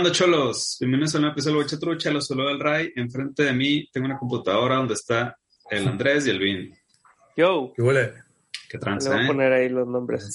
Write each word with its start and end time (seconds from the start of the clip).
¿Qué 0.00 0.06
onda, 0.06 0.16
cholos? 0.16 0.78
Bienvenidos 0.80 1.14
a 1.14 1.18
un 1.18 1.26
episodio 1.26 1.62
de 1.62 1.76
Trucha, 1.76 2.10
los 2.10 2.26
saludo 2.26 2.48
del 2.48 2.58
Ray. 2.58 2.90
Enfrente 2.96 3.42
de 3.42 3.52
mí 3.52 3.86
tengo 3.92 4.06
una 4.06 4.16
computadora 4.16 4.76
donde 4.76 4.94
está 4.94 5.36
el 5.68 5.86
Andrés 5.86 6.26
y 6.26 6.30
el 6.30 6.38
Vin. 6.38 6.74
Yo, 7.36 7.70
¿Qué 7.76 7.82
huele? 7.82 8.14
¿Qué 8.66 8.78
le 8.78 8.80
tranza, 8.80 9.10
voy 9.10 9.18
a 9.18 9.24
eh? 9.24 9.26
poner 9.26 9.52
ahí 9.52 9.68
los 9.68 9.86
nombres. 9.86 10.26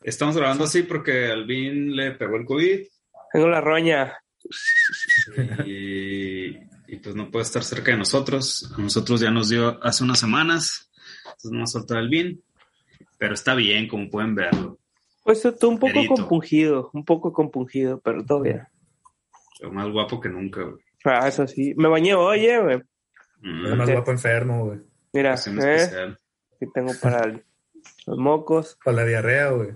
Estamos 0.00 0.36
grabando 0.36 0.62
así 0.62 0.84
porque 0.84 1.26
al 1.26 1.44
Vin 1.44 1.96
le 1.96 2.12
pegó 2.12 2.36
el 2.36 2.44
COVID 2.44 2.86
Tengo 3.32 3.48
la 3.48 3.60
roña. 3.60 4.16
y, 5.66 6.50
y 6.86 6.96
pues 7.02 7.16
no 7.16 7.32
puede 7.32 7.42
estar 7.42 7.64
cerca 7.64 7.90
de 7.90 7.98
nosotros. 7.98 8.72
A 8.78 8.80
nosotros 8.80 9.22
ya 9.22 9.32
nos 9.32 9.48
dio 9.48 9.82
hace 9.82 10.04
unas 10.04 10.20
semanas. 10.20 10.88
Entonces 11.24 11.50
no 11.50 11.58
va 11.58 11.64
a 11.64 11.66
soltar 11.66 11.98
el 11.98 12.08
Vin. 12.08 12.40
Pero 13.18 13.34
está 13.34 13.56
bien, 13.56 13.88
como 13.88 14.08
pueden 14.08 14.36
verlo. 14.36 14.78
Pues 15.24 15.44
estoy 15.44 15.70
un 15.70 15.78
poco 15.78 16.06
compungido, 16.06 16.90
un 16.92 17.04
poco 17.04 17.32
compungido, 17.32 18.00
pero 18.00 18.24
todo 18.24 18.42
bien. 18.42 18.62
Pero 19.58 19.72
más 19.72 19.88
guapo 19.90 20.20
que 20.20 20.28
nunca, 20.28 20.62
güey. 20.62 20.84
Ah, 21.04 21.26
eso 21.28 21.46
sí. 21.46 21.74
Me 21.76 21.88
bañé 21.88 22.14
hoy, 22.14 22.46
eh, 22.46 22.60
güey. 22.60 22.76
Mm, 23.40 23.66
Es 23.66 23.76
más 23.76 23.90
guapo 23.90 24.10
enfermo, 24.12 24.64
güey. 24.66 24.80
Mira, 25.12 25.30
eh, 25.32 25.34
especial. 25.34 26.18
aquí 26.54 26.70
tengo 26.72 26.92
para 27.00 27.24
el- 27.26 27.44
los 28.06 28.18
mocos. 28.18 28.78
Para 28.84 28.98
la 28.98 29.04
diarrea, 29.06 29.50
güey. 29.50 29.70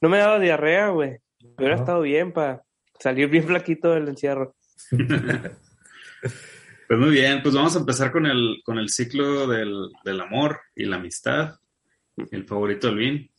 No 0.00 0.08
me 0.08 0.16
ha 0.18 0.26
dado 0.26 0.40
diarrea, 0.40 0.88
güey. 0.88 1.18
Hubiera 1.56 1.76
No. 1.76 1.80
estado 1.82 2.00
bien 2.02 2.32
para 2.32 2.62
salir 2.98 3.28
bien 3.28 3.44
flaquito 3.44 3.90
del 3.92 4.08
encierro. 4.08 4.54
Pues 6.88 7.00
muy 7.00 7.10
bien, 7.10 7.42
pues 7.42 7.52
vamos 7.54 7.74
a 7.74 7.80
empezar 7.80 8.12
con 8.12 8.26
el, 8.26 8.60
con 8.64 8.78
el 8.78 8.90
ciclo 8.90 9.48
del, 9.48 9.90
del 10.04 10.20
amor 10.20 10.60
y 10.76 10.84
la 10.84 10.96
amistad. 10.96 11.56
El 12.30 12.44
favorito 12.44 12.86
del 12.86 12.96
Vin. 12.96 13.30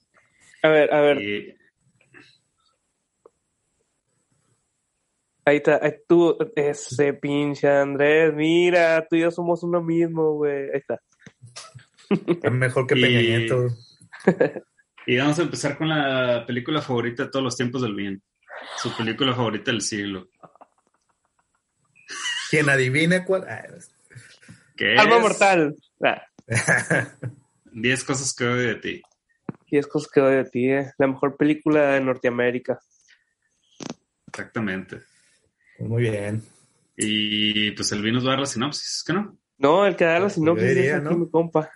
A 0.64 0.70
ver, 0.70 0.94
a 0.94 1.02
ver, 1.02 1.22
Y 1.22 1.56
ahí 5.46 5.58
está. 5.58 5.80
ahí 5.82 5.94
tú, 6.08 6.38
ese 6.56 7.14
pinche 7.14 7.70
Andrés, 7.70 8.34
mira, 8.34 9.06
tú 9.10 9.16
y 9.16 9.22
yo 9.22 9.32
somos 9.32 9.64
uno 9.64 9.82
mismo, 9.82 10.34
güey. 10.34 10.70
Ahí 10.72 10.80
está. 10.80 11.00
Es 12.10 12.52
mejor 12.52 12.88
que 12.88 12.96
Y- 12.98 13.02
Peña 13.02 13.22
Nieto. 13.22 13.68
Y 15.06 15.18
vamos 15.18 15.40
a 15.40 15.44
empezar 15.44 15.78
con 15.78 15.88
la 15.88 16.44
película 16.46 16.82
favorita 16.82 17.24
de 17.24 17.30
todos 17.30 17.44
los 17.44 17.56
tiempos 17.56 17.82
del 17.82 17.96
bien. 17.96 18.22
Su 18.78 18.96
película 18.98 19.34
favorita 19.34 19.72
del 19.72 19.82
siglo. 19.82 20.28
Quien 22.50 22.70
adivine 22.70 23.24
cuál. 23.24 23.46
Ah, 23.48 23.64
¿Qué 24.76 24.96
Alma 24.98 25.16
es? 25.18 25.22
mortal. 25.22 25.76
Ah, 26.04 26.24
10 27.72 28.04
cosas 28.04 28.34
que 28.34 28.46
odio 28.46 28.68
de 28.68 28.76
ti. 28.76 29.02
Y 29.68 29.78
es 29.78 29.88
cosas 29.88 30.12
que 30.12 30.22
odio 30.22 30.38
de 30.44 30.50
ti, 30.50 30.70
eh. 30.72 30.92
La 30.98 31.08
mejor 31.08 31.36
película 31.38 31.92
de 31.94 32.02
Norteamérica. 32.02 32.80
Exactamente. 34.28 35.02
Muy 35.80 36.04
bien. 36.04 36.42
Y 36.96 37.72
pues 37.72 37.92
el 37.92 38.12
nos 38.14 38.24
va 38.26 38.30
a 38.30 38.32
dar 38.32 38.40
la 38.42 38.46
sinopsis, 38.46 39.04
¿qué 39.06 39.14
no? 39.14 39.38
No, 39.60 39.86
el 39.86 39.96
que 39.96 40.06
da 40.06 40.20
la 40.20 40.30
sinopsis 40.30 40.68
Yo 40.70 40.74
diría, 40.76 40.96
es 40.98 41.02
aquí 41.02 41.14
¿no? 41.14 41.18
mi 41.20 41.30
compa. 41.30 41.70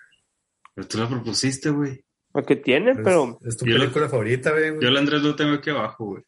Pero 0.73 0.87
tú 0.87 0.97
la 0.97 1.07
propusiste, 1.09 1.69
güey. 1.69 2.03
Lo 2.33 2.43
que 2.43 2.55
tiene, 2.55 2.91
Es, 2.91 2.97
pero. 3.03 3.37
es 3.45 3.57
tu 3.57 3.65
Yo 3.65 3.73
lo- 3.73 3.79
película 3.81 4.07
favorita, 4.09 4.51
güey. 4.51 4.79
Yo 4.79 4.87
el 4.87 4.97
Andrés 4.97 5.21
lo 5.21 5.35
tengo 5.35 5.53
aquí 5.55 5.69
abajo, 5.69 6.05
güey. 6.05 6.23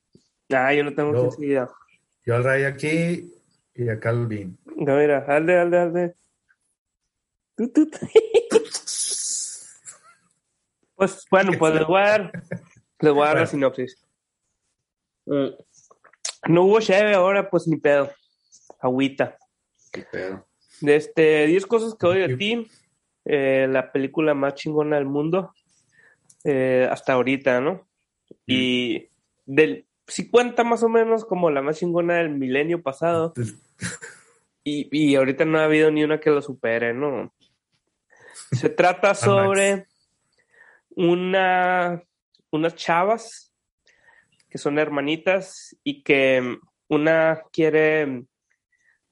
Ah, 0.51 0.73
yo 0.73 0.83
no 0.83 0.93
tengo 0.93 1.11
No. 1.13 1.21
sensibilidad. 1.23 1.69
Yo 2.25 2.35
al 2.35 2.43
Ray 2.43 2.63
aquí 2.63 3.33
y 3.75 3.89
acá 3.89 4.09
al 4.09 4.27
Vin. 4.27 4.57
No, 4.75 4.97
mira, 4.97 5.25
alde, 5.27 5.57
alde, 5.59 5.77
alde. 5.79 6.15
Pues 10.95 11.25
bueno, 11.31 11.51
pues 11.59 11.73
les 11.75 11.85
voy 11.87 12.01
a 12.01 12.05
dar, 12.09 12.31
les 12.99 13.13
voy 13.13 13.23
a 13.23 13.27
dar 13.27 13.37
la 13.39 13.45
sinopsis. 13.47 14.03
Mm. 15.25 15.47
No 16.49 16.63
hubo 16.63 16.79
cheve 16.79 17.13
ahora, 17.13 17.49
pues 17.49 17.67
ni 17.67 17.77
pedo. 17.77 18.11
Agüita. 18.79 19.37
Qué 19.91 20.03
pedo. 20.11 20.45
De 20.81 20.95
este, 20.95 21.47
10 21.47 21.65
cosas 21.65 21.95
que 21.95 22.05
odio 22.05 22.27
de 22.27 22.35
ti. 22.35 22.67
eh, 23.25 23.67
la 23.69 23.91
película 23.91 24.33
más 24.33 24.55
chingona 24.55 24.97
del 24.97 25.05
mundo. 25.05 25.53
eh, 26.43 26.87
hasta 26.91 27.13
ahorita, 27.13 27.61
¿no? 27.61 27.87
Y 28.45 29.07
del, 29.45 29.85
si 30.07 30.29
cuenta 30.29 30.65
más 30.65 30.83
o 30.83 30.89
menos 30.89 31.23
como 31.23 31.49
la 31.49 31.61
más 31.61 31.79
chingona 31.79 32.15
del 32.15 32.31
milenio 32.31 32.81
pasado. 32.81 33.33
Y, 34.65 34.89
y 34.91 35.15
ahorita 35.15 35.45
no 35.45 35.59
ha 35.59 35.65
habido 35.65 35.89
ni 35.91 36.03
una 36.03 36.19
que 36.19 36.29
lo 36.29 36.41
supere, 36.41 36.93
¿no? 36.93 37.33
Se 38.51 38.69
trata 38.69 39.13
sobre 39.15 39.87
una, 40.95 42.03
unas 42.51 42.75
chavas 42.75 43.53
que 44.49 44.57
son 44.57 44.77
hermanitas 44.77 45.75
y 45.83 46.03
que 46.03 46.57
una 46.87 47.41
quiere 47.51 48.25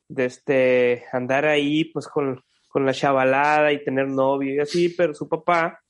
de 0.07 0.25
este, 0.25 1.05
andar 1.11 1.45
ahí 1.45 1.85
pues 1.85 2.07
con, 2.07 2.43
con 2.67 2.85
la 2.85 2.93
chavalada 2.93 3.71
y 3.71 3.83
tener 3.83 4.07
novio 4.07 4.55
y 4.55 4.59
así, 4.59 4.89
pero 4.89 5.13
su 5.13 5.27
papá 5.27 5.81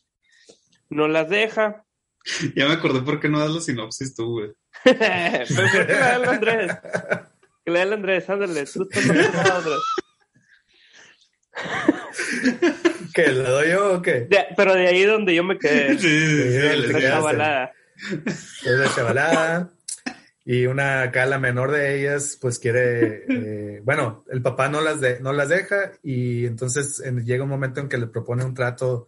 no 0.90 1.08
las 1.08 1.30
deja. 1.30 1.84
Ya 2.56 2.68
me 2.68 2.74
acordé 2.74 3.02
por 3.02 3.20
qué 3.20 3.30
no 3.30 3.40
das 3.40 3.50
la 3.50 3.62
sinopsis 3.62 4.16
tú, 4.16 4.30
güey. 4.30 4.52
pero 4.84 5.46
¿por 5.56 5.72
qué 5.72 5.84
le 5.86 5.94
da 5.94 6.16
el 6.16 6.26
Andrés? 6.26 6.72
Que 7.66 7.82
el 7.82 7.94
Andrés, 7.94 8.30
ándale, 8.30 8.66
tú 8.66 8.88
estás 8.90 9.52
Andrés. 9.52 9.80
¿Qué? 13.14 13.32
¿La 13.32 13.50
doy 13.50 13.70
yo 13.70 13.96
o 13.96 14.02
qué? 14.02 14.22
De- 14.22 14.48
pero 14.56 14.74
de 14.74 14.88
ahí 14.88 15.04
donde 15.04 15.34
yo 15.36 15.44
me 15.44 15.58
quedé, 15.58 15.98
Sí, 16.00 16.52
sí, 16.52 16.92
la 16.92 17.02
chavalada. 17.02 17.72
Es 18.66 18.66
la 18.66 18.96
chavalada. 18.96 19.70
Y 20.44 20.66
una 20.66 21.04
acá, 21.04 21.26
la 21.28 21.38
menor 21.38 21.72
de 21.72 22.00
ellas, 22.00 22.38
pues 22.42 22.58
quiere. 22.58 23.26
eh, 23.30 23.82
bueno, 23.84 24.26
el 24.32 24.42
papá 24.42 24.70
no 24.70 24.82
las, 24.82 25.00
de- 25.00 25.20
no 25.20 25.34
las 25.34 25.50
deja. 25.50 25.92
Y 26.02 26.46
entonces 26.46 27.00
en- 27.06 27.24
llega 27.26 27.44
un 27.44 27.50
momento 27.50 27.80
en 27.80 27.88
que 27.90 27.98
le 27.98 28.08
propone 28.08 28.44
un 28.44 28.54
trato 28.56 29.08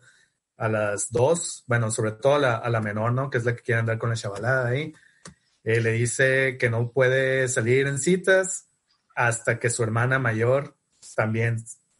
a 0.57 0.69
las 0.69 1.11
dos. 1.11 1.63
Bueno, 1.67 1.89
sobre 1.89 2.11
todo 2.11 2.35
a 2.35 2.39
la, 2.39 2.55
a 2.57 2.69
la 2.69 2.81
menor, 2.81 3.13
¿no? 3.13 3.29
Que 3.29 3.39
es 3.39 3.45
la 3.45 3.55
que 3.55 3.63
quiere 3.63 3.79
andar 3.79 3.97
con 3.97 4.09
la 4.11 4.15
chavalada 4.15 4.67
ahí. 4.69 4.93
Eh, 5.63 5.81
le 5.81 5.93
dice 5.93 6.57
que 6.59 6.69
no 6.69 6.91
puede 6.91 7.47
salir 7.47 7.87
en 7.87 7.97
citas 7.97 8.67
hasta 9.15 9.59
que 9.59 9.69
su 9.69 9.81
hermana 9.83 10.19
mayor 10.19 10.75
también 11.15 11.57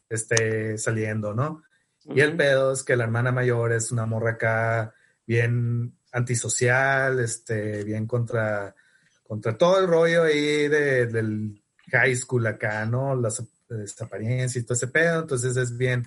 esté 0.09 0.77
saliendo, 0.77 1.33
¿no? 1.33 1.63
Y 2.05 2.19
el 2.21 2.35
pedo 2.35 2.73
es 2.73 2.83
que 2.83 2.95
la 2.95 3.05
hermana 3.05 3.31
mayor 3.31 3.71
es 3.73 3.91
una 3.91 4.05
morra 4.05 4.31
acá 4.31 4.93
bien 5.25 5.97
antisocial, 6.11 7.19
este, 7.19 7.83
bien 7.83 8.05
contra, 8.07 8.75
contra 9.23 9.57
todo 9.57 9.79
el 9.79 9.87
rollo 9.87 10.23
ahí 10.23 10.67
de- 10.67 11.07
del 11.07 11.63
high 11.91 12.15
school 12.15 12.45
acá, 12.47 12.85
¿no? 12.85 13.15
Las, 13.15 13.43
las 13.69 14.01
apariencias 14.01 14.63
y 14.63 14.65
todo 14.65 14.75
ese 14.75 14.87
pedo. 14.87 15.21
Entonces 15.21 15.55
es 15.57 15.77
bien, 15.77 16.05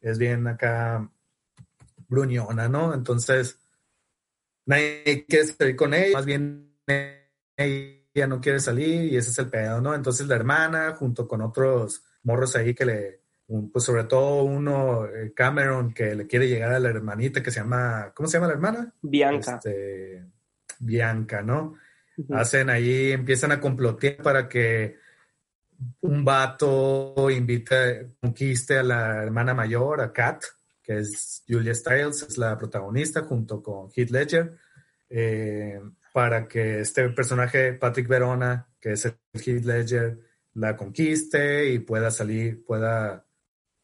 es 0.00 0.18
bien 0.18 0.46
acá 0.46 1.08
gruñona, 2.08 2.68
¿no? 2.68 2.92
Entonces 2.94 3.58
nadie 4.66 5.24
quiere 5.28 5.46
salir 5.46 5.76
con 5.76 5.94
ella, 5.94 6.16
más 6.16 6.26
bien 6.26 6.74
ella 7.56 8.26
no 8.26 8.40
quiere 8.40 8.60
salir 8.60 9.12
y 9.12 9.16
ese 9.16 9.30
es 9.30 9.38
el 9.38 9.48
pedo, 9.48 9.80
¿no? 9.80 9.94
Entonces 9.94 10.26
la 10.26 10.36
hermana 10.36 10.94
junto 10.96 11.26
con 11.28 11.40
otros 11.42 12.02
morros 12.22 12.56
ahí 12.56 12.74
que 12.74 12.84
le, 12.84 13.20
pues 13.72 13.84
sobre 13.84 14.04
todo 14.04 14.42
uno, 14.42 15.06
eh, 15.06 15.32
Cameron, 15.34 15.94
que 15.94 16.14
le 16.14 16.26
quiere 16.26 16.48
llegar 16.48 16.72
a 16.72 16.78
la 16.78 16.90
hermanita 16.90 17.42
que 17.42 17.50
se 17.50 17.60
llama, 17.60 18.12
¿cómo 18.14 18.28
se 18.28 18.36
llama 18.36 18.48
la 18.48 18.52
hermana? 18.54 18.92
Bianca. 19.00 19.54
Este, 19.56 20.24
Bianca, 20.78 21.42
¿no? 21.42 21.74
Hacen 22.30 22.68
ahí, 22.68 23.12
empiezan 23.12 23.52
a 23.52 23.60
complotear 23.60 24.16
para 24.16 24.48
que 24.48 24.96
un 26.00 26.24
vato 26.24 27.30
invite, 27.30 28.16
conquiste 28.20 28.78
a 28.78 28.82
la 28.82 29.22
hermana 29.22 29.54
mayor, 29.54 30.00
a 30.00 30.12
Kat, 30.12 30.42
que 30.82 30.98
es 30.98 31.44
Julia 31.48 31.74
Stiles, 31.74 32.22
es 32.22 32.38
la 32.38 32.58
protagonista, 32.58 33.22
junto 33.22 33.62
con 33.62 33.90
Heath 33.94 34.10
Ledger, 34.10 34.56
eh, 35.08 35.80
para 36.12 36.48
que 36.48 36.80
este 36.80 37.08
personaje, 37.10 37.74
Patrick 37.74 38.08
Verona, 38.08 38.66
que 38.80 38.92
es 38.92 39.04
el 39.04 39.14
Heath 39.32 39.64
Ledger, 39.64 40.18
la 40.54 40.76
conquiste 40.76 41.70
y 41.70 41.78
pueda 41.78 42.10
salir, 42.10 42.64
pueda, 42.64 43.24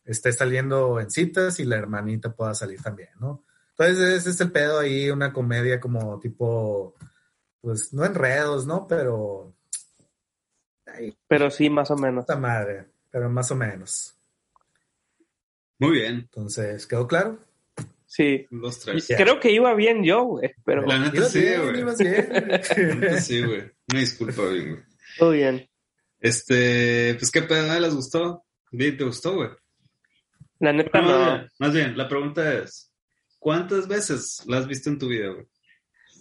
esté 0.05 0.33
saliendo 0.33 1.01
en 1.01 1.11
citas 1.11 1.59
y 1.61 1.65
la 1.65 1.77
hermanita 1.77 2.35
pueda 2.35 2.55
salir 2.55 2.83
también, 2.83 3.11
¿no? 3.21 3.45
Entonces 3.71 3.99
ese 4.21 4.31
es 4.31 4.41
el 4.41 4.53
pedo 4.53 4.79
ahí, 4.79 5.11
una 5.11 5.33
comedia 5.33 5.81
como 5.81 6.19
tipo, 6.21 6.95
pues 7.61 7.93
no 7.93 8.05
enredos, 8.05 8.67
¿no? 8.67 8.87
Pero... 8.87 9.53
Ay, 10.87 11.17
Pero 11.27 11.51
sí, 11.51 11.71
más 11.71 11.91
o 11.91 11.97
menos. 11.97 12.25
puta 12.25 12.37
madre, 12.39 12.87
pero 13.11 13.29
más 13.29 13.51
o 13.51 13.57
menos. 13.57 14.15
Muy 15.79 15.93
bien. 15.93 16.15
Entonces, 16.15 16.87
¿quedó 16.87 17.07
claro? 17.09 17.39
Sí. 18.07 18.47
Los 18.51 18.79
tres. 18.79 19.09
Creo 19.17 19.41
que 19.41 19.51
iba 19.51 19.75
bien 19.75 20.05
yo, 20.05 20.23
güey, 20.23 20.55
pero 20.65 20.83
La 20.87 20.99
neta 20.99 21.25
sí, 21.29 21.43
güey. 21.57 21.81
ibas 21.81 21.99
bien. 21.99 22.29
La 22.33 22.95
neta 22.95 23.21
sí, 23.21 23.43
güey. 23.43 23.73
Una 23.91 24.01
disculpa, 24.01 24.43
güey. 24.43 24.77
todo 25.19 25.31
bien. 25.33 25.69
Este, 26.21 27.17
pues 27.19 27.31
qué 27.33 27.43
pedo, 27.43 27.67
¿no 27.67 27.81
les 27.81 27.95
gustó? 27.95 28.45
¿Te 28.71 29.05
gustó, 29.05 29.35
güey? 29.35 29.51
La 30.61 30.73
neta 30.73 31.01
No, 31.01 31.07
más, 31.09 31.17
no, 31.19 31.33
bien, 31.37 31.51
más 31.59 31.73
bien, 31.75 31.99
la 31.99 32.09
pregunta 32.09 32.55
es, 32.55 32.93
¿cuántas 33.39 33.89
veces 33.89 34.43
la 34.47 34.59
has 34.59 34.67
visto 34.67 34.89
en 34.91 34.99
tu 34.99 35.09
vida, 35.09 35.29
güey? 35.29 35.47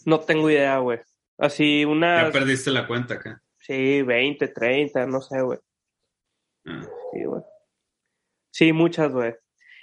no 0.06 0.20
tengo 0.20 0.50
idea, 0.50 0.78
güey. 0.80 1.00
Así 1.38 1.86
una... 1.86 2.26
Ya 2.26 2.32
perdiste 2.32 2.70
la 2.72 2.86
cuenta 2.88 3.14
acá. 3.14 3.42
Sí, 3.60 4.02
20, 4.02 4.50
30, 4.50 5.06
no 5.06 5.22
sé, 5.22 5.42
güey. 5.42 5.60
Ah. 6.66 6.82
Sí, 7.14 7.24
güey. 7.24 7.42
Sí, 8.52 8.74
muchas, 8.74 9.14
güey. 9.14 9.34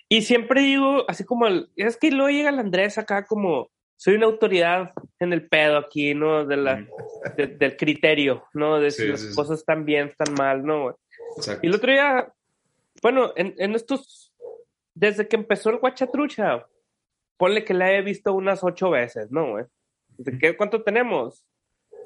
Y 0.09 0.23
siempre 0.23 0.61
digo, 0.61 1.05
así 1.09 1.25
como, 1.25 1.47
el, 1.47 1.71
es 1.77 1.97
que 1.97 2.11
luego 2.11 2.29
llega 2.29 2.51
el 2.51 2.59
Andrés 2.59 2.99
acá 2.99 3.25
como, 3.25 3.71
soy 3.97 4.15
una 4.17 4.27
autoridad 4.27 4.93
en 5.21 5.33
el 5.33 5.49
pedo 5.49 5.79
aquí, 5.79 6.15
¿no? 6.15 6.45
De 6.45 6.57
la, 6.59 6.87
de- 7.37 7.47
del 7.47 7.77
criterio, 7.79 8.45
¿no? 8.53 8.79
De 8.79 8.91
si 8.91 9.03
Sí, 9.03 9.09
las 9.09 9.21
sí, 9.21 9.35
cosas 9.35 9.61
están 9.61 9.85
bien, 9.87 10.09
están 10.09 10.35
mal, 10.35 10.65
¿no? 10.65 10.83
güey? 10.83 10.95
Exacto. 11.39 11.61
Y 11.63 11.69
el 11.69 11.75
otro 11.77 11.93
día, 11.93 12.33
bueno, 13.03 13.33
en, 13.37 13.55
en 13.57 13.75
estos, 13.75 14.30
desde 14.95 15.29
que 15.29 15.37
empezó 15.37 15.71
el 15.71 15.79
Guachatrucha, 15.79 16.67
ponle 17.37 17.65
que 17.65 17.75
la 17.75 17.93
he 17.93 18.03
visto 18.03 18.33
unas 18.35 18.63
ocho 18.65 18.91
veces, 18.91 19.31
¿no, 19.31 19.51
güey? 19.53 19.65
¿De 20.19 20.39
qué, 20.39 20.57
¿Cuánto 20.57 20.83
tenemos? 20.83 21.47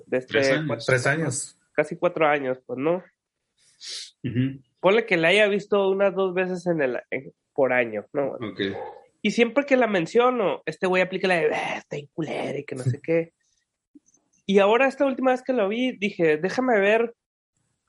Desde 0.07 0.27
Tres 0.29 0.51
años. 0.53 0.65
cuatro- 0.67 0.85
Tres 0.87 1.07
años. 1.07 1.59
casi 1.73 1.97
cuatro 1.97 2.27
años, 2.27 2.59
pues, 2.67 2.79
¿no? 2.79 3.03
Ujú. 4.23 4.61
Ponle 4.81 5.07
que 5.07 5.17
la 5.17 5.29
haya 5.29 5.47
visto 5.49 5.89
unas 5.91 6.15
dos 6.15 6.35
veces 6.35 6.67
en 6.67 6.81
el, 6.83 7.01
en- 7.11 7.33
por 7.53 7.73
año, 7.73 8.07
¿no? 8.13 8.33
Ok. 8.35 8.61
Y 9.23 9.31
siempre 9.31 9.65
que 9.65 9.77
la 9.77 9.87
menciono, 9.87 10.63
este 10.67 10.87
güey 10.87 11.03
aplica 11.03 11.27
la 11.29 11.37
de, 11.37 11.55
"Ah, 11.55 11.79
está 11.79 11.97
en 11.97 12.07
culera 12.09 12.59
y 12.59 12.65
que 12.65 12.75
no 12.75 12.83
sé 12.85 13.01
qué. 13.03 13.33
Y 14.47 14.59
ahora, 14.59 14.87
esta 14.87 15.07
última 15.07 15.31
vez 15.31 15.43
que 15.43 15.53
lo 15.55 15.69
vi, 15.69 15.97
dije, 15.97 16.37
déjame 16.37 16.79
ver 16.79 17.15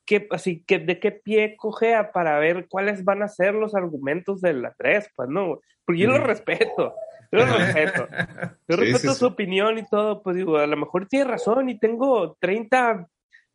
qué, 0.05 0.27
así, 0.31 0.63
que, 0.65 0.79
de 0.79 0.99
qué 0.99 1.11
pie 1.11 1.55
cojea 1.57 2.11
para 2.11 2.37
ver 2.39 2.67
cuáles 2.69 3.03
van 3.03 3.23
a 3.23 3.27
ser 3.27 3.53
los 3.55 3.75
argumentos 3.75 4.41
de 4.41 4.53
la 4.53 4.73
3, 4.77 5.09
pues, 5.15 5.29
¿no? 5.29 5.59
Porque 5.85 6.01
yo 6.01 6.07
lo 6.09 6.17
respeto, 6.19 6.93
yo 7.31 7.39
lo 7.39 7.45
respeto. 7.57 8.07
Yo 8.67 8.75
Sí, 8.77 8.81
respeto 8.81 8.99
sí, 8.99 9.07
sí. 9.09 9.19
su 9.19 9.25
opinión 9.27 9.77
y 9.77 9.85
todo, 9.87 10.23
pues 10.23 10.35
digo, 10.37 10.57
a 10.57 10.65
lo 10.67 10.77
mejor 10.77 11.07
tiene 11.07 11.25
razón 11.25 11.69
y 11.69 11.77
tengo 11.79 12.35
30 12.39 13.07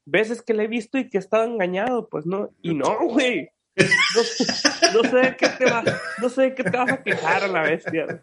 veces 0.04 0.42
que 0.42 0.54
le 0.54 0.64
he 0.64 0.68
visto 0.68 0.98
y 0.98 1.08
que 1.08 1.18
he 1.18 1.20
estado 1.20 1.44
engañado, 1.44 2.08
pues 2.08 2.26
no, 2.26 2.50
y 2.62 2.74
no, 2.74 2.98
güey. 3.08 3.48
No, 3.76 4.22
sé- 4.22 4.92
no 4.94 5.02
sé 5.08 5.16
de 5.16 5.36
qué 5.36 5.48
te 5.58 5.64
vas, 5.64 5.84
no 6.20 6.28
sé 6.28 6.42
de 6.42 6.54
qué 6.54 6.64
te 6.64 6.76
vas 6.76 6.92
a 6.92 7.02
quejar 7.02 7.44
a 7.44 7.48
la 7.48 7.62
bestia. 7.62 8.22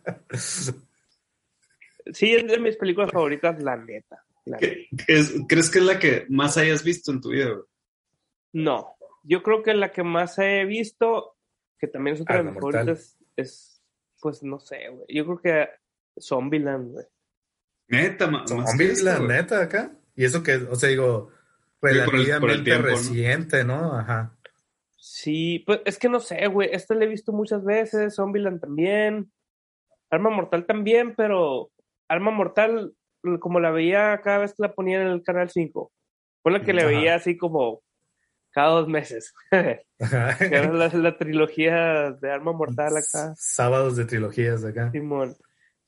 Sí, 2.14 2.34
es 2.34 2.48
de 2.48 2.60
mis 2.60 2.78
películas 2.78 3.12
favoritas, 3.12 3.62
la 3.62 3.76
neta. 3.76 4.24
la 4.46 4.58
neta. 4.58 4.74
¿Qué- 4.74 4.88
qué 5.06 5.14
es- 5.20 5.34
¿Crees 5.48 5.70
que 5.70 5.80
es 5.80 5.86
la 5.86 6.00
que 6.00 6.26
más 6.30 6.58
hayas 6.58 6.84
visto 6.84 7.12
en 7.12 7.22
tu 7.22 7.30
vida? 7.30 7.48
güey? 7.50 7.62
No, 8.54 8.96
yo 9.24 9.44
creo 9.44 9.64
que 9.64 9.74
la 9.74 9.92
que 9.92 10.04
más 10.04 10.38
he 10.40 10.66
visto, 10.66 11.36
que 11.80 11.88
también 11.88 12.16
es 12.16 12.22
otra 12.22 12.36
de 12.36 12.40
Arma 12.40 12.52
mis 12.52 12.62
Mortal. 12.62 12.86
favoritas, 12.86 13.18
es, 13.36 13.84
pues 14.22 14.44
no 14.44 14.60
sé, 14.60 14.90
güey. 14.90 15.06
Yo 15.10 15.26
creo 15.26 15.40
que 15.42 15.70
Zombieland, 16.20 16.92
güey. 16.94 17.06
Neta, 17.90 18.28
más 18.28 18.50
la 19.04 19.18
güey. 19.18 19.28
neta, 19.28 19.62
acá. 19.62 19.96
Y 20.16 20.26
eso 20.26 20.44
que, 20.44 20.56
o 20.56 20.76
sea, 20.76 20.90
digo, 20.90 21.30
por 21.80 21.92
el- 21.92 22.04
por 22.06 22.16
el 22.16 22.26
relativamente 22.26 22.78
reciente, 22.80 23.64
¿no? 23.64 23.94
Ajá. 23.98 24.36
Sí, 24.96 25.64
pues 25.66 25.82
es 25.86 25.98
que 26.00 26.10
no 26.10 26.20
sé, 26.20 26.48
güey. 26.48 26.70
Esta 26.72 26.96
la 26.96 27.06
he 27.06 27.08
visto 27.08 27.32
muchas 27.32 27.64
veces, 27.64 28.16
Zombieland 28.16 28.60
también, 28.60 29.32
Arma 30.10 30.30
Mortal 30.30 30.66
también, 30.66 31.16
pero 31.16 31.70
Arma 32.10 32.32
Mortal, 32.32 32.94
como 33.40 33.60
la 33.60 33.72
veía 33.72 34.20
cada 34.24 34.40
vez 34.40 34.52
que 34.54 34.64
la 34.64 34.74
ponía 34.74 35.02
en 35.02 35.08
el 35.08 35.22
canal 35.24 35.50
5, 35.50 35.92
fue 36.42 36.52
la 36.52 36.64
que 36.64 36.74
la 36.74 36.82
Ajá. 36.84 36.90
veía 36.92 37.16
así 37.16 37.38
como 37.38 37.82
cada 38.58 38.70
dos 38.70 38.88
meses. 38.88 39.36
La, 40.00 40.90
la 40.92 41.18
trilogía 41.18 42.12
de 42.12 42.32
Arma 42.32 42.54
Mortal 42.54 42.98
acá, 42.98 43.36
Sábados 43.36 43.96
de 43.96 44.06
trilogías 44.06 44.64
acá. 44.64 44.92
Simón. 44.92 45.36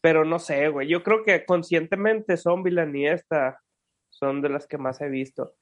Pero 0.01 0.23
no 0.23 0.37
sé, 0.37 0.67
güey. 0.67 0.87
Yo 0.87 1.01
creo 1.01 1.23
que 1.23 1.45
conscientemente 1.45 2.37
Zombieland 2.37 2.95
y 2.95 3.07
esta 3.07 3.59
son 4.11 4.43
de 4.43 4.49
las 4.49 4.67
que 4.67 4.77
más 4.77 5.01
he 5.01 5.09
visto. 5.09 5.55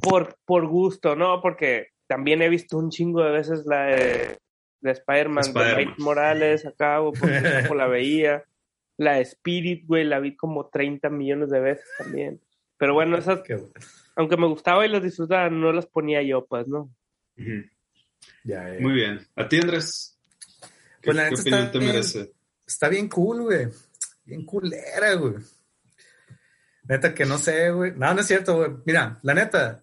Por, 0.00 0.38
por 0.46 0.66
gusto, 0.66 1.16
¿no? 1.16 1.42
Porque 1.42 1.88
también 2.06 2.40
he 2.40 2.48
visto 2.48 2.78
un 2.78 2.88
chingo 2.88 3.22
de 3.22 3.32
veces 3.32 3.66
la 3.66 3.84
de, 3.84 4.38
de 4.80 4.90
Spider-Man, 4.90 5.52
de. 5.52 5.76
Miles 5.76 5.98
Morales 5.98 6.66
acá, 6.66 6.98
güey, 7.00 7.12
porque 7.20 7.34
la 7.76 7.86
veía. 7.88 8.44
La 8.96 9.16
de 9.16 9.22
Spirit, 9.22 9.86
güey, 9.86 10.04
la 10.04 10.18
vi 10.18 10.34
como 10.34 10.66
30 10.68 11.10
millones 11.10 11.50
de 11.50 11.60
veces 11.60 11.88
también. 11.98 12.40
Pero 12.84 12.92
bueno, 12.92 13.16
esas, 13.16 13.40
Qué- 13.40 13.64
aunque 14.14 14.36
me 14.36 14.46
gustaba 14.46 14.84
y 14.84 14.90
las 14.90 15.02
disfrutaba, 15.02 15.48
no 15.48 15.72
las 15.72 15.86
ponía 15.86 16.22
yo, 16.22 16.44
pues, 16.44 16.68
¿no? 16.68 16.90
Ya, 18.44 18.74
ya. 18.74 18.78
Muy 18.78 18.92
bien. 18.92 19.26
¿A 19.36 19.48
ti, 19.48 19.56
Andrés? 19.58 20.18
¿Qué, 21.00 21.06
Pues 21.06 21.16
la 21.16 21.24
qué 21.24 21.30
neta 21.30 21.40
opinión 21.40 21.60
está 21.62 21.72
te 21.72 21.78
bien. 21.78 21.90
merece? 21.92 22.32
Está 22.66 22.88
bien 22.90 23.08
cool, 23.08 23.42
güey. 23.44 23.68
Bien 24.26 24.44
culera, 24.44 25.14
güey. 25.14 25.36
Neta 26.82 27.14
que 27.14 27.24
no 27.24 27.38
sé, 27.38 27.70
güey. 27.70 27.92
No, 27.96 28.12
no 28.12 28.20
es 28.20 28.26
cierto, 28.26 28.54
güey. 28.58 28.70
Mira, 28.84 29.18
la 29.22 29.32
neta, 29.32 29.82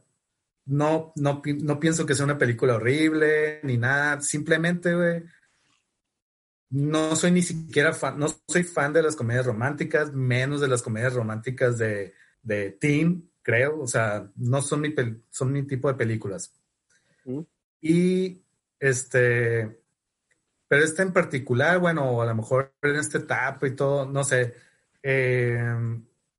no, 0.68 1.12
no, 1.16 1.42
no 1.44 1.80
pienso 1.80 2.06
que 2.06 2.14
sea 2.14 2.26
una 2.26 2.38
película 2.38 2.76
horrible 2.76 3.62
ni 3.64 3.78
nada. 3.78 4.22
Simplemente, 4.22 4.94
güey, 4.94 5.24
no 6.70 7.16
soy 7.16 7.32
ni 7.32 7.42
siquiera 7.42 7.94
fan, 7.94 8.20
no 8.20 8.28
soy 8.48 8.62
fan 8.62 8.94
de 8.94 9.02
las 9.02 9.16
comedias 9.16 9.48
románticas, 9.48 10.14
menos 10.14 10.62
de 10.62 10.68
las 10.68 10.84
comedias 10.84 11.14
románticas 11.14 11.80
de, 11.80 12.14
de 12.44 12.72
teen, 12.72 13.30
creo. 13.42 13.80
O 13.82 13.88
sea, 13.88 14.30
no 14.36 14.62
son 14.62 14.82
mi, 14.82 14.94
son 15.30 15.52
mi 15.52 15.64
tipo 15.64 15.88
de 15.88 15.96
películas. 15.96 16.54
¿Mm? 17.26 17.42
Y 17.82 18.44
este, 18.80 19.80
pero 20.68 20.84
este 20.84 21.02
en 21.04 21.14
particular, 21.14 21.80
bueno, 21.80 22.22
a 22.22 22.26
lo 22.26 22.36
mejor 22.36 22.74
en 22.82 22.96
este 22.96 23.20
etapa 23.20 23.68
y 23.68 23.76
todo, 23.76 24.06
no 24.06 24.24
sé, 24.24 24.54
eh, 25.04 25.62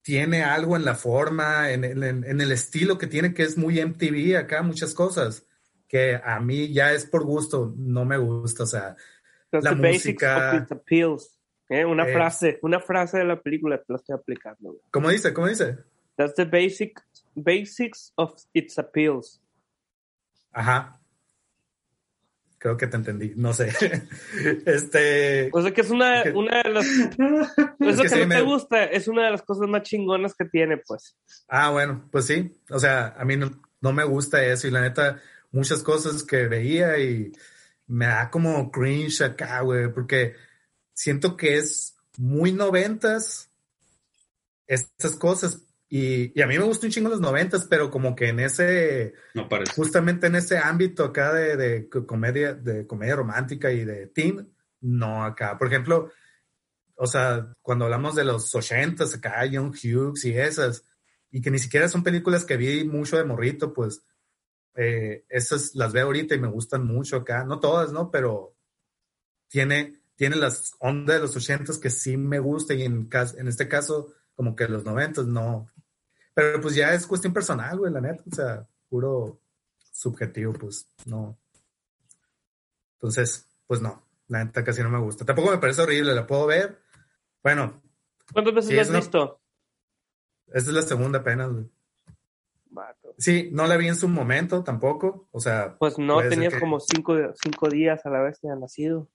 tiene 0.02 0.43
algo 0.43 0.76
en 0.76 0.84
la 0.84 0.94
forma, 0.94 1.70
en, 1.70 1.84
en- 1.84 2.25
en 2.25 2.40
el 2.40 2.50
estilo 2.52 2.98
que 2.98 3.06
tiene, 3.06 3.34
que 3.34 3.43
es 3.44 3.56
muy 3.56 3.78
MTV 3.81 4.37
acá, 4.37 4.62
muchas 4.62 4.94
cosas, 4.94 5.46
que 5.87 6.20
a 6.25 6.40
mí 6.40 6.72
ya 6.72 6.93
es 6.93 7.05
por 7.06 7.25
gusto, 7.25 7.72
no 7.76 8.05
me 8.05 8.16
gusta, 8.19 8.64
o 8.64 8.66
sea, 8.66 8.96
That's 9.50 9.64
La 9.64 9.75
música- 9.75 10.66
appeals. 10.70 11.38
¿eh? 11.69 11.84
Una 11.84 12.06
Es- 12.06 12.12
frase, 12.14 12.58
una 12.62 12.81
frase 12.81 13.19
de 13.19 13.24
la 13.24 13.41
película 13.41 13.76
te 13.79 13.84
la 13.93 13.96
estoy 13.96 14.15
aplicando. 14.15 14.76
¿cómo 14.91 15.10
dice? 15.10 15.32
¿Cómo 15.34 15.46
dice? 15.46 15.76
That's 16.16 16.34
the 16.34 16.44
basic, 16.44 17.00
basics 17.34 18.12
of 18.16 18.34
its 18.54 18.78
appeals. 18.78 19.40
Ajá. 20.52 20.98
Creo 22.58 22.76
que 22.76 22.86
te 22.86 22.96
entendí, 22.96 23.32
no 23.34 23.52
sé. 23.52 23.72
Este, 24.66 25.50
O 25.52 25.60
sea 25.62 25.72
que 25.72 25.81
es 25.81 25.90
una, 25.90 26.22
una 26.34 26.62
de 26.62 26.70
las... 26.70 26.86
Eso 27.81 28.02
que 28.02 28.02
que, 28.02 28.08
sí 28.08 28.20
no 28.20 28.26
me- 28.28 28.36
te 28.36 28.42
gusta 28.42 28.84
es 28.84 29.08
una 29.08 29.24
de 29.24 29.31
las 29.32 29.42
cosas 29.42 29.69
más 29.69 29.82
chingonas 29.82 30.34
que 30.34 30.44
tiene, 30.44 30.76
pues. 30.86 31.16
Ah, 31.48 31.70
bueno, 31.70 32.08
pues 32.12 32.26
sí. 32.26 32.52
O 32.70 32.78
sea, 32.78 33.14
a 33.19 33.24
mí 33.24 33.36
no, 33.36 33.50
no 33.81 33.92
me 33.92 34.04
gusta 34.04 34.44
eso 34.44 34.69
y 34.69 34.70
la 34.70 34.81
neta, 34.82 35.20
muchas 35.50 35.82
cosas 35.82 36.22
que 36.22 36.46
veía 36.46 36.98
y 36.98 37.32
me 37.88 38.06
da 38.06 38.31
como 38.31 38.70
cringe 38.70 39.22
acá, 39.22 39.60
güey, 39.62 39.92
porque 39.92 40.36
siento 40.94 41.36
que 41.36 41.56
es 41.56 41.96
muy 42.16 42.52
noventas 42.52 43.50
estas 44.69 45.16
cosas 45.16 45.62
y, 45.94 46.32
y 46.39 46.43
a 46.43 46.46
mí 46.46 46.58
me 46.58 46.65
gustan 46.65 46.89
un 46.89 46.93
chingo 46.93 47.11
los 47.11 47.20
noventas, 47.20 47.67
pero 47.69 47.91
como 47.91 48.17
que 48.17 48.29
en 48.29 48.41
ese, 48.41 49.13
No 49.34 49.46
parece. 49.46 49.75
justamente 49.75 50.27
en 50.27 50.37
ese 50.37 50.56
ámbito 50.56 51.05
acá 51.05 51.34
de, 51.34 51.56
de 51.56 51.89
co- 51.91 52.06
comedia, 52.06 52.55
de 52.55 52.87
comedia 52.87 53.15
romántica 53.17 53.70
y 53.70 53.84
de 53.84 54.06
teen, 54.06 54.55
no 54.81 55.22
acá. 55.22 55.58
Por 55.58 55.69
ejemplo, 55.69 56.11
o 56.94 57.06
sea, 57.06 57.55
cuando 57.61 57.84
hablamos 57.84 58.15
de 58.15 58.25
los 58.25 58.55
ochentas 58.55 59.15
acá, 59.15 59.44
Young 59.44 59.75
Hughes 59.75 60.25
y 60.25 60.37
esas, 60.39 60.84
y 61.31 61.43
que 61.43 61.51
ni 61.51 61.58
siquiera 61.58 61.89
son 61.89 62.03
películas 62.03 62.44
que 62.46 62.56
vi 62.56 62.84
mucho 62.84 63.19
de 63.19 63.25
morrito, 63.25 63.75
pues 63.75 64.03
eh, 64.75 65.27
esas 65.29 65.75
las 65.75 65.93
veo 65.93 66.06
ahorita 66.06 66.34
y 66.34 66.41
me 66.41 66.49
gustan 66.49 66.87
mucho 66.87 67.17
acá. 67.17 67.44
No 67.44 67.61
todas, 67.61 67.93
¿no? 67.93 68.11
Pero 68.11 68.56
tiene, 69.49 70.01
tiene 70.17 70.37
las 70.37 70.72
ondas 70.79 71.17
de 71.17 71.20
los 71.22 71.37
ochentas 71.37 71.77
que 71.79 71.91
sí 71.91 72.17
me 72.17 72.39
gusta 72.39 72.72
y 72.72 72.82
en, 72.82 73.11
en 73.37 73.49
este 73.49 73.69
caso, 73.69 74.15
como 74.34 74.56
que 74.56 74.69
los 74.69 74.84
noventas 74.84 75.27
no. 75.27 75.69
Pero 76.34 76.60
pues 76.60 76.74
ya 76.74 76.94
es 76.94 77.06
cuestión 77.06 77.32
personal, 77.32 77.79
güey, 77.79 77.93
la 77.93 78.01
neta. 78.01 78.22
O 78.31 78.34
sea, 78.34 78.67
puro 78.89 79.41
subjetivo, 79.93 80.53
pues 80.55 80.86
no. 81.06 81.39
Entonces, 82.94 83.46
pues 83.67 83.81
no, 83.81 84.03
la 84.29 84.44
neta 84.44 84.65
casi 84.65 84.82
no 84.82 84.91
me 84.91 84.98
gusta. 85.01 85.24
Tampoco 85.24 85.51
me 85.51 85.58
parece 85.58 85.82
horrible, 85.82 86.15
la 86.15 86.27
puedo 86.27 86.46
ver. 86.46 86.79
Bueno, 87.43 87.82
¿Cuántas 88.32 88.55
veces 88.55 88.69
Sí, 88.70 88.77
la 88.77 88.82
has 88.82 88.89
una- 88.89 88.98
visto? 89.01 89.41
esta 90.46 90.70
es 90.70 90.74
la 90.77 90.82
segunda 90.82 91.19
apenas, 91.19 91.51
güey. 91.53 91.69
Vato. 92.70 93.15
Sí, 93.19 93.51
no 93.53 93.67
la 93.67 93.77
vi 93.77 93.89
en 93.89 93.96
su 93.96 94.08
momento 94.08 94.62
tampoco. 94.65 95.29
O 95.32 95.41
sea, 95.41 95.77
Pues 95.79 95.98
no, 95.98 96.27
tenías 96.27 96.55
que- 96.55 96.60
como 96.60 96.81
cinco, 96.81 97.15
cinco 97.43 97.69
días 97.69 98.06
a 98.06 98.10
la 98.10 98.22
vez 98.22 98.41
de 98.41 98.56
nacido. 98.56 99.10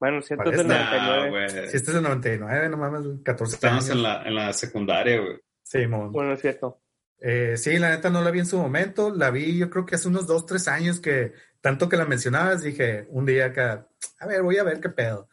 Bueno, 0.00 0.22
cierto 0.22 0.50
es 0.50 0.56
del 0.56 0.66
Parece- 0.68 0.84
Nah, 0.84 1.16
99. 1.26 1.30
güey. 1.30 1.68
si 1.70 1.76
este 1.76 1.90
es 1.90 1.96
el 1.96 2.02
99, 2.02 2.68
no 2.70 2.76
mames, 2.78 3.02
güey, 3.02 3.22
14 3.22 3.54
Estamos 3.56 3.84
años. 3.84 3.96
en 3.96 4.02
la, 4.02 4.22
en 4.22 4.34
la 4.34 4.52
secundaria, 4.54 5.20
güey. 5.20 5.40
Sí, 5.64 5.86
mon. 5.88 6.12
Bueno, 6.12 6.34
es 6.34 6.40
cierto. 6.40 6.80
Eh, 7.18 7.56
sí, 7.56 7.78
la 7.78 7.90
neta 7.90 8.10
no 8.10 8.22
la 8.22 8.30
vi 8.30 8.40
en 8.40 8.46
su 8.46 8.58
momento. 8.58 9.10
La 9.10 9.30
vi 9.30 9.58
yo 9.58 9.70
creo 9.70 9.84
que 9.84 9.96
hace 9.96 10.08
unos 10.08 10.26
dos, 10.26 10.46
tres 10.46 10.68
años 10.68 11.00
que 11.00 11.32
tanto 11.60 11.88
que 11.88 11.96
la 11.96 12.04
mencionabas, 12.04 12.62
dije 12.62 13.06
un 13.08 13.24
día 13.24 13.46
acá, 13.46 13.88
a 14.18 14.26
ver, 14.26 14.42
voy 14.42 14.58
a 14.58 14.64
ver 14.64 14.80
qué 14.80 14.90
pedo. 14.90 15.28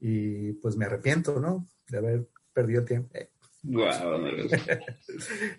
Y 0.00 0.54
pues 0.54 0.76
me 0.76 0.86
arrepiento, 0.86 1.38
¿no? 1.38 1.68
De 1.88 1.98
haber 1.98 2.28
perdido 2.52 2.80
el 2.80 2.86
tiempo. 2.86 3.10
Eh, 3.14 3.30
Wow, 3.64 4.26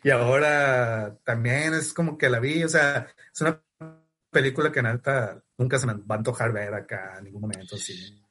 y 0.04 0.10
ahora 0.10 1.18
también 1.24 1.74
es 1.74 1.94
como 1.94 2.18
que 2.18 2.30
la 2.30 2.42
vi, 2.42 2.62
o 2.62 2.68
sea, 2.68 3.08
es 3.34 3.40
una 3.40 3.64
película 4.30 4.74
que 4.74 4.84
neta 4.84 5.42
nunca 5.58 5.80
se 5.80 5.88
me 5.88 5.94
va 5.94 6.16
a 6.16 6.18
antojar 6.18 6.52
ver 6.52 6.74
acá 6.74 7.16
en 7.20 7.24
ningún 7.24 7.44
momento. 7.44 7.78
Sí. 7.78 8.22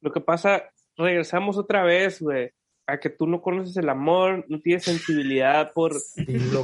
Lo 0.00 0.12
que 0.12 0.20
pasa, 0.20 0.70
regresamos 0.96 1.58
otra 1.58 1.82
vez, 1.82 2.22
güey, 2.22 2.52
a 2.90 3.00
que 3.00 3.10
tú 3.10 3.26
no 3.26 3.40
conoces 3.40 3.76
el 3.76 3.88
amor, 3.88 4.44
no 4.48 4.60
tienes 4.60 4.84
sensibilidad 4.84 5.72
por, 5.72 5.92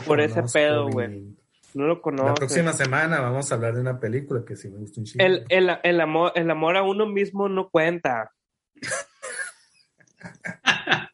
por 0.06 0.20
ese 0.20 0.42
pedo, 0.52 0.88
güey. 0.88 1.36
No 1.74 1.86
lo 1.86 2.00
conoces. 2.00 2.28
La 2.28 2.34
próxima 2.34 2.72
semana 2.72 3.20
vamos 3.20 3.52
a 3.52 3.54
hablar 3.54 3.74
de 3.74 3.82
una 3.82 4.00
película 4.00 4.44
que 4.44 4.56
sí 4.56 4.68
me 4.68 4.78
gusta 4.78 5.00
un 5.00 5.06
chingo. 5.06 5.24
El, 5.24 5.44
el, 5.50 5.70
el, 5.82 6.00
amor, 6.00 6.32
el 6.34 6.50
amor 6.50 6.76
a 6.76 6.82
uno 6.82 7.06
mismo 7.06 7.48
no 7.48 7.68
cuenta. 7.68 8.32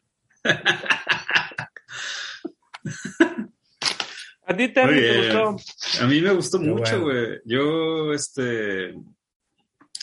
¿A 4.45 4.57
ti 4.57 4.73
te, 4.73 5.17
gustó? 5.17 5.55
A 6.01 6.07
mí 6.07 6.21
me 6.21 6.33
gustó 6.33 6.59
mucho, 6.59 7.01
güey. 7.01 7.39
Yo, 7.45 8.13
este, 8.13 8.93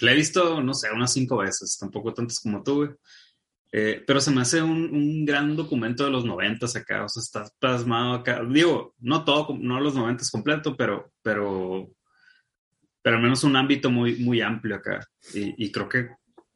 la 0.01 0.13
he 0.13 0.15
visto, 0.15 0.63
no 0.63 0.75
sé, 0.75 0.91
unas 0.91 1.13
cinco 1.13 1.39
veces, 1.39 1.77
tampoco 1.79 2.15
tantas 2.15 2.41
como 2.41 2.63
tú, 2.63 2.77
güey. 2.77 2.91
Eh, 3.73 4.03
pero 4.05 4.21
se 4.21 4.33
me 4.33 4.41
hace 4.41 4.61
un, 4.61 4.93
un, 4.93 5.25
gran 5.25 5.55
documento 5.55 6.05
de 6.05 6.11
los 6.11 6.25
noventas 6.25 6.75
acá, 6.75 7.05
o 7.05 7.09
sea, 7.09 7.21
está 7.21 7.53
plasmado 7.59 8.15
acá. 8.15 8.43
Digo, 8.45 8.95
no 8.99 9.25
todo, 9.25 9.57
no 9.59 9.81
los 9.81 9.95
noventas 9.95 10.31
completo, 10.31 10.77
pero, 10.77 11.13
pero, 11.23 11.89
pero 13.01 13.17
al 13.17 13.23
menos 13.23 13.45
un 13.45 13.55
ámbito 13.55 13.91
muy, 13.91 14.17
muy 14.17 14.41
amplio 14.41 14.77
acá. 14.77 15.07
Y, 15.35 15.65
y 15.65 15.71
creo 15.71 15.89
que 15.89 16.09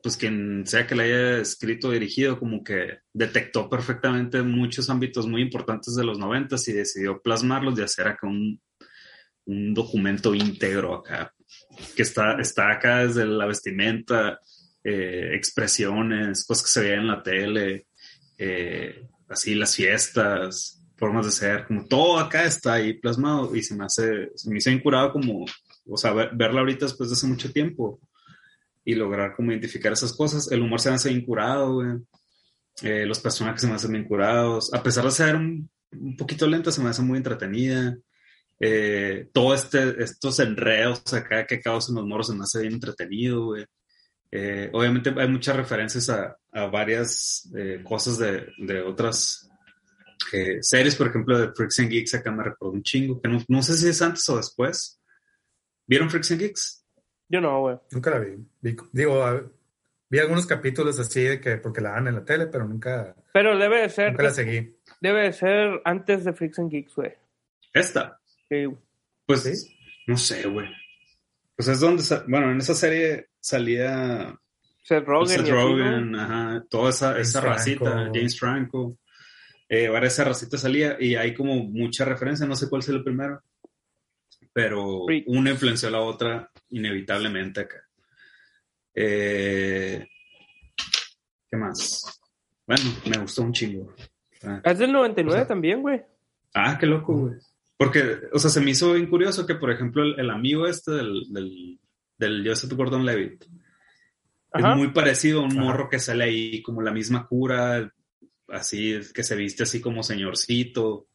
pues 0.03 0.19
quien 0.19 0.67
sea 0.67 0.87
que 0.87 0.95
le 0.95 1.05
haya 1.05 1.39
escrito 1.39 1.91
dirigido, 1.91 2.39
como 2.39 2.63
que 2.63 2.99
detectó 3.15 3.71
perfectamente 3.71 4.43
muchos 4.43 4.91
ámbitos 4.91 5.27
muy 5.27 5.41
importantes 5.41 5.95
de 5.95 6.05
los 6.05 6.19
noventas 6.19 6.69
y 6.69 6.73
decidió 6.73 7.23
plasmarlos 7.23 7.79
y 7.79 7.83
hacer 7.83 8.09
acá 8.09 8.27
un, 8.27 8.61
un 9.47 9.73
documento 9.73 10.35
íntegro 10.35 10.97
acá, 10.97 11.33
que 11.97 12.03
está, 12.03 12.39
está 12.39 12.71
acá 12.71 13.07
desde 13.07 13.25
la 13.25 13.47
vestimenta, 13.47 14.39
eh, 14.85 15.31
expresiones, 15.35 16.45
cosas 16.45 16.65
que 16.65 16.71
se 16.71 16.81
veían 16.81 17.01
en 17.01 17.09
la 17.09 17.23
tele, 17.23 17.87
eh, 18.39 19.09
así 19.29 19.55
las 19.55 19.75
fiestas, 19.75 20.83
formas 20.97 21.27
de 21.27 21.33
ser, 21.33 21.67
como 21.67 21.87
todo 21.87 22.19
acá 22.19 22.45
está 22.45 22.75
ahí 22.75 22.95
plasmado 22.95 23.55
y 23.57 23.63
se 23.63 23.75
me 23.75 23.85
hace, 23.85 24.31
se 24.35 24.51
me 24.51 24.59
hizo 24.59 24.71
incurado 24.71 25.13
como, 25.13 25.45
o 25.87 25.97
sea, 25.97 26.13
verla 26.13 26.61
ahorita 26.61 26.87
después 26.87 27.11
de 27.11 27.15
hace 27.15 27.27
mucho 27.27 27.53
tiempo 27.53 28.01
y 28.85 28.95
lograr 28.95 29.35
como 29.35 29.51
identificar 29.51 29.93
esas 29.93 30.13
cosas. 30.13 30.51
El 30.53 30.63
humor 30.63 30.81
se 30.81 30.91
me 30.91 30.97
hace 30.97 31.09
bien 31.09 31.25
curado, 31.25 31.75
güey. 31.75 31.97
Eh, 32.83 33.07
los 33.07 33.21
personajes 33.21 33.63
se 33.63 33.67
me 33.67 33.75
hacen 33.75 33.93
bien 33.93 34.05
curados. 34.05 34.73
A 34.75 34.83
pesar 34.83 35.05
de 35.05 35.11
ser 35.11 35.37
un, 35.37 35.71
poquito 36.19 36.47
lenta, 36.47 36.71
se 36.71 36.83
me 36.83 36.91
hace 36.91 37.03
muy 37.03 37.17
entretenida. 37.17 37.97
Eh, 38.61 39.29
todo 39.33 39.55
este, 39.55 40.03
estos 40.03 40.39
enredos 40.39 41.13
acá 41.13 41.47
que 41.47 41.61
causan 41.61 41.97
los 41.97 42.07
moros 42.07 42.29
se 42.29 42.35
me 42.35 42.43
hace 42.43 42.61
bien 42.61 42.75
entretenido, 42.75 43.47
güey. 43.47 43.65
Eh, 44.37 44.69
obviamente 44.73 45.15
hay 45.17 45.29
muchas 45.29 45.55
referencias 45.55 46.11
a, 46.11 46.37
a 46.51 46.67
varias 46.67 47.49
cosas 47.85 48.19
de, 48.19 48.49
de 48.59 48.83
otras 48.83 49.49
series, 50.61 50.97
por 50.97 51.07
ejemplo, 51.07 51.39
de 51.39 51.53
Freaks 51.53 51.79
and 51.79 51.91
Geeks, 51.91 52.15
acá 52.15 52.33
me 52.33 52.43
recuerdo 52.43 52.75
un 52.75 52.83
chingo, 52.83 53.21
que 53.21 53.29
no, 53.29 53.41
no 53.47 53.63
sé 53.63 53.77
si 53.77 53.89
es 53.89 54.03
antes 54.03 54.29
o 54.29 54.37
después. 54.37 55.01
¿Vieron 55.87 56.11
Freaks 56.11 56.33
and 56.33 56.41
Geeks? 56.41 56.85
Yo 57.29 57.41
no, 57.41 57.61
güey. 57.61 57.79
Nunca 57.93 58.11
la 58.11 58.19
vi. 58.19 58.37
digo, 58.93 59.53
vi 60.09 60.19
algunos 60.19 60.47
capítulos 60.47 60.99
así 60.99 61.23
de 61.23 61.41
que 61.41 61.57
porque 61.59 61.81
la 61.81 61.93
dan 61.93 62.09
en 62.09 62.15
la 62.17 62.25
tele, 62.25 62.47
pero 62.47 62.67
nunca. 62.67 63.15
Pero 63.33 63.57
debe 63.59 63.83
de 63.83 63.89
ser. 63.89 64.11
Nunca 64.11 64.25
la 64.25 64.31
seguí. 64.31 64.77
Debe 65.01 65.23
de 65.23 65.33
ser 65.33 65.81
antes 65.85 66.25
de 66.25 66.33
Freaks 66.33 66.59
and 66.59 66.71
Geeks, 66.71 66.95
güey. 66.95 67.13
¿Esta? 67.73 68.21
Sí. 68.49 68.67
Pues 69.27 69.71
no 70.07 70.17
sé, 70.17 70.47
güey. 70.49 70.69
Pues 71.57 71.69
es 71.69 71.81
donde. 71.81 72.03
Bueno, 72.29 72.51
en 72.51 72.59
esa 72.59 72.75
serie 72.75 73.29
salía. 73.45 74.39
Seth 74.83 75.05
Rogen. 75.07 75.29
Seth 75.29 75.49
Rogen, 75.49 76.15
ajá. 76.17 76.65
Toda 76.69 76.91
esa, 76.91 77.19
esa 77.19 77.41
racita. 77.41 78.11
James 78.13 78.39
Franco. 78.39 78.99
Eh, 79.69 79.87
ahora 79.87 80.07
esa 80.07 80.25
racita 80.25 80.59
salía 80.59 80.97
y 81.01 81.15
hay 81.15 81.35
como 81.35 81.55
mucha 81.57 82.05
referencia. 82.05 82.47
No 82.47 82.57
sé 82.57 82.69
cuál 82.69 82.83
es 82.83 82.89
el 82.89 83.03
primero 83.03 83.43
pero 84.55 85.05
una 85.27 85.51
influenció 85.51 85.89
a 85.89 85.93
la 85.93 86.01
otra 86.01 86.49
inevitablemente 86.71 87.61
acá. 87.63 87.85
Eh, 88.95 90.07
¿Qué 91.51 91.57
más? 91.57 92.23
Bueno, 92.65 92.85
me 93.11 93.19
gustó 93.19 93.43
un 93.43 93.53
chingo. 93.53 93.93
Ah. 94.45 94.63
Es 94.65 94.79
del 94.79 94.93
99 94.93 95.45
también, 95.47 95.83
güey. 95.83 96.01
Ah, 96.55 96.79
qué 96.79 96.87
loco, 96.87 97.15
güey. 97.15 97.35
Porque, 97.77 98.21
o 98.33 98.39
sea, 98.39 98.49
se 98.49 98.61
me 98.61 98.71
hizo 98.71 98.93
bien 98.93 99.09
curioso 99.09 99.45
que, 99.45 99.57
por 99.57 99.73
ejemplo, 99.73 100.05
el, 100.05 100.31
amigo 100.31 100.69
este 100.69 100.93
del, 100.93 101.25
del, 101.31 101.81
del 102.25 102.47
Joseph 102.47 102.73
Gordon 102.73 103.05
Levitt 103.05 103.45
es 104.55 104.77
muy 104.77 104.89
parecido 104.89 105.41
a 105.41 105.45
un 105.45 105.57
morro 105.57 105.89
que 105.89 105.99
sale 105.99 106.25
ahí 106.25 106.63
como 106.63 106.81
la 106.81 106.93
misma 106.93 107.27
cura, 107.27 107.93
así, 108.49 109.01
que 109.13 109.25
se 109.25 109.35
viste 109.35 109.65
así 109.65 109.81
como 109.81 110.03
señorcito. 110.03 111.09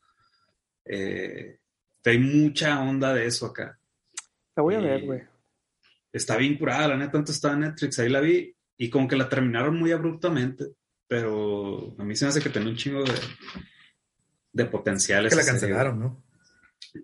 Eh, 0.83 1.59
hay 2.03 2.19
mucha 2.19 2.81
onda 2.81 3.13
de 3.13 3.25
eso 3.27 3.45
acá. 3.45 3.79
La 4.55 4.63
voy 4.63 4.75
a 4.75 4.79
ver, 4.79 5.05
güey. 5.05 5.21
Está 6.11 6.35
bien 6.37 6.57
curada, 6.57 6.89
la 6.89 6.97
neta, 6.97 7.17
antes 7.17 7.35
estaba 7.35 7.53
en 7.53 7.61
Netflix, 7.61 7.99
ahí 7.99 8.09
la 8.09 8.19
vi 8.19 8.53
y 8.77 8.89
como 8.89 9.07
que 9.07 9.15
la 9.15 9.29
terminaron 9.29 9.77
muy 9.77 9.91
abruptamente, 9.91 10.73
pero 11.07 11.95
a 11.97 12.03
mí 12.03 12.15
se 12.15 12.25
me 12.25 12.29
hace 12.29 12.41
que 12.41 12.49
tiene 12.49 12.69
un 12.69 12.75
chingo 12.75 13.03
de, 13.03 13.13
de 14.51 14.65
potenciales. 14.65 15.31
Que 15.31 15.39
la 15.39 15.45
cancelaron, 15.45 15.99
¿no? 15.99 16.23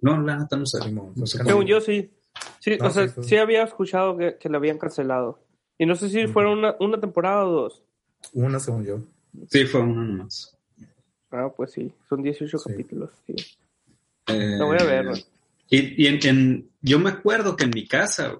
No, 0.02 0.22
la 0.22 0.38
neta 0.38 0.58
no 0.58 0.66
sé. 0.66 0.80
Según 1.46 1.66
yo 1.66 1.80
sí. 1.80 2.12
Sí, 2.60 2.78
o 2.82 2.90
sea, 2.90 3.08
sí. 3.08 3.38
había 3.38 3.64
escuchado 3.64 4.18
que, 4.18 4.38
que 4.38 4.50
la 4.50 4.58
habían 4.58 4.78
cancelado. 4.78 5.40
Y 5.78 5.86
no 5.86 5.96
sé 5.96 6.10
si 6.10 6.28
fueron 6.28 6.60
una, 6.60 6.76
una 6.80 7.00
temporada 7.00 7.46
o 7.46 7.52
dos. 7.52 7.84
Una, 8.34 8.60
según 8.60 8.86
yo. 8.86 9.00
Sí, 9.50 9.66
fue 9.66 9.82
una 9.82 10.04
nomás. 10.04 10.58
Ah, 11.32 11.52
pues 11.56 11.74
sí, 11.74 11.92
son 12.08 12.24
18 12.24 12.58
capítulos, 12.60 13.10
sí. 13.28 13.36
Eh, 14.28 14.56
Lo 14.58 14.68
voy 14.68 14.78
a 14.80 14.86
ver, 14.86 15.08
Y, 15.70 16.08
en, 16.08 16.70
yo 16.82 17.00
me 17.00 17.10
acuerdo 17.10 17.56
que 17.56 17.66
en 17.66 17.72
mi 17.72 17.88
casa, 17.88 18.40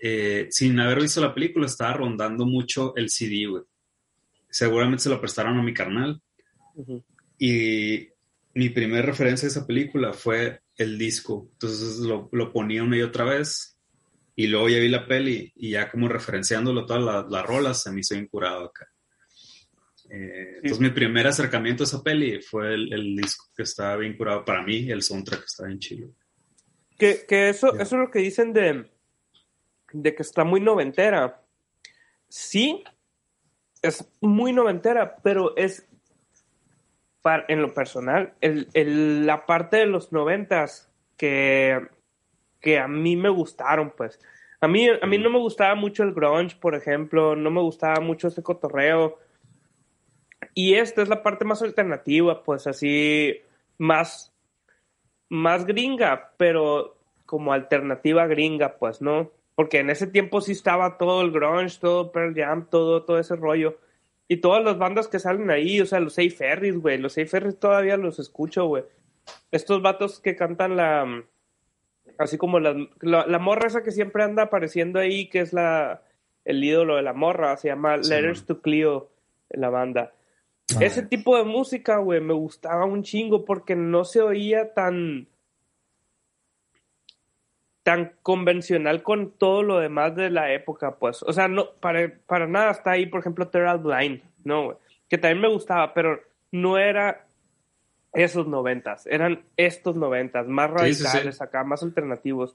eh, 0.00 0.48
sin 0.50 0.80
haber 0.80 1.02
visto 1.02 1.20
la 1.20 1.34
película, 1.34 1.66
estaba 1.66 1.92
rondando 1.92 2.46
mucho 2.46 2.94
el 2.96 3.10
CD, 3.10 3.46
güey. 3.46 3.62
Seguramente 4.48 5.04
se 5.04 5.10
lo 5.10 5.20
prestaron 5.20 5.58
a 5.58 5.62
mi 5.62 5.74
carnal. 5.74 6.20
Y 7.38 8.08
mi 8.54 8.70
primera 8.70 9.02
referencia 9.02 9.46
a 9.46 9.50
esa 9.50 9.66
película 9.66 10.12
fue 10.14 10.61
el 10.76 10.98
disco. 10.98 11.48
Entonces 11.52 11.98
lo, 11.98 12.28
lo, 12.32 12.52
ponía 12.52 12.82
una 12.82 12.96
y 12.96 13.02
otra 13.02 13.24
vez. 13.24 13.78
Y 14.34 14.46
luego 14.46 14.68
ya 14.68 14.78
vi 14.78 14.88
la 14.88 15.06
peli 15.06 15.52
y 15.56 15.72
ya 15.72 15.90
como 15.90 16.08
referenciándolo 16.08 16.86
todas 16.86 17.30
las 17.30 17.46
rolas, 17.46 17.82
se 17.82 17.92
me 17.92 18.00
hizo 18.00 18.14
incurado 18.14 18.64
acá. 18.64 18.88
Eh, 20.10 20.56
entonces 20.56 20.80
mi 20.80 20.90
primer 20.90 21.26
acercamiento 21.26 21.82
a 21.82 21.86
esa 21.86 22.02
peli 22.02 22.40
fue 22.42 22.74
el, 22.74 23.16
disco 23.16 23.46
que 23.56 23.62
estaba 23.62 23.96
bien 23.96 24.16
curado 24.16 24.44
para 24.44 24.62
mí, 24.62 24.90
el 24.90 25.02
soundtrack 25.02 25.44
estaba 25.44 25.70
en 25.70 25.78
chilo. 25.78 26.14
Que, 26.98 27.24
que 27.26 27.48
eso, 27.48 27.74
eso 27.74 27.82
es 27.82 27.92
lo 27.92 28.10
que 28.10 28.18
dicen 28.18 28.52
de, 28.52 28.90
de 29.92 30.14
que 30.14 30.22
está 30.22 30.44
muy 30.44 30.60
noventera. 30.60 31.42
Sí, 32.28 32.84
es 33.80 34.06
muy 34.20 34.52
noventera, 34.52 35.16
pero 35.22 35.56
es 35.56 35.86
en 37.48 37.62
lo 37.62 37.72
personal, 37.72 38.34
la 38.40 39.46
parte 39.46 39.78
de 39.78 39.86
los 39.86 40.12
noventas 40.12 40.90
que, 41.16 41.80
que 42.60 42.78
a 42.78 42.88
mí 42.88 43.16
me 43.16 43.28
gustaron, 43.28 43.92
pues. 43.96 44.20
A 44.60 44.68
mí, 44.68 44.88
a 44.88 45.06
mí 45.06 45.18
no 45.18 45.30
me 45.30 45.38
gustaba 45.38 45.74
mucho 45.74 46.04
el 46.04 46.14
grunge, 46.14 46.56
por 46.56 46.74
ejemplo, 46.74 47.34
no 47.34 47.50
me 47.50 47.60
gustaba 47.60 48.00
mucho 48.00 48.28
ese 48.28 48.42
cotorreo 48.42 49.18
y 50.54 50.74
esta 50.74 51.02
es 51.02 51.08
la 51.08 51.22
parte 51.22 51.44
más 51.44 51.62
alternativa, 51.62 52.42
pues 52.42 52.66
así, 52.66 53.40
más, 53.78 54.32
más 55.28 55.64
gringa, 55.64 56.32
pero 56.36 56.96
como 57.26 57.52
alternativa 57.52 58.26
gringa, 58.26 58.76
pues, 58.78 59.00
¿no? 59.00 59.30
Porque 59.54 59.78
en 59.78 59.90
ese 59.90 60.06
tiempo 60.06 60.40
sí 60.40 60.52
estaba 60.52 60.98
todo 60.98 61.22
el 61.22 61.30
grunge, 61.30 61.78
todo 61.80 62.12
Pearl 62.12 62.34
Jam, 62.34 62.66
todo, 62.68 63.04
todo 63.04 63.18
ese 63.18 63.36
rollo. 63.36 63.78
Y 64.32 64.38
todas 64.38 64.64
las 64.64 64.78
bandas 64.78 65.08
que 65.08 65.18
salen 65.18 65.50
ahí, 65.50 65.78
o 65.82 65.84
sea, 65.84 66.00
los 66.00 66.14
Safe 66.14 66.30
Ferries, 66.30 66.78
güey, 66.78 66.96
los 66.96 67.12
Safe 67.12 67.26
Ferries 67.26 67.60
todavía 67.60 67.98
los 67.98 68.18
escucho, 68.18 68.64
güey. 68.64 68.82
Estos 69.50 69.82
vatos 69.82 70.20
que 70.20 70.36
cantan 70.36 70.74
la, 70.74 71.22
así 72.16 72.38
como 72.38 72.58
la, 72.58 72.74
la, 73.02 73.38
morra 73.38 73.66
esa 73.66 73.82
que 73.82 73.90
siempre 73.90 74.22
anda 74.22 74.44
apareciendo 74.44 74.98
ahí, 74.98 75.28
que 75.28 75.40
es 75.40 75.52
la, 75.52 76.00
el 76.46 76.64
ídolo 76.64 76.96
de 76.96 77.02
la 77.02 77.12
morra, 77.12 77.58
se 77.58 77.68
llama 77.68 77.98
Letters 77.98 78.46
to 78.46 78.62
Cleo, 78.62 79.10
la 79.50 79.68
banda. 79.68 80.14
Ese 80.80 81.02
tipo 81.02 81.36
de 81.36 81.44
música, 81.44 81.98
güey, 81.98 82.22
me 82.22 82.32
gustaba 82.32 82.86
un 82.86 83.02
chingo 83.02 83.44
porque 83.44 83.76
no 83.76 84.06
se 84.06 84.22
oía 84.22 84.72
tan 84.72 85.28
tan 87.82 88.12
convencional 88.22 89.02
con 89.02 89.32
todo 89.32 89.62
lo 89.62 89.78
demás 89.78 90.14
de 90.14 90.30
la 90.30 90.52
época, 90.52 90.96
pues. 90.98 91.22
O 91.22 91.32
sea, 91.32 91.48
no, 91.48 91.72
para, 91.80 92.12
para 92.26 92.46
nada 92.46 92.70
está 92.70 92.92
ahí, 92.92 93.06
por 93.06 93.20
ejemplo, 93.20 93.48
Terrell 93.48 93.78
Blind, 93.78 94.22
no, 94.44 94.78
que 95.08 95.18
también 95.18 95.40
me 95.40 95.48
gustaba, 95.48 95.92
pero 95.94 96.20
no 96.52 96.78
era 96.78 97.26
esos 98.12 98.46
noventas, 98.46 99.06
eran 99.06 99.42
estos 99.56 99.96
noventas, 99.96 100.46
más 100.46 100.70
radicales 100.70 101.40
acá, 101.40 101.64
más 101.64 101.82
alternativos. 101.82 102.54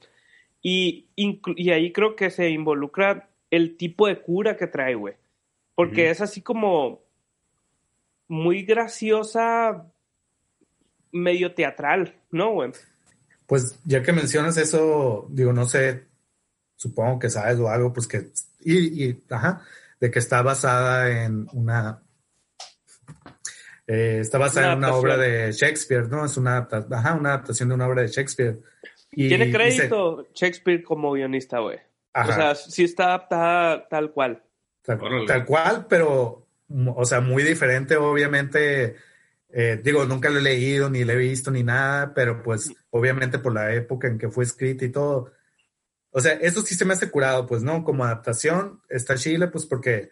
Y, 0.62 1.08
y 1.16 1.72
ahí 1.72 1.92
creo 1.92 2.16
que 2.16 2.30
se 2.30 2.50
involucra 2.50 3.30
el 3.52 3.78
tipo 3.78 4.08
de 4.08 4.20
cura 4.20 4.58
que 4.58 4.68
trae, 4.68 4.96
güey. 4.96 5.16
Porque 5.76 6.10
es 6.10 6.22
así 6.22 6.42
como 6.42 7.02
muy 8.28 8.64
graciosa, 8.64 9.86
medio 11.12 11.54
teatral, 11.54 12.16
¿no, 12.32 12.52
güey? 12.52 12.72
Pues 13.48 13.80
ya 13.86 14.04
que 14.04 14.14
mencionas 14.14 14.58
eso, 14.58 15.26
digo, 15.30 15.54
no 15.54 15.66
sé, 15.66 16.04
supongo 16.76 17.18
que 17.18 17.30
sabes 17.30 17.58
o 17.60 17.70
algo, 17.70 17.92
pues 17.92 18.06
que, 18.06 18.28
y, 18.60 19.06
y 19.06 19.24
ajá, 19.30 19.62
de 20.00 20.12
que 20.12 20.20
está 20.20 20.42
basada 20.42 21.24
en 21.24 21.48
una, 21.54 22.04
eh, 23.88 24.20
está 24.20 24.38
basada 24.38 24.74
en 24.74 24.80
una 24.80 24.94
obra 24.94 25.16
de 25.16 25.52
Shakespeare, 25.54 26.10
¿no? 26.10 26.26
Es 26.26 26.36
una, 26.36 26.68
ajá, 26.92 27.14
una 27.14 27.30
adaptación 27.30 27.70
de 27.70 27.76
una 27.76 27.88
obra 27.88 28.02
de 28.02 28.10
Shakespeare. 28.10 28.60
Y, 29.12 29.30
Tiene 29.30 29.52
crédito 29.52 30.28
Shakespeare 30.34 30.84
como 30.84 31.14
guionista, 31.14 31.60
güey. 31.60 31.80
O 32.14 32.26
sea, 32.26 32.56
sí 32.56 32.84
está 32.84 33.06
adaptada 33.06 33.88
tal 33.88 34.12
cual. 34.12 34.44
Tal, 34.82 35.46
cual, 35.46 35.86
pero, 35.88 36.48
o 36.70 37.06
sea, 37.06 37.22
muy 37.22 37.44
diferente, 37.44 37.96
obviamente. 37.96 38.96
Eh, 39.50 39.80
digo, 39.84 40.06
nunca 40.06 40.30
lo 40.30 40.40
he 40.40 40.42
leído, 40.42 40.90
ni 40.90 41.04
lo 41.04 41.14
he 41.14 41.18
visto, 41.18 41.52
ni 41.52 41.64
nada, 41.64 42.14
pero 42.14 42.44
pues, 42.44 42.74
obviamente 42.90 43.40
por 43.40 43.54
la 43.54 43.74
época 43.74 44.08
en 44.08 44.18
que 44.18 44.30
fue 44.30 44.44
escrito 44.44 44.86
y 44.86 44.90
todo. 44.90 45.32
O 46.12 46.20
sea, 46.20 46.34
eso 46.34 46.62
sí 46.62 46.76
se 46.76 46.86
me 46.86 46.94
hace 46.94 47.10
curado, 47.10 47.46
pues, 47.46 47.64
¿no? 47.64 47.84
Como 47.84 48.04
adaptación 48.04 48.82
está 48.90 49.16
Chile, 49.16 49.48
pues 49.48 49.66
porque, 49.66 50.12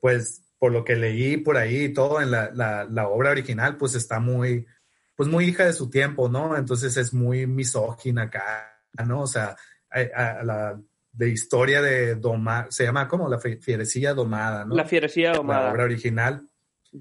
pues, 0.00 0.42
por 0.58 0.72
lo 0.72 0.84
que 0.84 0.96
leí 0.96 1.36
por 1.36 1.56
ahí 1.56 1.84
y 1.84 1.92
todo 1.92 2.20
en 2.20 2.30
la, 2.30 2.50
la, 2.52 3.08
obra 3.08 3.30
original, 3.30 3.76
pues 3.76 3.94
está 3.94 4.20
muy, 4.20 4.66
pues 5.14 5.28
muy 5.28 5.46
hija 5.46 5.66
de 5.66 5.72
su 5.72 5.90
tiempo, 5.90 6.28
¿no? 6.28 6.56
Entonces 6.56 6.96
es 6.96 7.12
muy 7.12 7.46
misógina 7.46 8.22
acá, 8.22 8.82
¿no? 9.04 9.22
O 9.22 9.26
sea, 9.26 9.56
a 9.90 10.42
la, 10.42 10.80
de 11.14 11.28
historia 11.28 11.80
de 11.80 12.16
domar, 12.16 12.66
se 12.70 12.84
llama 12.84 13.08
como 13.08 13.28
la 13.28 13.38
fierecilla 13.38 14.14
domada, 14.14 14.64
¿no? 14.64 14.74
La 14.74 14.84
fierecilla 14.84 15.32
domada. 15.32 15.66
La 15.66 15.72
obra 15.72 15.84
original. 15.84 16.48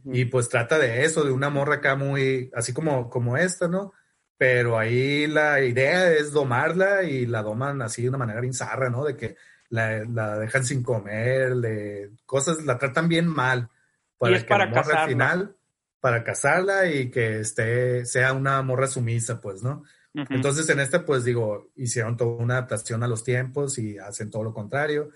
Y 0.06 0.26
pues 0.26 0.50
trata 0.50 0.80
de 0.80 1.06
eso, 1.06 1.24
de 1.24 1.32
una 1.32 1.50
morra 1.50 1.76
acá 1.76 1.96
muy, 1.96 2.50
así 2.56 2.74
como, 2.74 3.10
como 3.10 3.38
esta, 3.38 3.68
¿no? 3.68 3.94
Pero 4.38 4.78
ahí 4.78 5.28
la 5.28 5.62
idea 5.62 6.12
es 6.12 6.32
domarla 6.32 7.04
y 7.04 7.26
la 7.26 7.44
doman 7.44 7.82
así 7.82 8.02
de 8.02 8.10
una 8.10 8.18
manera 8.18 8.42
bizarra, 8.42 8.90
¿no? 8.90 9.06
De 9.06 9.16
que 9.16 9.36
la, 9.70 10.04
la 10.06 10.40
dejan 10.40 10.66
sin 10.66 10.84
comer, 10.84 11.56
le, 11.56 12.12
cosas, 12.26 12.64
la 12.66 12.78
tratan 12.78 13.08
bien 13.08 13.28
mal. 13.28 13.70
Para 14.18 14.34
y 14.34 14.36
es 14.38 14.44
para 14.46 14.72
casarla. 14.72 15.04
al 15.04 15.10
final, 15.10 15.56
para 16.00 16.24
casarla 16.24 16.88
y 16.88 17.10
que 17.12 17.40
esté, 17.40 18.06
sea 18.06 18.34
una 18.34 18.62
morra 18.62 18.88
sumisa, 18.88 19.40
pues, 19.40 19.64
¿no? 19.64 19.84
Entonces, 20.14 20.70
en 20.70 20.80
este, 20.80 21.00
pues 21.00 21.24
digo, 21.24 21.72
hicieron 21.76 22.16
toda 22.16 22.36
una 22.36 22.58
adaptación 22.58 23.02
a 23.04 23.08
los 23.08 23.24
tiempos 23.24 23.80
y 23.80 23.98
hacen 23.98 24.30
todo 24.30 24.44
lo 24.44 24.54
contrario. 24.54 25.10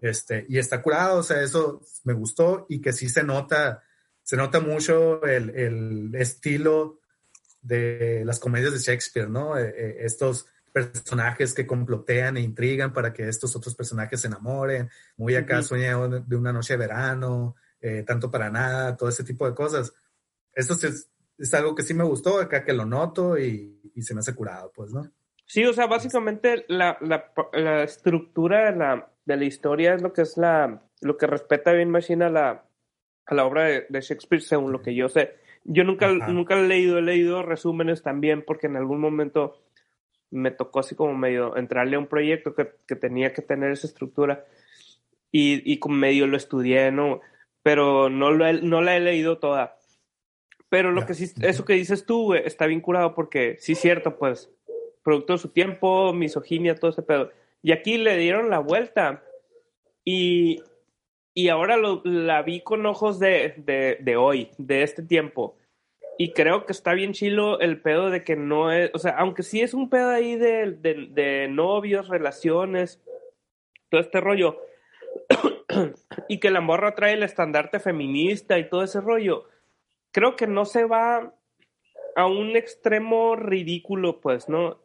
Este, 0.00 0.46
y 0.48 0.58
está 0.58 0.80
curado, 0.80 1.18
o 1.18 1.22
sea, 1.22 1.42
eso 1.42 1.82
me 2.04 2.14
gustó 2.14 2.64
y 2.68 2.80
que 2.80 2.92
sí 2.92 3.08
se 3.08 3.22
nota, 3.22 3.82
se 4.30 4.36
nota 4.36 4.60
mucho 4.60 5.24
el, 5.24 5.50
el 5.50 6.14
estilo 6.14 7.00
de 7.62 8.22
las 8.24 8.38
comedias 8.38 8.72
de 8.72 8.78
Shakespeare, 8.78 9.28
¿no? 9.28 9.58
Eh, 9.58 9.74
eh, 9.76 9.96
estos 10.02 10.46
personajes 10.70 11.52
que 11.52 11.66
complotean 11.66 12.36
e 12.36 12.40
intrigan 12.40 12.92
para 12.92 13.12
que 13.12 13.28
estos 13.28 13.56
otros 13.56 13.74
personajes 13.74 14.20
se 14.20 14.28
enamoren, 14.28 14.88
muy 15.16 15.34
acá 15.34 15.64
sueña 15.64 15.98
de 16.06 16.36
una 16.36 16.52
noche 16.52 16.74
de 16.74 16.78
verano, 16.78 17.56
eh, 17.80 18.04
tanto 18.06 18.30
para 18.30 18.50
nada, 18.50 18.96
todo 18.96 19.08
ese 19.08 19.24
tipo 19.24 19.48
de 19.48 19.54
cosas. 19.56 19.92
Esto 20.54 20.74
es, 20.74 21.10
es 21.36 21.54
algo 21.54 21.74
que 21.74 21.82
sí 21.82 21.92
me 21.92 22.04
gustó, 22.04 22.38
acá 22.38 22.64
que 22.64 22.72
lo 22.72 22.84
noto 22.84 23.36
y, 23.36 23.80
se 24.00 24.14
me 24.14 24.20
hace 24.20 24.36
curado, 24.36 24.70
pues, 24.72 24.92
¿no? 24.92 25.10
Sí, 25.44 25.64
o 25.64 25.72
sea, 25.72 25.88
básicamente 25.88 26.66
la, 26.68 26.96
la, 27.00 27.82
estructura 27.82 28.70
de 28.70 28.76
la, 28.76 29.12
de 29.24 29.36
la, 29.36 29.44
historia 29.44 29.92
es 29.92 30.02
lo 30.02 30.12
que 30.12 30.22
es 30.22 30.36
la, 30.36 30.84
lo 31.00 31.16
que 31.16 31.26
respeta 31.26 31.72
bien 31.72 31.90
Machine 31.90 32.26
a 32.26 32.30
la, 32.30 32.69
a 33.30 33.34
la 33.34 33.46
obra 33.46 33.64
de, 33.64 34.00
Shakespeare, 34.00 34.42
según 34.42 34.72
lo 34.72 34.82
que 34.82 34.94
yo 34.94 35.08
sé. 35.08 35.36
Yo 35.64 35.84
nunca, 35.84 36.10
nunca 36.10 36.58
he 36.58 36.66
leído, 36.66 36.98
he 36.98 37.02
leído 37.02 37.42
resúmenes 37.42 38.02
también, 38.02 38.42
porque 38.44 38.66
en 38.66 38.76
algún 38.76 39.00
momento 39.00 39.62
me 40.30 40.50
tocó 40.50 40.80
así 40.80 40.94
como 40.94 41.14
medio 41.14 41.56
entrarle 41.56 41.96
a 41.96 42.00
un 42.00 42.06
proyecto 42.06 42.54
que, 42.54 42.72
que 42.86 42.96
tenía 42.96 43.32
que 43.32 43.42
tener 43.42 43.70
esa 43.70 43.86
estructura 43.86 44.44
y, 45.30 45.62
y 45.70 45.78
como 45.78 45.94
medio 45.94 46.26
lo 46.26 46.36
estudié, 46.36 46.90
¿no? 46.90 47.20
Pero 47.62 48.10
no, 48.10 48.32
lo 48.32 48.52
no 48.52 48.80
la 48.80 48.96
he 48.96 49.00
leído 49.00 49.38
toda. 49.38 49.76
Pero 50.68 50.90
lo 50.90 51.06
que 51.06 51.14
sí, 51.14 51.30
eso 51.42 51.64
que 51.64 51.74
dices 51.74 52.06
tú, 52.06 52.34
está 52.34 52.66
bien 52.66 52.80
curado 52.80 53.14
porque 53.14 53.56
sí 53.60 53.72
es 53.72 53.80
cierto, 53.80 54.16
pues, 54.18 54.50
producto 55.04 55.34
de 55.34 55.38
su 55.38 55.48
tiempo, 55.50 56.12
misoginia, 56.12 56.74
todo 56.74 56.90
ese 56.90 57.02
pedo. 57.02 57.30
Y 57.62 57.72
aquí 57.72 57.96
le 57.96 58.16
dieron 58.16 58.50
la 58.50 58.58
vuelta. 58.58 59.22
Y, 60.04 60.62
y 61.34 61.48
ahora 61.48 61.76
lo, 61.76 62.02
la 62.04 62.42
vi 62.42 62.60
con 62.60 62.84
ojos 62.86 63.18
de, 63.18 63.54
de, 63.56 63.98
de, 64.00 64.16
hoy, 64.16 64.50
de 64.58 64.82
este 64.82 65.02
tiempo. 65.02 65.56
Y 66.18 66.32
creo 66.32 66.66
que 66.66 66.72
está 66.72 66.92
bien 66.92 67.12
chilo 67.12 67.60
el 67.60 67.80
pedo 67.80 68.10
de 68.10 68.24
que 68.24 68.36
no 68.36 68.72
es, 68.72 68.90
o 68.92 68.98
sea, 68.98 69.12
aunque 69.12 69.42
sí 69.42 69.60
es 69.60 69.72
un 69.72 69.88
pedo 69.88 70.10
ahí 70.10 70.36
de, 70.36 70.72
de, 70.72 71.08
de 71.10 71.48
novios, 71.48 72.08
relaciones, 72.08 73.02
todo 73.88 74.00
este 74.00 74.20
rollo, 74.20 74.60
y 76.28 76.38
que 76.38 76.50
la 76.50 76.60
morra 76.60 76.94
trae 76.94 77.14
el 77.14 77.22
estandarte 77.22 77.80
feminista 77.80 78.58
y 78.58 78.68
todo 78.68 78.82
ese 78.82 79.00
rollo, 79.00 79.48
creo 80.12 80.36
que 80.36 80.46
no 80.46 80.64
se 80.64 80.84
va 80.84 81.32
a 82.16 82.26
un 82.26 82.56
extremo 82.56 83.36
ridículo, 83.36 84.20
pues, 84.20 84.48
¿no? 84.48 84.78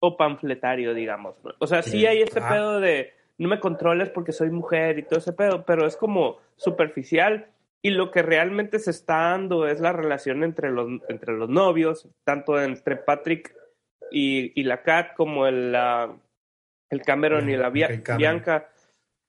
O 0.00 0.16
panfletario, 0.16 0.94
digamos. 0.94 1.36
O 1.58 1.66
sea, 1.66 1.82
sí, 1.82 2.06
hay 2.06 2.22
ese 2.22 2.40
pedo 2.40 2.80
de 2.80 3.12
no 3.38 3.48
me 3.48 3.60
controles 3.60 4.10
porque 4.10 4.32
soy 4.32 4.50
mujer 4.50 4.98
y 4.98 5.02
todo 5.02 5.18
ese 5.20 5.32
pedo, 5.32 5.64
pero 5.64 5.86
es 5.86 5.96
como 5.96 6.38
superficial 6.56 7.48
y 7.80 7.90
lo 7.90 8.10
que 8.10 8.22
realmente 8.22 8.78
se 8.80 8.90
está 8.90 9.30
dando 9.30 9.68
es 9.68 9.80
la 9.80 9.92
relación 9.92 10.42
entre 10.42 10.70
los, 10.70 11.00
entre 11.08 11.34
los 11.36 11.48
novios, 11.48 12.08
tanto 12.24 12.60
entre 12.60 12.96
Patrick 12.96 13.54
y, 14.10 14.60
y 14.60 14.64
la 14.64 14.82
Kat 14.82 15.14
como 15.14 15.46
el, 15.46 15.76
el 16.90 17.02
Cameron 17.02 17.48
y 17.48 17.56
la 17.56 17.70
Bianca, 17.70 18.70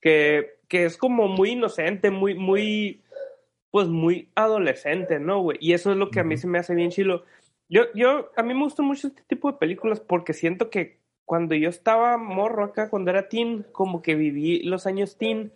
que, 0.01 0.57
que 0.67 0.85
es 0.85 0.97
como 0.97 1.27
muy 1.27 1.51
inocente, 1.51 2.09
muy, 2.09 2.33
muy 2.33 3.03
pues 3.71 3.87
muy 3.87 4.29
adolescente, 4.33 5.19
¿no, 5.19 5.41
güey? 5.41 5.57
Y 5.61 5.73
eso 5.73 5.91
es 5.91 5.97
lo 5.97 6.09
que 6.09 6.19
a 6.19 6.23
mí 6.23 6.37
se 6.37 6.47
me 6.47 6.57
hace 6.57 6.73
bien 6.73 6.89
chilo. 6.89 7.25
Yo, 7.69 7.83
yo, 7.93 8.31
a 8.35 8.41
mí 8.41 8.55
me 8.55 8.63
gusta 8.63 8.81
mucho 8.81 9.07
este 9.07 9.21
tipo 9.27 9.51
de 9.51 9.59
películas 9.59 9.99
porque 9.99 10.33
siento 10.33 10.71
que 10.71 10.97
cuando 11.29 11.53
yo 11.53 11.69
estaba 11.69 12.17
morro 12.17 12.63
acá, 12.63 12.89
cuando 12.89 13.11
era 13.11 13.29
teen, 13.29 13.63
como 13.71 14.01
que 14.01 14.15
viví 14.15 14.63
los 14.63 14.87
años 14.87 15.15
teen 15.15 15.53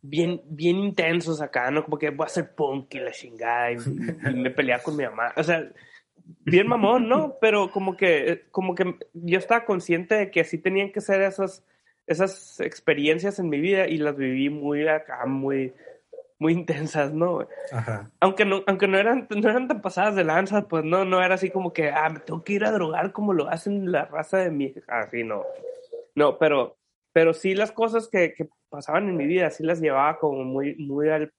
bien, 0.00 0.40
bien 0.46 0.78
intensos 0.78 1.42
acá, 1.42 1.70
¿no? 1.70 1.84
Como 1.84 1.98
que 1.98 2.08
voy 2.08 2.24
a 2.24 2.30
ser 2.30 2.54
punk 2.54 2.94
y 2.94 3.00
la 3.00 3.12
chingada 3.12 3.72
y, 3.72 3.76
me 4.34 4.50
peleaba 4.50 4.82
con 4.82 4.96
mi 4.96 5.04
mamá. 5.04 5.34
O 5.36 5.42
sea, 5.42 5.70
bien 6.46 6.66
mamón, 6.66 7.10
¿no? 7.10 7.36
Pero 7.42 7.70
como 7.72 7.94
que, 7.94 8.46
como 8.50 8.74
que 8.74 8.96
yo 9.12 9.38
estaba 9.38 9.66
consciente 9.66 10.14
de 10.14 10.30
que 10.30 10.40
así 10.40 10.56
tenían 10.56 10.92
que 10.92 11.02
ser 11.02 11.20
esas, 11.20 11.62
esas 12.06 12.58
experiencias 12.60 13.38
en 13.38 13.50
mi 13.50 13.60
vida 13.60 13.86
y 13.86 13.98
las 13.98 14.16
viví 14.16 14.48
muy 14.48 14.88
acá, 14.88 15.26
muy, 15.26 15.74
muy 16.38 16.52
intensas, 16.52 17.12
¿no? 17.12 17.46
Ajá. 17.72 18.10
Aunque 18.20 18.44
no, 18.44 18.62
aunque 18.66 18.88
no 18.88 18.98
eran, 18.98 19.26
no 19.30 19.48
eran 19.48 19.68
tan 19.68 19.80
pasadas 19.80 20.14
de 20.16 20.24
lanza, 20.24 20.68
pues 20.68 20.84
no, 20.84 21.04
no 21.04 21.22
era 21.22 21.34
así 21.36 21.50
como 21.50 21.72
que, 21.72 21.90
ah, 21.90 22.10
me 22.10 22.20
tengo 22.20 22.42
que 22.42 22.54
ir 22.54 22.64
a 22.64 22.72
drogar 22.72 23.12
como 23.12 23.32
lo 23.32 23.48
hacen 23.48 23.90
la 23.92 24.04
raza 24.06 24.38
de 24.38 24.50
mi, 24.50 24.74
así 24.88 25.22
no. 25.22 25.44
No, 26.14 26.38
pero, 26.38 26.76
pero 27.12 27.32
sí 27.32 27.54
las 27.54 27.72
cosas 27.72 28.08
que, 28.08 28.34
que 28.34 28.48
pasaban 28.68 29.08
en 29.08 29.16
mi 29.16 29.26
vida, 29.26 29.50
sí 29.50 29.64
las 29.64 29.80
llevaba 29.80 30.18
como 30.18 30.44
muy, 30.44 30.74
muy 30.76 31.08
al, 31.08 31.32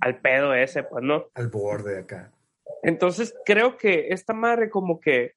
al 0.00 0.20
pedo 0.20 0.54
ese, 0.54 0.82
pues, 0.82 1.02
¿no? 1.02 1.26
Al 1.34 1.48
borde 1.48 1.98
acá. 1.98 2.32
Entonces 2.82 3.34
creo 3.44 3.76
que 3.76 4.08
esta 4.08 4.32
madre 4.32 4.68
como 4.68 5.00
que, 5.00 5.34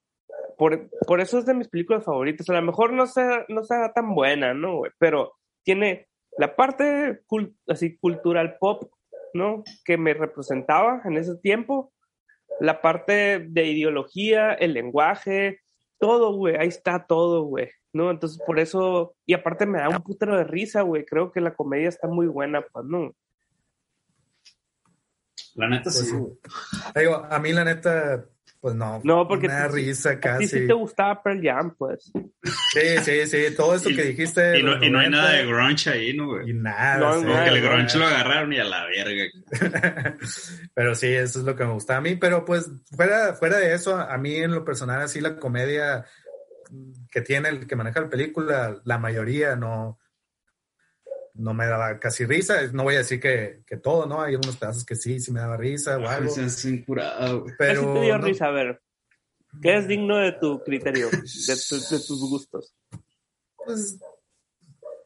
por, 0.58 0.90
por 1.08 1.22
eso 1.22 1.38
es 1.38 1.46
de 1.46 1.54
mis 1.54 1.68
películas 1.68 2.04
favoritas, 2.04 2.50
a 2.50 2.54
lo 2.54 2.62
mejor 2.62 2.94
no 2.94 3.08
sea, 3.08 3.46
no 3.50 3.64
sea 3.64 3.94
tan 3.94 4.14
buena, 4.16 4.54
¿no? 4.54 4.82
Pero 4.98 5.34
tiene 5.64 6.08
la 6.38 6.56
parte 6.56 7.22
así 7.68 7.98
cultural 7.98 8.58
pop 8.60 8.92
¿no? 9.36 9.64
Que 9.84 9.98
me 9.98 10.14
representaba 10.14 11.02
en 11.04 11.18
ese 11.18 11.36
tiempo. 11.36 11.92
La 12.60 12.82
parte 12.82 13.40
de 13.40 13.66
ideología, 13.66 14.54
el 14.54 14.74
lenguaje, 14.74 15.60
todo, 16.00 16.34
güey, 16.36 16.56
ahí 16.56 16.70
está 16.70 17.06
todo, 17.06 17.44
güey, 17.44 17.70
¿no? 17.94 18.12
Entonces, 18.12 18.42
por 18.46 18.60
eso, 18.60 19.16
y 19.26 19.34
aparte 19.34 19.66
me 19.66 19.80
da 19.80 19.90
un 19.90 20.02
putero 20.02 20.38
de 20.38 20.46
risa, 20.46 20.84
güey, 20.84 21.06
creo 21.06 21.32
que 21.34 21.42
la 21.42 21.54
comedia 21.54 21.90
está 21.90 22.08
muy 22.08 22.28
buena, 22.28 22.62
pues, 22.62 22.86
¿no? 22.86 23.12
La 25.56 25.68
neta 25.68 25.90
sí. 25.90 26.14
Pues, 26.14 26.94
Digo, 26.96 27.16
a 27.30 27.40
mí 27.40 27.52
la 27.52 27.66
neta, 27.66 28.26
pues 28.60 28.76
no. 28.76 29.00
No, 29.04 29.28
porque 29.28 29.48
da 29.48 29.68
risa 29.68 30.20
casi. 30.20 30.48
sí 30.48 30.68
te 30.68 30.74
gustaba 30.74 31.22
Pearl 31.22 31.42
Jam, 31.42 31.76
pues. 31.78 32.12
Sí, 32.74 32.98
sí, 33.04 33.28
sí, 33.28 33.56
todo 33.56 33.76
eso 33.76 33.90
que 33.90 34.04
dijiste. 34.04 34.60
Y 34.60 34.64
no, 34.64 34.84
y 34.84 34.90
no 34.90 35.00
hay 35.00 35.10
nada 35.10 35.32
de 35.32 35.46
grunge 35.46 35.90
ahí, 35.90 36.16
¿no, 36.16 36.28
güey? 36.28 36.50
Y 36.50 36.54
nada. 36.54 36.98
No, 36.98 37.20
sí. 37.20 37.26
Porque 37.26 37.50
el 37.50 37.62
grunge 37.62 37.98
lo 37.98 38.08
agarraron 38.08 38.54
y 38.54 38.60
a 38.60 38.64
la 38.64 38.86
verga. 38.86 40.18
pero 40.74 40.96
sí, 40.96 41.08
eso 41.08 41.40
es 41.40 41.46
lo 41.46 41.56
que 41.56 41.66
me 41.66 41.74
gusta 41.74 41.98
a 41.98 42.02
mí. 42.02 42.16
Pero 42.16 42.44
pues 42.44 42.70
fuera, 42.96 43.34
fuera 43.34 43.58
de 43.58 43.74
eso, 43.74 43.98
a 43.98 44.18
mí 44.18 44.36
en 44.36 44.52
lo 44.52 44.66
personal, 44.66 45.02
así 45.02 45.22
la 45.22 45.38
comedia 45.38 46.06
que 47.12 47.22
tiene 47.22 47.50
el 47.50 47.68
que 47.68 47.76
maneja 47.76 48.02
la 48.02 48.10
película, 48.10 48.82
la 48.84 48.98
mayoría 48.98 49.56
no, 49.56 50.00
no 51.36 51.54
me 51.54 51.66
daba 51.68 52.00
casi 52.00 52.26
risa. 52.26 52.62
No 52.74 52.84
voy 52.84 52.96
a 52.96 53.00
decir 53.00 53.20
que, 53.20 53.62
que 53.68 53.78
todo, 53.78 54.06
¿no? 54.06 54.22
Hay 54.22 54.36
unos 54.36 54.58
pedazos 54.58 54.86
que 54.86 54.96
sí, 54.96 55.20
sí 55.20 55.32
me 55.32 55.40
daba 55.42 55.58
risa 55.58 55.98
o 55.98 56.08
algo. 56.08 56.34
Curado, 56.86 57.42
güey. 57.42 57.52
¿Qué 57.52 57.56
Pero 57.58 57.82
sí 57.82 57.88
te 58.00 58.02
dio 58.06 58.18
no- 58.18 58.26
risa? 58.26 58.46
A 58.48 58.52
ver, 58.52 58.82
¿qué 59.62 59.78
es 59.78 59.88
digno 59.88 60.18
de 60.18 60.32
tu 60.34 60.64
criterio, 60.64 61.10
de, 61.10 61.18
tu- 61.20 61.76
de 61.96 62.00
tus 62.00 62.20
gustos? 62.30 62.74
pues, 63.58 64.00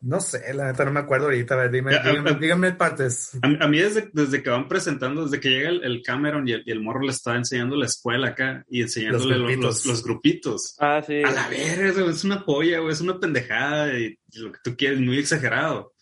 no 0.02 0.22
sé, 0.22 0.54
la 0.54 0.68
neta 0.72 0.86
no 0.86 0.92
me 0.92 1.02
acuerdo 1.02 1.26
ahorita. 1.26 1.56
A 1.56 1.58
ver, 1.58 1.72
dime, 1.72 1.92
Ya, 1.92 2.04
díganme, 2.04 2.30
ah, 2.30 2.38
díganme 2.40 2.72
partes. 2.74 3.32
A, 3.42 3.48
mí- 3.50 3.58
a 3.60 3.68
mí 3.68 3.80
desde, 3.80 4.10
desde 4.14 4.42
que 4.42 4.50
van 4.50 4.68
presentando, 4.70 5.24
desde 5.26 5.42
que 5.42 5.50
llega 5.50 5.70
el, 5.70 5.84
el 5.84 6.02
Cameron 6.04 6.48
y 6.48 6.54
el, 6.54 6.64
y 6.66 6.72
el 6.72 6.80
morro 6.80 7.02
le 7.02 7.12
está 7.12 7.36
enseñando 7.36 7.76
la 7.76 7.86
escuela 7.88 8.30
acá 8.30 8.64
y 8.70 8.82
enseñándole 8.82 9.36
Los 9.36 9.40
los, 9.40 9.48
grupitos. 9.50 9.76
los, 9.76 9.86
los 9.86 10.04
grupitos. 10.04 10.76
Ah, 10.80 11.02
sí. 11.06 11.22
A 11.22 11.32
la 11.32 11.50
verga, 11.50 12.10
es 12.10 12.24
una 12.24 12.46
polla, 12.46 12.80
güey, 12.80 12.94
es 12.94 13.02
una 13.02 13.20
pendejada 13.20 13.94
y 14.00 14.18
lo 14.36 14.52
que 14.54 14.60
tú 14.64 14.76
quieres, 14.78 15.00
muy 15.02 15.18
exagerado. 15.20 15.94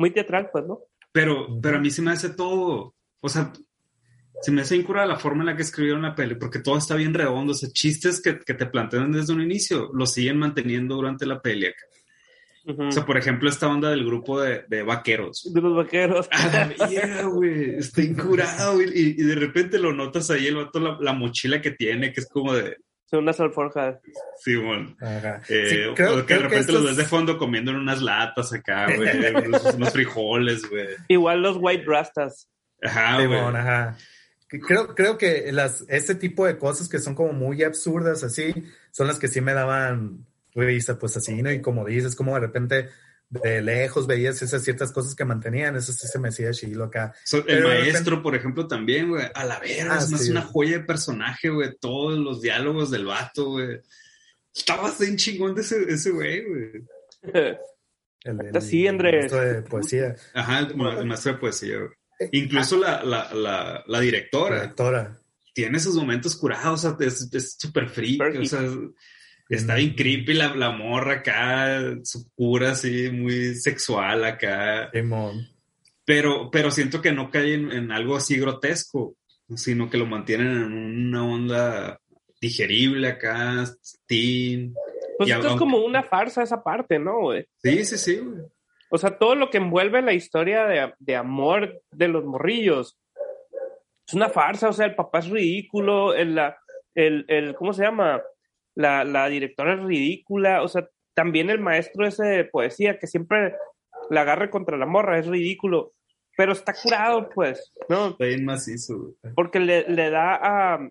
Muy 0.00 0.12
teatral, 0.12 0.48
pues, 0.50 0.64
¿no? 0.64 0.80
Pero, 1.12 1.60
pero 1.60 1.76
a 1.76 1.80
mí 1.80 1.90
se 1.90 2.00
me 2.00 2.10
hace 2.10 2.30
todo, 2.30 2.94
o 3.20 3.28
sea, 3.28 3.52
se 4.40 4.50
me 4.50 4.62
hace 4.62 4.74
incura 4.74 5.04
la 5.04 5.18
forma 5.18 5.42
en 5.42 5.48
la 5.48 5.56
que 5.56 5.60
escribieron 5.60 6.00
la 6.00 6.14
peli, 6.14 6.36
porque 6.36 6.60
todo 6.60 6.78
está 6.78 6.94
bien 6.94 7.12
redondo, 7.12 7.52
o 7.52 7.54
sea, 7.54 7.68
chistes 7.70 8.22
que, 8.22 8.38
que 8.38 8.54
te 8.54 8.64
plantean 8.64 9.12
desde 9.12 9.34
un 9.34 9.42
inicio, 9.42 9.90
los 9.92 10.14
siguen 10.14 10.38
manteniendo 10.38 10.94
durante 10.94 11.26
la 11.26 11.42
peli 11.42 11.66
acá. 11.66 11.84
O 12.78 12.90
sea, 12.90 13.04
por 13.04 13.18
ejemplo, 13.18 13.50
esta 13.50 13.68
onda 13.68 13.90
del 13.90 14.06
grupo 14.06 14.40
de, 14.40 14.64
de 14.68 14.82
vaqueros. 14.82 15.52
de 15.52 15.60
los 15.60 15.76
vaqueros. 15.76 16.28
A 16.30 16.46
la 16.46 16.66
verga, 16.86 17.24
güey, 17.24 17.74
está 17.74 18.02
incurado, 18.02 18.76
güey, 18.76 18.88
y, 18.94 19.20
y 19.20 19.22
de 19.22 19.34
repente 19.34 19.78
lo 19.78 19.92
notas 19.92 20.30
ahí, 20.30 20.46
el 20.46 20.56
vato, 20.56 20.80
la, 20.80 20.96
la 20.98 21.12
mochila 21.12 21.60
que 21.60 21.72
tiene, 21.72 22.10
que 22.10 22.20
es 22.20 22.28
como 22.28 22.54
de, 22.54 22.78
Son 23.10 23.20
unas 23.20 23.40
alforjas. 23.40 23.98
Ajá. 25.00 25.42
Eh, 25.48 25.66
Sí, 25.68 25.82
o 25.82 25.94
creo, 25.94 26.24
que 26.24 26.34
de 26.34 26.40
que 26.40 26.48
repente 26.48 26.72
los 26.72 26.84
ves 26.84 26.96
de 26.96 27.04
fondo 27.04 27.36
comiendo 27.38 27.72
en 27.72 27.78
unas 27.78 28.00
latas 28.00 28.52
acá, 28.52 28.86
güey, 28.94 29.34
unos, 29.46 29.64
unos 29.74 29.90
frijoles, 29.90 30.70
güey. 30.70 30.86
Igual 31.08 31.42
los 31.42 31.56
white 31.58 31.84
rastas. 31.86 32.48
Ajá, 32.80 33.16
güey. 33.16 33.26
Simón, 33.26 33.56
ajá. 33.56 33.96
Que 34.48 34.60
Creo, 34.60 34.94
creo 34.94 35.18
que 35.18 35.50
las, 35.52 35.84
ese 35.88 36.14
tipo 36.14 36.46
de 36.46 36.56
cosas 36.56 36.88
que 36.88 37.00
son 37.00 37.14
como 37.16 37.32
muy 37.32 37.62
absurdas 37.64 38.22
así, 38.22 38.52
son 38.92 39.08
las 39.08 39.18
que 39.18 39.28
sí 39.28 39.40
me 39.40 39.54
daban 39.54 40.26
risa, 40.54 40.98
pues 40.98 41.16
así, 41.16 41.42
¿no? 41.42 41.50
Y 41.52 41.60
como 41.60 41.84
dices, 41.84 42.14
como 42.14 42.34
de 42.34 42.40
repente 42.40 42.88
de 43.30 43.62
lejos 43.62 44.06
veías 44.08 44.42
esas 44.42 44.62
ciertas 44.64 44.90
cosas 44.92 45.14
que 45.14 45.24
mantenían, 45.24 45.76
eso 45.76 45.92
sí 45.92 46.06
se 46.08 46.18
me 46.18 46.28
hacía 46.30 46.50
chilo 46.50 46.84
acá. 46.84 47.14
So- 47.24 47.38
el 47.38 47.44
Pero 47.44 47.68
maestro, 47.68 47.92
repente- 48.16 48.22
por 48.22 48.34
ejemplo, 48.34 48.66
también, 48.66 49.08
güey. 49.08 49.24
A 49.34 49.44
la 49.44 49.58
verga, 49.60 49.94
Ah, 49.94 49.98
es 49.98 50.10
más 50.10 50.24
sí, 50.24 50.30
una 50.32 50.42
joya 50.42 50.78
de 50.78 50.84
personaje, 50.84 51.48
güey. 51.48 51.70
Todos 51.80 52.18
los 52.18 52.40
diálogos 52.42 52.90
del 52.90 53.06
vato, 53.06 53.50
güey. 53.52 53.80
Estaba 54.54 54.92
bien 54.98 55.16
chingón 55.16 55.54
de 55.54 55.60
ese, 55.62 55.76
ese 55.88 56.10
güey, 56.10 56.44
güey. 56.44 56.70
El, 58.22 58.38
el- 58.54 58.60
Sí, 58.62 58.86
Andrés. 58.86 59.32
maestro 59.32 59.40
de 59.40 59.62
poesía. 59.62 60.16
Ajá, 60.34 60.58
el, 60.58 60.76
ma- 60.76 60.98
el 60.98 61.06
maestro 61.06 61.32
de 61.32 61.38
poesía, 61.38 61.76
güey. 61.78 62.28
Incluso 62.32 62.76
la, 62.76 63.02
la, 63.02 63.32
la, 63.32 63.82
la 63.86 64.00
directora 64.00 64.60
Directora. 64.60 65.18
tiene 65.54 65.80
sus 65.80 65.94
momentos 65.94 66.36
curados, 66.36 66.84
o 66.84 66.96
sea, 66.98 67.06
es 67.08 67.56
súper 67.58 67.90
Perky. 67.90 68.38
o 68.38 68.44
sea, 68.44 68.60
está 69.56 69.74
bien 69.74 69.94
creepy 69.94 70.34
la, 70.34 70.54
la 70.54 70.70
morra 70.70 71.14
acá, 71.14 71.80
su 72.04 72.30
cura 72.34 72.72
así, 72.72 73.10
muy 73.10 73.54
sexual 73.54 74.24
acá. 74.24 74.90
Simón. 74.92 75.48
Pero, 76.04 76.50
pero 76.50 76.70
siento 76.70 77.02
que 77.02 77.12
no 77.12 77.30
cae 77.30 77.54
en, 77.54 77.70
en 77.72 77.92
algo 77.92 78.16
así 78.16 78.38
grotesco, 78.38 79.16
sino 79.56 79.90
que 79.90 79.98
lo 79.98 80.06
mantienen 80.06 80.48
en 80.48 80.72
una 81.08 81.24
onda 81.24 82.00
digerible 82.40 83.08
acá, 83.08 83.64
teen. 84.06 84.74
Pues 85.18 85.28
Y 85.28 85.32
esto 85.32 85.48
es 85.48 85.56
como 85.56 85.78
una 85.84 86.02
farsa 86.02 86.42
esa 86.42 86.62
parte, 86.62 86.98
¿no, 86.98 87.20
güey? 87.20 87.46
Sí, 87.62 87.84
sí, 87.84 87.98
sí, 87.98 88.16
güey. 88.16 88.42
O 88.90 88.98
sea, 88.98 89.18
todo 89.18 89.34
lo 89.36 89.50
que 89.50 89.58
envuelve 89.58 90.02
la 90.02 90.12
historia 90.12 90.64
de, 90.64 90.92
de 90.98 91.16
amor 91.16 91.80
de 91.92 92.08
los 92.08 92.24
morrillos 92.24 92.98
es 94.06 94.14
una 94.14 94.28
farsa. 94.28 94.68
O 94.68 94.72
sea, 94.72 94.86
el 94.86 94.96
papá 94.96 95.20
es 95.20 95.28
ridículo, 95.28 96.14
el, 96.14 96.34
la, 96.34 96.58
el, 96.94 97.24
el 97.28 97.54
¿cómo 97.54 97.72
se 97.72 97.84
llama? 97.84 98.20
La, 98.80 99.04
la 99.04 99.28
directora 99.28 99.74
es 99.74 99.80
ridícula. 99.80 100.62
O 100.62 100.68
sea, 100.68 100.88
también 101.14 101.50
el 101.50 101.60
maestro 101.60 102.06
ese 102.06 102.24
de 102.24 102.44
poesía 102.44 102.98
que 102.98 103.06
siempre 103.06 103.54
la 104.08 104.22
agarre 104.22 104.50
contra 104.50 104.76
la 104.76 104.86
morra 104.86 105.18
es 105.18 105.26
ridículo. 105.26 105.92
Pero 106.36 106.52
está 106.52 106.72
curado, 106.72 107.28
pues, 107.34 107.72
¿no? 107.88 108.08
Está 108.08 108.24
bien 108.24 108.44
macizo, 108.44 109.14
porque 109.34 109.60
le, 109.60 109.86
le 109.88 110.08
da 110.10 110.36
a, 110.36 110.90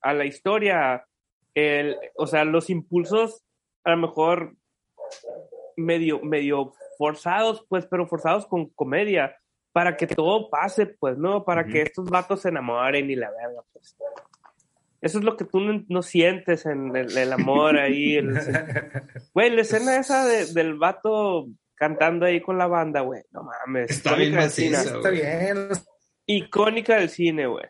a 0.00 0.12
la 0.12 0.24
historia, 0.24 1.06
el, 1.54 1.96
o 2.16 2.26
sea, 2.26 2.44
los 2.44 2.68
impulsos 2.68 3.44
a 3.84 3.90
lo 3.90 3.98
mejor 3.98 4.56
medio, 5.76 6.20
medio 6.22 6.72
forzados, 6.96 7.64
pues, 7.68 7.86
pero 7.86 8.08
forzados 8.08 8.46
con 8.46 8.70
comedia, 8.70 9.36
para 9.72 9.96
que 9.96 10.08
todo 10.08 10.50
pase, 10.50 10.86
pues, 10.86 11.16
¿no? 11.16 11.44
Para 11.44 11.64
que 11.64 11.82
estos 11.82 12.10
vatos 12.10 12.40
se 12.42 12.48
enamoren 12.48 13.08
y 13.08 13.14
la 13.14 13.30
verga, 13.30 13.62
pues. 13.72 13.96
Eso 15.00 15.18
es 15.18 15.24
lo 15.24 15.36
que 15.36 15.44
tú 15.44 15.60
no, 15.60 15.84
no 15.88 16.02
sientes 16.02 16.66
en 16.66 16.94
el, 16.96 17.16
el 17.16 17.32
amor 17.32 17.78
ahí. 17.78 18.16
el- 18.16 18.34
Güey, 19.34 19.50
la 19.54 19.62
escena 19.62 19.96
esa 19.96 20.26
de- 20.26 20.46
del 20.52 20.74
vato 20.74 21.46
cantando 21.74 22.26
ahí 22.26 22.40
con 22.40 22.58
la 22.58 22.66
banda, 22.66 23.02
güey. 23.02 23.22
No 23.30 23.42
mames. 23.44 23.90
Está 23.90 24.14
bien 24.16 24.30
icónica 24.32 24.42
del 24.42 24.50
cine. 24.50 24.76
maciza, 24.76 24.96
Está 24.96 25.10
bien. 25.10 25.68
Icónica 26.26 26.96
del 26.96 27.08
cine, 27.10 27.46
güey. 27.46 27.64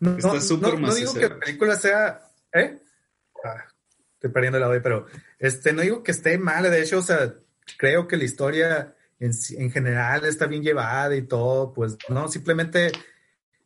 No, 0.00 0.16
Está 0.18 0.40
súper 0.40 0.74
no- 0.78 0.88
no 0.88 0.94
digo 0.94 1.14
que 1.14 1.28
la 1.28 1.38
película 1.38 1.76
sea. 1.76 2.20
¿Eh? 2.52 2.78
Ah, 3.42 3.64
estoy 4.14 4.30
perdiendo 4.30 4.58
la 4.58 4.68
hoy, 4.68 4.80
pero 4.80 5.06
este, 5.38 5.72
no 5.72 5.80
digo 5.82 6.02
que 6.02 6.12
esté 6.12 6.36
mala. 6.38 6.68
De 6.68 6.82
hecho, 6.82 6.98
o 6.98 7.02
sea, 7.02 7.34
creo 7.78 8.06
que 8.06 8.16
la 8.18 8.24
historia 8.24 8.94
en, 9.18 9.30
en 9.56 9.70
general 9.70 10.24
está 10.26 10.46
bien 10.46 10.62
llevada 10.62 11.16
y 11.16 11.22
todo. 11.22 11.72
Pues 11.72 11.96
no, 12.10 12.28
simplemente 12.28 12.92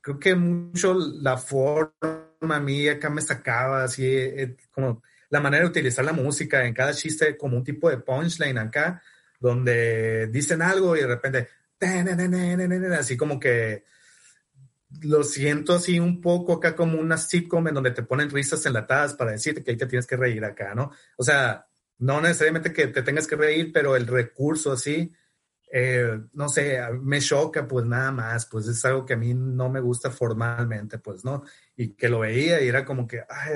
creo 0.01 0.19
que 0.21 0.35
mucho 0.37 0.95
la 0.95 1.37
forma 1.37 2.28
a 2.41 2.61
mí 2.61 2.89
acá 2.89 3.11
me 3.11 3.23
sacaba 3.23 3.85
así, 3.85 4.07
eh, 4.07 4.57
como 4.71 5.03
la 5.31 5.41
manera 5.41 5.65
de 5.65 5.71
utilizar 5.71 6.05
la 6.05 6.13
música 6.13 6.65
en 6.65 6.75
cada 6.75 6.95
chiste, 6.95 7.37
como 7.37 7.57
un 7.57 7.65
tipo 7.65 7.91
de 7.91 7.99
punchline 7.99 8.59
acá, 8.59 9.03
donde 9.41 10.29
dicen 10.29 10.63
algo 10.63 10.97
y 10.97 11.01
de 11.01 11.07
repente, 11.07 11.49
así 12.99 13.17
como 13.17 13.39
que 13.39 13.85
lo 15.03 15.23
siento 15.23 15.75
así 15.75 16.01
un 16.01 16.21
poco 16.21 16.55
acá 16.55 16.75
como 16.75 16.99
una 16.99 17.19
sitcom 17.19 17.69
en 17.69 17.75
donde 17.75 17.91
te 17.91 18.03
ponen 18.03 18.31
risas 18.31 18.65
enlatadas 18.65 19.15
para 19.15 19.33
decirte 19.33 19.63
que 19.63 19.73
ahí 19.73 19.77
te 19.77 19.87
tienes 19.87 20.07
que 20.07 20.17
reír 20.17 20.45
acá, 20.45 20.75
¿no? 20.75 20.91
O 21.17 21.23
sea, 21.23 21.67
no 21.99 22.21
necesariamente 22.21 22.73
que 22.73 22.87
te 22.87 23.03
tengas 23.03 23.27
que 23.27 23.37
reír, 23.37 23.71
pero 23.73 23.97
el 23.97 24.07
recurso 24.07 24.73
así, 24.73 25.13
eh, 25.73 26.21
no 26.33 26.49
sé, 26.49 26.79
me 27.01 27.21
choca 27.21 27.67
pues 27.67 27.85
nada 27.87 28.11
más, 28.13 28.47
pues 28.47 28.67
es 28.69 28.85
algo 28.85 29.05
que 29.05 29.15
a 29.15 29.17
mí 29.19 29.35
no 29.35 29.69
me 29.69 29.81
gusta 29.81 30.11
formalmente, 30.11 30.99
pues, 30.99 31.25
¿no? 31.25 31.45
Y 31.77 31.95
que 31.95 32.09
lo 32.09 32.21
veía 32.21 32.61
y 32.63 32.69
era 32.69 32.85
como 32.85 33.07
que, 33.07 33.21
ay, 33.29 33.55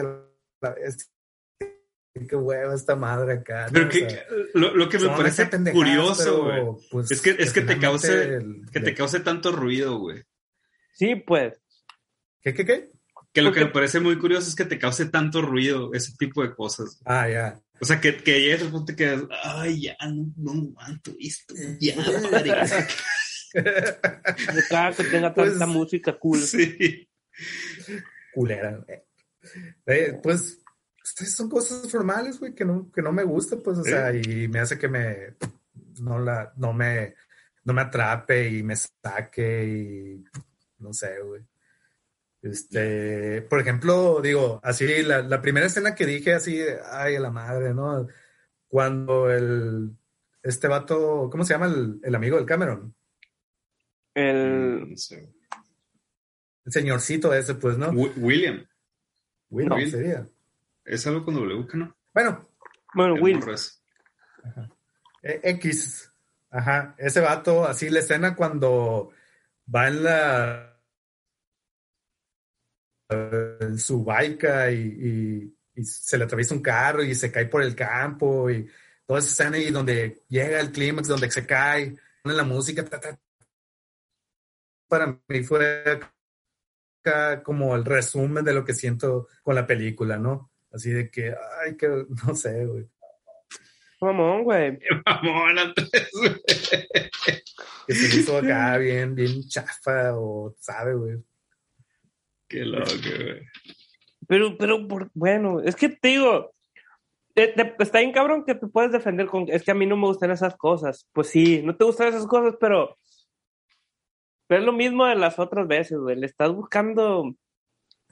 la- 0.61 0.75
este- 0.85 1.07
qué 2.29 2.37
hueva 2.37 2.75
esta 2.75 2.95
madre 2.95 3.33
acá. 3.35 3.67
¿no? 3.67 3.73
Pero 3.73 3.87
O 3.87 3.89
que, 3.89 4.11
sea, 4.11 4.25
lo, 4.55 4.75
lo 4.77 4.89
que 4.89 4.99
me 4.99 5.09
parece 5.09 5.49
curioso, 5.73 6.45
güey, 6.45 6.63
pues, 6.91 7.11
es 7.11 7.21
que, 7.23 7.31
es 7.39 7.53
que 7.53 7.63
te 7.63 7.79
cause, 7.79 8.13
el- 8.37 8.67
que 8.71 8.81
te 8.81 8.95
cause 8.95 9.21
tanto 9.21 9.51
ruido, 9.53 9.99
güey. 9.99 10.23
Sí, 10.93 11.15
pues. 11.17 11.59
¿Qué, 12.43 12.53
qué, 12.53 12.67
qué? 12.67 12.91
Que 13.33 13.41
lo 13.41 13.49
Porque- 13.49 13.61
que 13.61 13.65
me 13.67 13.73
parece 13.73 13.99
muy 13.99 14.19
curioso 14.19 14.47
es 14.49 14.55
que 14.55 14.67
te 14.67 14.79
cause 14.79 15.07
tanto 15.07 15.41
ruido, 15.41 15.95
ese 15.95 16.13
tipo 16.19 16.43
de 16.43 16.55
cosas. 16.55 17.01
Ah, 17.07 17.27
ya. 17.29 17.59
O 17.83 17.85
sea, 17.85 18.01
que, 18.01 18.17
que 18.17 18.41
llegues 18.41 18.63
al 18.63 18.71
punto 18.71 18.93
que 18.95 19.05
quedas, 19.05 19.25
ay, 19.43 19.83
ya, 19.83 19.97
no, 20.07 20.33
no 20.37 20.53
aguanto 20.53 21.13
esto, 21.19 21.53
ya, 21.81 21.97
marica". 22.31 22.65
De 23.55 24.63
cada 24.71 24.93
que 24.95 25.03
tenga 25.05 25.35
Pues, 25.35 25.51
tanta 25.51 25.67
música 25.67 26.17
cool. 26.17 26.39
Sí. 26.39 27.09
culera. 28.33 28.79
güey. 28.87 29.03
Eh, 29.87 30.21
pues 30.23 30.61
estas 31.05 31.33
son 31.33 31.51
cosas 31.51 31.91
formales, 31.91 32.39
güey, 32.39 32.55
que 32.55 32.65
no, 32.65 32.89
que 32.93 33.03
no 33.03 33.11
me 33.11 33.25
gusta, 33.25 33.57
pues, 33.57 33.79
o 33.79 33.83
sea, 33.83 34.15
y 34.15 34.47
me 34.47 34.61
hace 34.61 34.79
que 34.79 34.89
me 34.89 35.35
no 36.01 36.21
la, 36.21 36.53
no 36.57 36.73
me, 36.73 37.17
no 37.65 37.73
me 37.73 37.83
atrape 37.83 38.49
y 38.49 38.63
me 38.63 38.77
saque 38.77 39.65
y 39.67 40.25
no 40.79 40.93
sé, 40.93 41.21
güey. 41.21 41.43
Este, 42.43 43.43
por 43.43 43.61
ejemplo, 43.61 44.21
digo, 44.21 44.61
así, 44.65 45.03
la, 45.05 45.23
la 45.23 45.41
primera 45.41 45.67
escena 45.67 45.95
que 45.95 46.05
dije 46.07 46.35
así, 46.35 46.61
ay, 46.91 47.15
a 47.17 47.21
la 47.21 47.31
madre, 47.31 47.73
¿no? 47.73 48.09
Cuando 48.67 49.31
el, 49.31 49.91
este 50.43 50.67
vato, 50.67 51.29
¿cómo 51.31 51.45
se 51.45 51.55
llama 51.55 51.67
el, 51.67 52.01
el 52.03 52.15
amigo 52.15 52.37
del 52.37 52.47
Cameron? 52.47 52.95
El, 54.15 54.91
No 54.91 54.97
sé. 54.97 55.33
El 56.65 56.73
señorcito 56.73 57.33
ese, 57.35 57.55
pues, 57.55 57.79
¿no? 57.79 57.91
Wi- 57.91 58.13
William. 58.17 58.67
Will, 59.51 59.71
Will. 59.73 59.91
sería. 59.91 60.27
Es 60.85 61.07
algo 61.07 61.25
con 61.25 61.35
W, 61.35 61.67
no. 61.75 61.97
Bueno, 62.13 62.49
Bueno, 62.95 63.15
Will. 63.15 63.41
eh, 65.23 65.41
X. 65.45 66.13
Ajá. 66.51 66.95
Ese 66.99 67.21
vato, 67.21 67.65
así 67.67 67.89
la 67.89 68.01
escena 68.01 68.35
cuando 68.35 69.11
va 69.73 69.89
en 69.89 70.03
la. 70.05 70.72
Su 73.79 74.05
baica 74.05 74.71
y, 74.71 74.77
y- 74.81 75.57
y 75.75 75.85
se 75.85 76.19
le 76.19 76.25
atraviesa 76.25 76.55
un 76.55 76.61
carro 76.63 77.03
y 77.03 77.15
se 77.15 77.33
cae 77.33 77.47
por 77.47 77.63
el 77.63 77.75
campo 77.75 78.51
y 78.51 78.69
toda 79.07 79.21
esa 79.21 79.29
escena 79.29 79.59
y 79.59 79.71
donde 79.71 80.23
llega 80.29 80.61
el 80.61 80.71
clímax, 80.71 81.09
donde 81.09 81.31
se 81.31 81.47
cae, 81.47 81.97
pone 82.23 82.37
la 82.37 82.45
música. 82.45 82.85
ta, 82.85 83.01
ta. 83.01 83.19
Para 84.89 85.19
mí 85.29 85.43
fue 85.43 85.99
como 87.43 87.75
el 87.75 87.85
resumen 87.85 88.45
de 88.45 88.53
lo 88.53 88.65
que 88.65 88.75
siento 88.75 89.29
con 89.43 89.55
la 89.55 89.67
película, 89.67 90.19
¿no? 90.19 90.51
Así 90.73 90.91
de 90.91 91.11
que, 91.11 91.35
ay, 91.65 91.77
que 91.77 91.89
no 92.27 92.35
sé, 92.35 92.65
güey. 92.67 92.87
Mamón, 94.01 94.45
güey. 94.45 94.79
Mamón, 95.07 95.59
Andrés, 95.59 96.11
güey. 96.13 96.35
que 97.87 97.95
se 97.95 98.19
hizo 98.19 98.37
acá 98.39 98.77
bien, 98.79 99.15
bien 99.15 99.43
chafa 99.49 100.15
o 100.17 100.55
sabe, 100.61 100.95
güey. 100.95 101.25
Qué 102.53 102.65
loco, 102.65 102.85
güey. 103.03 103.43
Pero, 104.29 104.57
pero, 104.59 104.87
por- 104.87 105.11
bueno, 105.15 105.61
es 105.61 105.75
que 105.75 105.89
te 105.89 106.09
digo, 106.09 106.53
te- 107.35 107.49
te- 107.49 107.75
está 107.81 107.99
bien 108.01 108.13
cabrón 108.13 108.45
que 108.45 108.55
te 108.55 108.67
puedes 108.67 108.93
defender 108.93 109.27
con, 109.27 109.47
es 109.49 109.63
que 109.65 109.71
a 109.73 109.75
mí 109.75 109.87
no 109.87 109.97
me 109.97 110.07
gustan 110.07 110.31
esas 110.31 110.55
cosas. 110.57 111.09
Pues 111.13 111.29
sí, 111.29 111.63
no 111.63 111.75
te 111.77 111.85
gustan 111.85 112.09
esas 112.09 112.27
cosas, 112.27 112.55
pero, 112.61 112.97
pero 114.47 114.61
es 114.61 114.67
lo 114.67 114.73
mismo 114.73 115.07
de 115.07 115.17
las 115.17 115.39
otras 115.39 115.67
veces, 115.67 115.99
güey. 115.99 116.17
Le 116.17 116.27
estás 116.27 116.53
buscando 116.53 117.35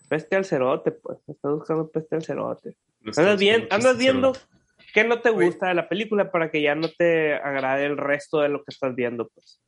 peste 0.09 0.37
al 0.37 0.45
cerote, 0.45 0.91
pues. 0.91 1.19
Le 1.27 1.35
estás 1.35 1.53
buscando 1.53 1.89
peste 1.91 2.17
al 2.17 2.23
cerote. 2.25 2.77
Andas, 3.17 3.39
bien, 3.39 3.69
andas 3.71 3.97
viendo 3.97 4.33
qué 4.93 5.05
no 5.05 5.21
te 5.21 5.31
Oye. 5.31 5.47
gusta 5.47 5.69
de 5.69 5.75
la 5.75 5.89
película 5.89 6.31
para 6.33 6.51
que 6.51 6.61
ya 6.63 6.75
no 6.75 6.89
te 6.89 7.35
agrade 7.35 7.87
el 7.87 7.97
resto 7.97 8.41
de 8.41 8.49
lo 8.49 8.59
que 8.65 8.71
estás 8.73 8.95
viendo, 8.95 9.29
pues. 9.29 9.61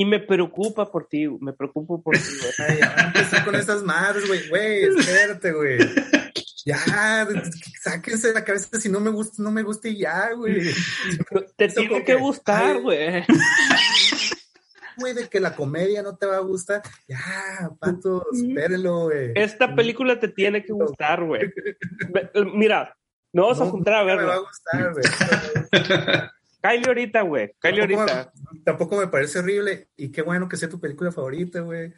Y 0.00 0.04
me 0.06 0.18
preocupa 0.18 0.90
por 0.90 1.06
ti, 1.08 1.28
me 1.28 1.52
preocupo 1.52 2.02
por 2.02 2.16
ti. 2.16 2.22
Ay, 2.66 2.78
ya 2.78 2.94
empezó 3.14 3.44
con 3.44 3.54
esas 3.54 3.82
madres, 3.82 4.26
güey. 4.26 4.48
Güey, 4.48 4.84
espérate, 4.98 5.52
güey. 5.52 5.78
Ya, 6.64 6.78
sáquense 7.82 8.28
de 8.28 8.34
la 8.34 8.42
cabeza 8.42 8.80
si 8.80 8.88
no 8.88 8.98
me 9.00 9.10
gusta, 9.10 9.42
no 9.42 9.50
me 9.50 9.62
gusta 9.62 9.88
y 9.88 9.98
ya, 9.98 10.32
güey. 10.32 10.72
Te 11.56 11.66
Eso 11.66 11.80
tiene 11.82 12.02
que 12.02 12.14
gustar, 12.14 12.80
güey. 12.80 13.24
Güey, 14.96 15.14
de 15.14 15.28
que 15.28 15.38
la 15.38 15.54
comedia 15.54 16.02
no 16.02 16.16
te 16.16 16.24
va 16.24 16.36
a 16.36 16.40
gustar. 16.40 16.80
Ya, 17.06 17.70
pato, 17.78 18.24
espérenlo, 18.32 19.04
güey. 19.04 19.32
Esta 19.34 19.74
película 19.74 20.18
te 20.18 20.28
tiene 20.28 20.64
que 20.64 20.72
gustar, 20.72 21.24
güey. 21.24 21.52
Mira, 22.54 22.96
no 23.34 23.42
vamos 23.42 23.60
a 23.60 23.64
No, 23.66 23.70
juntar 23.70 23.94
a 23.94 24.00
nunca 24.02 24.16
Me 24.16 24.22
va 24.24 24.32
a 24.32 24.36
verla. 24.36 24.48
gustar, 24.48 24.92
güey. 24.94 26.30
Kylie 26.62 26.86
ahorita, 26.88 27.22
güey. 27.22 27.54
Kylie 27.60 27.80
Tampoco 27.80 28.00
ahorita. 28.02 28.32
me- 28.52 28.60
Tampoco 28.60 28.96
me 28.98 29.06
parece 29.08 29.38
horrible. 29.38 29.88
Y 29.96 30.10
qué 30.10 30.22
bueno 30.22 30.48
que 30.48 30.56
sea 30.56 30.68
tu 30.68 30.80
película 30.80 31.10
favorita, 31.12 31.60
güey. 31.60 31.92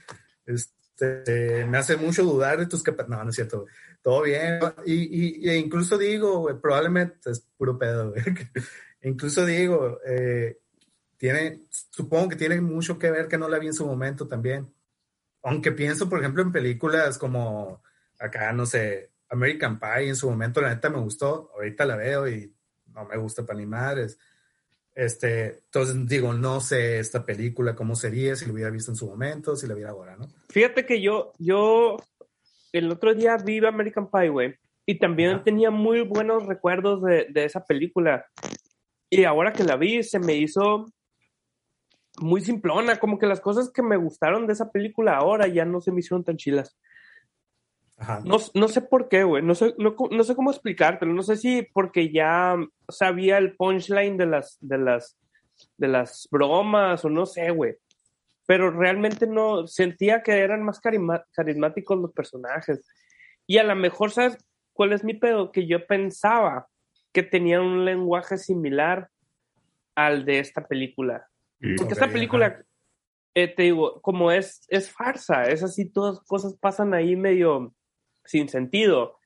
Este, 0.46 1.64
me 1.66 1.79
hace 1.79 1.96
mucho 1.96 2.22
dudar 2.22 2.59
de 2.59 2.66
tus 2.66 2.83
capacidades. 2.83 3.18
No, 3.18 3.25
no 3.25 3.31
es 3.31 3.37
cierto, 3.37 3.62
güey. 3.62 3.75
Todo 4.03 4.22
bien. 4.22 4.59
Y, 4.87 5.44
y, 5.44 5.48
e 5.48 5.57
incluso 5.57 5.98
digo, 5.98 6.40
güey, 6.40 6.57
probablemente 6.61 7.31
es 7.31 7.40
puro 7.57 7.79
pedo, 7.79 8.11
güey. 8.11 8.22
incluso 9.03 9.44
digo, 9.46 9.98
eh, 10.07 10.59
tiene, 11.16 11.62
supongo 11.70 12.31
que 12.31 12.37
tiene 12.37 12.61
mucho 12.61 12.98
que 12.98 13.11
ver 13.11 13.29
que 13.29 13.38
no 13.38 13.48
la 13.48 13.59
vi 13.59 13.68
en 13.68 13.75
su 13.75 13.87
momento 13.87 14.27
también. 14.29 14.72
Aunque 15.44 15.72
pienso, 15.72 16.09
por 16.09 16.20
ejemplo, 16.20 16.42
en 16.42 16.53
películas 16.53 17.18
como 17.18 17.83
acá, 18.18 18.53
no 18.53 18.64
sé, 18.66 19.11
American 19.29 19.81
Pie 19.81 20.09
en 20.09 20.16
su 20.16 20.29
momento, 20.31 20.61
la 20.61 20.68
neta 20.75 20.88
me 20.90 20.98
gustó. 21.01 21.51
Ahorita 21.55 21.85
la 21.85 21.96
veo 21.96 22.29
y 22.29 22.55
no 22.87 23.05
me 23.07 23.16
gusta 23.16 23.44
para 23.44 23.59
ni 23.59 23.66
madres. 23.66 24.18
Este, 24.94 25.61
entonces 25.64 26.07
digo, 26.07 26.35
no 26.35 26.61
sé 26.61 26.98
esta 26.98 27.24
película 27.24 27.74
cómo 27.74 27.96
sería 27.96 28.37
si 28.37 28.46
lo 28.46 28.52
hubiera 28.52 28.70
visto 28.70 28.90
en 28.90 28.96
su 28.96 29.07
momento, 29.07 29.57
si 29.57 29.66
la 29.66 29.74
viera 29.74 29.90
ahora, 29.90 30.16
¿no? 30.16 30.26
Fíjate 30.50 30.85
que 30.85 31.00
yo, 31.00 31.33
yo 31.38 31.96
el 32.72 32.90
otro 32.90 33.14
día 33.14 33.37
vi 33.37 33.64
American 33.64 34.11
Pie, 34.11 34.28
güey. 34.28 34.55
Y 34.85 34.98
también 34.98 35.31
Ajá. 35.31 35.44
tenía 35.44 35.70
muy 35.70 36.02
buenos 36.02 36.46
recuerdos 36.46 37.02
de, 37.02 37.26
de 37.31 37.44
esa 37.44 37.64
película. 37.64 38.26
Y 39.09 39.24
ahora 39.24 39.52
que 39.52 39.64
la 39.64 39.76
vi, 39.76 40.02
se 40.02 40.18
me 40.18 40.35
hizo 40.35 40.87
muy 42.18 42.40
simplona. 42.40 42.98
Como 42.98 43.18
que 43.18 43.26
las 43.26 43.40
cosas 43.40 43.70
que 43.70 43.83
me 43.83 43.96
gustaron 43.96 44.46
de 44.46 44.55
esa 44.55 44.70
película 44.70 45.16
ahora 45.16 45.46
ya 45.46 45.64
no 45.64 45.81
se 45.81 45.92
me 45.92 46.00
hicieron 46.00 46.24
tan 46.24 46.37
chilas. 46.37 46.76
No, 48.24 48.38
no 48.55 48.68
sé 48.68 48.83
por 48.83 49.09
qué, 49.09 49.22
güey. 49.22 49.42
No 49.42 49.55
sé, 49.55 49.74
no, 49.78 49.94
no 50.11 50.24
sé 50.24 50.35
cómo 50.35 50.50
explicártelo. 50.50 51.12
No 51.12 51.22
sé 51.22 51.37
si 51.37 51.62
porque 51.72 52.11
ya 52.12 52.57
sabía 52.88 53.38
el 53.38 53.55
punchline 53.57 54.16
de 54.16 54.26
las, 54.26 54.59
de 54.61 54.78
las, 54.78 55.16
de 55.76 55.88
las 55.88 56.28
bromas 56.31 57.05
o 57.05 57.11
no 57.11 57.26
sé, 57.26 57.50
güey. 57.50 57.76
Pero 58.46 58.70
realmente 58.70 59.26
no 59.26 59.66
sentía 59.68 60.22
que 60.22 60.33
eran 60.38 60.64
más 60.64 60.81
carima- 60.81 61.24
carismáticos 61.33 61.98
los 61.98 62.12
personajes. 62.12 62.85
Y 63.46 63.59
a 63.59 63.62
lo 63.64 63.76
mejor, 63.76 64.11
¿sabes 64.11 64.37
cuál 64.72 64.92
es 64.92 65.05
mi 65.05 65.14
pedo? 65.14 65.52
Que 65.52 65.66
yo 65.66 65.87
pensaba 65.87 66.66
que 67.12 67.22
tenían 67.22 67.61
un 67.61 67.85
lenguaje 67.85 68.37
similar 68.37 69.09
al 69.94 70.24
de 70.24 70.40
esta 70.40 70.66
película. 70.66 71.28
Porque 71.76 71.92
esta 71.92 72.09
película, 72.09 72.64
eh, 73.35 73.46
te 73.46 73.62
digo, 73.62 74.00
como 74.00 74.33
es, 74.33 74.66
es 74.68 74.90
farsa, 74.90 75.44
es 75.44 75.62
así, 75.62 75.88
todas 75.88 76.18
cosas 76.26 76.57
pasan 76.59 76.94
ahí 76.94 77.14
medio 77.14 77.72
sin 78.24 78.48
sentido. 78.48 79.18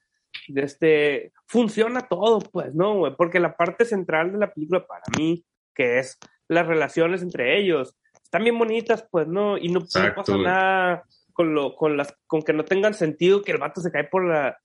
De 0.48 0.62
este, 0.62 1.32
funciona 1.46 2.02
todo, 2.02 2.40
pues, 2.40 2.74
¿no, 2.74 2.98
güey? 2.98 3.14
Porque 3.16 3.40
la 3.40 3.56
parte 3.56 3.84
central 3.84 4.32
de 4.32 4.38
la 4.38 4.52
película 4.52 4.86
para 4.86 5.02
mí, 5.16 5.44
que 5.74 5.98
es 5.98 6.18
las 6.48 6.66
relaciones 6.66 7.22
entre 7.22 7.58
ellos, 7.58 7.96
están 8.22 8.42
bien 8.42 8.58
bonitas, 8.58 9.06
pues, 9.10 9.26
¿no? 9.26 9.56
Y 9.56 9.68
no, 9.68 9.80
pasa 9.80 10.36
nada 10.36 11.04
con, 11.32 11.54
lo, 11.54 11.74
con, 11.74 11.96
las, 11.96 12.14
con 12.26 12.42
que 12.42 12.52
no 12.52 12.64
tengan 12.64 12.94
sentido 12.94 13.42
que 13.42 13.52
el 13.52 13.58
vato 13.58 13.80
se 13.80 13.90
cae 13.90 14.04
por 14.04 14.26
la, 14.26 14.58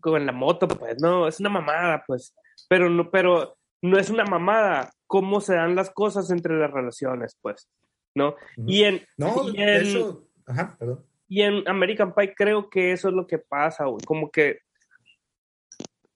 con 0.00 0.24
la 0.24 0.32
moto, 0.32 0.66
pues, 0.68 1.00
no, 1.00 1.28
es 1.28 1.40
una 1.40 1.50
mamada, 1.50 2.04
pues. 2.06 2.34
Pero 2.68 2.88
no, 2.88 3.10
pero 3.10 3.56
no 3.82 3.98
es 3.98 4.10
una 4.10 4.24
mamada 4.24 4.90
cómo 5.06 5.40
se 5.40 5.54
dan 5.54 5.74
las 5.74 5.90
cosas 5.90 6.30
entre 6.30 6.58
las 6.58 6.70
relaciones, 6.70 7.36
pues, 7.40 7.68
¿no? 8.14 8.34
Y 8.56 8.84
en, 8.84 9.06
No, 9.16 9.48
y 9.48 9.56
de 9.56 9.76
en, 9.76 9.86
hecho, 9.86 10.28
ajá, 10.46 10.76
perdón. 10.78 11.04
Y 11.28 11.42
en 11.42 11.68
American 11.68 12.14
Pie 12.14 12.34
creo 12.34 12.68
que 12.70 12.92
eso 12.92 13.08
es 13.08 13.14
lo 13.14 13.26
que 13.26 13.38
pasa, 13.38 13.84
güey, 13.84 14.00
como 14.06 14.30
que 14.30 14.60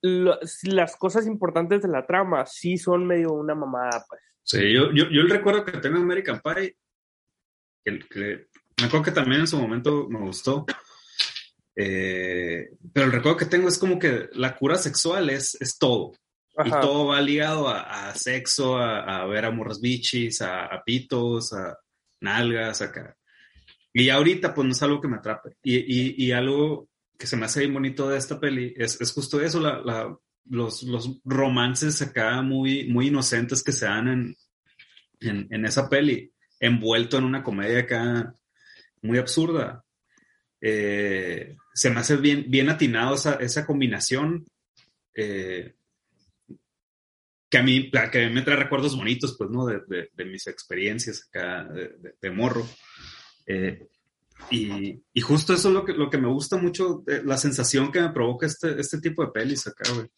lo- 0.03 0.39
las 0.65 0.97
cosas 0.97 1.27
importantes 1.27 1.83
de 1.83 1.89
la 1.89 2.07
trama 2.07 2.45
sí 2.47 2.77
son 2.79 3.07
medio 3.07 3.33
una 3.33 3.55
mamada, 3.55 4.05
pues. 4.09 4.21
Sí, 4.43 4.73
yo, 4.73 4.91
yo, 4.93 5.05
yo 5.11 5.21
el 5.21 5.31
recuerdo 5.31 5.65
que 5.65 5.79
tengo 5.79 5.97
de 5.99 6.03
American 6.03 6.41
Pie, 6.41 6.77
que, 7.85 7.99
que 8.09 8.47
me 8.81 8.87
acuerdo 8.87 9.05
que 9.05 9.11
también 9.13 9.43
en 9.43 9.47
su 9.47 9.59
momento 9.59 10.09
me 10.09 10.19
gustó, 10.19 10.67
eh, 11.77 12.71
pero 12.93 13.07
el 13.07 13.13
recuerdo 13.13 13.39
que 13.39 13.47
tengo 13.47 13.69
es 13.69 13.79
como 13.79 13.99
que 13.99 14.29
la 14.33 14.57
cura 14.57 14.77
sexual 14.77 15.31
es, 15.31 15.57
es 15.61 15.79
todo, 15.79 16.13
y 16.65 16.71
todo 16.81 17.07
va 17.07 17.21
ligado 17.21 17.69
a, 17.69 18.09
a 18.09 18.15
sexo, 18.15 18.77
a, 18.77 19.23
a 19.23 19.27
ver 19.27 19.45
a 19.45 19.51
morras 19.51 19.81
bichis, 19.81 20.43
a, 20.43 20.67
a 20.67 20.83
pitos, 20.83 21.53
a 21.53 21.79
nalgas, 22.21 22.83
acá. 22.83 23.17
Y 23.95 24.09
ahorita 24.09 24.55
pues 24.55 24.67
no 24.67 24.73
es 24.73 24.83
algo 24.83 25.01
que 25.01 25.09
me 25.09 25.17
atrape. 25.19 25.57
Y, 25.63 25.77
y, 25.79 26.15
y 26.27 26.33
algo 26.33 26.89
que 27.19 27.27
se 27.27 27.37
me 27.37 27.45
hace 27.47 27.61
bien 27.61 27.75
bonito 27.75 28.09
de 28.09 28.19
esta 28.19 28.41
peli 28.41 28.75
es, 28.77 29.01
es 29.01 29.13
justo 29.13 29.41
eso, 29.41 29.61
la, 29.61 29.81
la, 29.81 30.17
los, 30.49 30.83
los 30.85 31.21
romances 31.25 32.01
acá 32.03 32.43
muy, 32.43 32.89
muy 32.89 33.09
inocentes 33.09 33.63
que 33.63 33.73
se 33.73 33.85
dan 33.87 34.09
en, 34.09 34.37
en, 35.21 35.47
en 35.51 35.65
esa 35.67 35.89
peli, 35.89 36.33
envuelto 36.59 37.19
en 37.19 37.25
una 37.25 37.43
comedia 37.43 37.81
acá 37.81 38.35
muy 39.03 39.19
absurda. 39.19 39.85
Eh, 40.61 41.57
se 41.75 41.91
me 41.91 42.01
hace 42.01 42.17
bien, 42.17 42.47
bien 42.49 42.71
atinado 42.71 43.15
esa, 43.15 43.35
esa 43.35 43.67
combinación. 43.67 44.45
eh, 45.15 45.75
que 47.51 47.59
a 47.59 47.63
mí, 47.63 47.91
que 48.11 48.31
me 48.31 48.41
trae 48.41 48.57
recuerdos 48.57 48.97
bonitos, 48.97 49.35
pues, 49.37 49.51
¿no? 49.51 49.67
De, 49.67 49.81
de- 50.17 50.25
mis 50.25 50.47
experiencias 50.47 51.29
acá 51.29 51.69
de 52.21 52.31
morro. 52.31 52.67
Eh, 53.53 53.89
y, 54.51 55.03
y 55.13 55.21
justo 55.21 55.55
eso 55.55 55.69
es 55.69 55.75
lo 55.75 55.85
que, 55.85 55.93
lo 55.93 56.11
que 56.11 56.19
me 56.19 56.29
gusta 56.29 56.57
mucho, 56.57 57.05
eh, 57.07 57.23
la 57.25 57.37
sensación 57.37 57.93
que 57.93 58.01
me 58.01 58.11
provoca 58.11 58.47
este, 58.47 58.81
este 58.81 59.01
tipo 59.01 59.25
de 59.25 59.31
pelis 59.31 59.67
acá, 59.67 59.85
güey. 59.95 60.09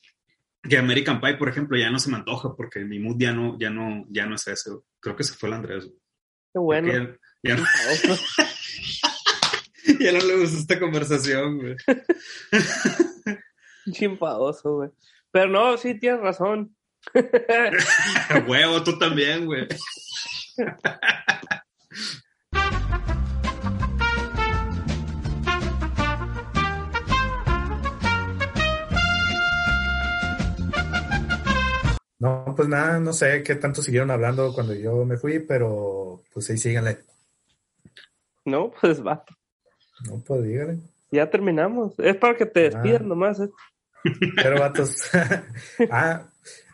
Que 0.62 0.78
American 0.78 1.20
Pie, 1.20 1.34
por 1.34 1.48
ejemplo, 1.48 1.76
ya 1.76 1.90
no 1.90 1.98
se 1.98 2.10
me 2.10 2.16
antoja 2.16 2.54
porque 2.56 2.80
mi 2.84 2.98
mood 2.98 3.16
ya 3.18 3.32
no, 3.32 3.58
ya 3.58 3.68
no, 3.68 4.06
ya 4.08 4.24
no 4.24 4.36
es 4.36 4.46
ese. 4.46 4.70
güey. 4.70 4.82
Creo 5.00 5.16
que 5.16 5.24
se 5.24 5.34
fue 5.34 5.48
el 5.50 5.56
Andrés. 5.56 5.84
güey. 5.84 5.98
Qué 6.52 6.58
bueno. 6.58 6.92
Ya, 6.92 7.18
ya 7.42 7.56
no, 7.56 7.64
ya 10.00 10.12
no 10.12 10.18
le 10.20 10.38
gusta 10.38 10.58
esta 10.58 10.80
conversación, 10.80 11.58
güey. 11.58 11.76
Chimpadoso, 13.92 14.76
güey. 14.76 14.90
Pero 15.30 15.50
no, 15.50 15.76
sí 15.76 15.98
tienes 15.98 16.20
razón. 16.20 16.74
Huevo, 18.48 18.82
tú 18.82 18.98
también, 18.98 19.44
güey. 19.44 19.66
No, 32.24 32.54
pues 32.56 32.70
nada, 32.70 32.98
no 33.00 33.12
sé 33.12 33.42
qué 33.42 33.54
tanto 33.54 33.82
siguieron 33.82 34.10
hablando 34.10 34.54
cuando 34.54 34.72
yo 34.72 35.04
me 35.04 35.18
fui, 35.18 35.40
pero 35.40 36.22
pues 36.32 36.48
ahí 36.48 36.56
síganle. 36.56 37.00
No, 38.46 38.72
pues 38.80 39.04
va. 39.04 39.22
No, 40.08 40.24
pues 40.26 40.42
díganle. 40.42 40.78
Ya 41.10 41.28
terminamos. 41.28 41.92
Es 41.98 42.16
para 42.16 42.34
que 42.34 42.46
te 42.46 42.60
despidas 42.70 43.02
nomás. 43.02 43.40
¿eh? 43.40 43.50
Pero 44.36 44.58
vatos. 44.58 44.94
ah, 45.90 46.22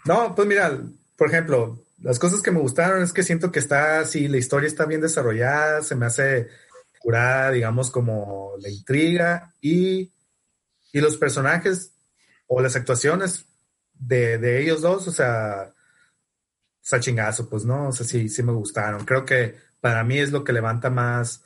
no, 0.05 0.37
pues 0.37 0.47
mira, 0.47 0.83
por 1.17 1.27
ejemplo, 1.27 1.81
las 1.99 2.21
cosas 2.21 2.43
que 2.43 2.53
me 2.53 2.61
gustaron 2.61 3.03
es 3.03 3.13
que 3.13 3.25
siento 3.25 3.51
que 3.51 3.59
está, 3.59 4.05
sí, 4.05 4.29
la 4.29 4.37
historia 4.37 4.69
está 4.69 4.85
bien 4.85 5.01
desarrollada, 5.01 5.83
se 5.83 5.97
me 5.97 6.07
hace 6.07 6.47
curada, 7.01 7.51
digamos, 7.51 7.91
como 7.91 8.53
la 8.61 8.69
intriga 8.69 9.53
y, 9.61 10.13
y 10.93 11.01
los 11.01 11.17
personajes 11.17 11.93
o 12.47 12.61
las 12.61 12.77
actuaciones 12.77 13.50
de, 14.01 14.39
de 14.39 14.63
ellos 14.63 14.81
dos, 14.81 15.07
o 15.07 15.13
sea, 15.13 15.73
o 15.73 16.83
sea, 16.83 17.01
chingazo, 17.01 17.49
pues, 17.49 17.65
¿no? 17.65 17.89
O 17.89 17.93
sea, 17.93 18.07
sí, 18.07 18.29
sí 18.29 18.43
me 18.43 18.53
gustaron. 18.53 19.05
Creo 19.05 19.25
que 19.25 19.55
para 19.81 20.03
mí 20.03 20.19
es 20.19 20.33
lo 20.33 20.43
que 20.43 20.53
levanta 20.53 20.91
más 20.91 21.45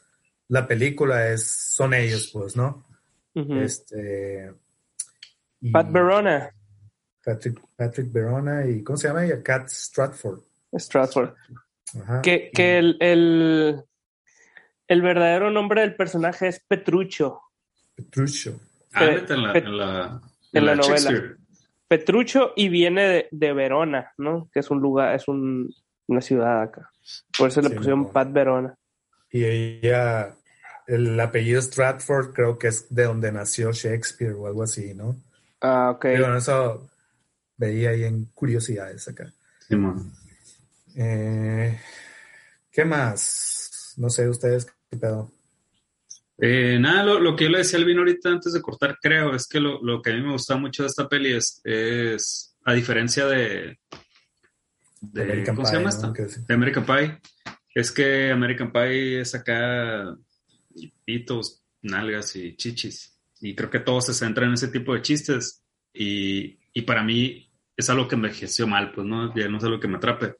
la 0.48 0.66
película, 0.66 1.28
es, 1.28 1.46
son 1.46 1.94
ellos, 1.94 2.30
pues, 2.32 2.56
¿no? 2.56 2.86
Este. 3.34 4.54
Pat 5.72 5.90
Verona. 5.90 6.50
Patrick, 7.24 7.58
Patrick 7.74 8.12
Verona 8.12 8.66
y 8.66 8.84
¿cómo 8.84 8.96
se 8.96 9.08
llama 9.08 9.24
ella? 9.24 9.42
Cat 9.42 9.68
Stratford. 9.68 10.40
Stratford. 10.74 11.34
Que, 12.22 12.50
que 12.52 12.78
el, 12.78 12.96
el, 13.00 13.84
el, 14.86 15.02
verdadero 15.02 15.50
nombre 15.50 15.80
del 15.80 15.96
personaje 15.96 16.48
es 16.48 16.60
Petrucho. 16.60 17.40
Petrucho. 17.94 18.60
Ah, 18.92 19.04
en 19.04 19.42
la, 19.42 19.52
en 19.52 19.78
la, 19.78 20.20
en 20.52 20.66
la 20.66 20.74
novela. 20.74 21.36
Petrucho 21.98 22.52
y 22.56 22.68
viene 22.68 23.28
de, 23.30 23.52
Verona, 23.52 24.12
¿no? 24.18 24.48
Que 24.52 24.60
es 24.60 24.70
un 24.70 24.80
lugar, 24.80 25.14
es 25.14 25.28
un, 25.28 25.72
una 26.08 26.20
ciudad 26.20 26.62
acá. 26.62 26.90
Por 27.38 27.48
eso 27.48 27.60
le 27.60 27.70
pusieron 27.70 28.10
Pat 28.10 28.32
Verona. 28.32 28.74
Y 29.30 29.44
ella, 29.44 30.34
el 30.86 31.18
apellido 31.20 31.60
Stratford 31.60 32.32
creo 32.32 32.58
que 32.58 32.68
es 32.68 32.92
de 32.92 33.04
donde 33.04 33.30
nació 33.30 33.70
Shakespeare 33.72 34.32
o 34.32 34.46
algo 34.46 34.64
así, 34.64 34.92
¿no? 34.94 35.16
Ah, 35.60 35.90
ok. 35.94 36.02
Pero 36.02 36.36
eso 36.36 36.90
veía 37.56 37.90
ahí 37.90 38.04
en 38.04 38.24
curiosidades 38.34 39.06
acá. 39.06 39.32
Sí, 39.60 39.76
man. 39.76 40.12
Eh, 40.96 41.78
¿Qué 42.72 42.84
más? 42.84 43.94
No 43.96 44.10
sé, 44.10 44.28
ustedes 44.28 44.66
qué 44.90 44.96
pedo. 44.96 45.30
Eh, 46.38 46.78
nada, 46.80 47.04
lo, 47.04 47.36
que 47.36 47.44
yo 47.44 47.50
le 47.50 47.58
decía 47.58 47.78
al 47.78 47.84
vino 47.84 48.00
ahorita 48.00 48.28
antes 48.28 48.52
de 48.52 48.60
cortar, 48.60 48.98
creo, 49.00 49.34
es 49.34 49.46
que 49.46 49.60
lo, 49.60 50.02
que 50.02 50.10
a 50.10 50.14
mí 50.14 50.20
me 50.20 50.32
gusta 50.32 50.56
mucho 50.56 50.82
de 50.82 50.88
esta 50.88 51.08
peli 51.08 51.32
es, 51.32 51.60
es 51.64 52.56
a 52.64 52.72
diferencia 52.72 53.26
de, 53.26 53.78
de 55.00 55.44
¿cómo 55.44 55.64
se 55.64 55.76
llama 55.76 55.90
esta? 55.90 56.10
De 56.10 56.54
American 56.54 56.84
Pie, 56.84 57.20
es 57.74 57.92
que 57.92 58.30
American 58.30 58.72
Pie 58.72 59.20
es 59.20 59.34
acá 59.34 60.16
pitos, 61.04 61.62
nalgas 61.82 62.34
y 62.36 62.56
chichis. 62.56 63.16
Y 63.40 63.54
creo 63.54 63.70
que 63.70 63.80
todo 63.80 64.00
se 64.00 64.14
centra 64.14 64.46
en 64.46 64.54
ese 64.54 64.68
tipo 64.68 64.94
de 64.94 65.02
chistes. 65.02 65.62
Y, 65.92 66.58
y 66.72 66.82
para 66.82 67.02
mí 67.02 67.50
es 67.76 67.90
algo 67.90 68.08
que 68.08 68.14
envejeció 68.14 68.66
mal, 68.66 68.92
pues 68.92 69.06
no, 69.06 69.34
ya 69.34 69.48
no 69.48 69.58
es 69.58 69.64
algo 69.64 69.80
que 69.80 69.88
me 69.88 69.96
atrape. 69.96 70.34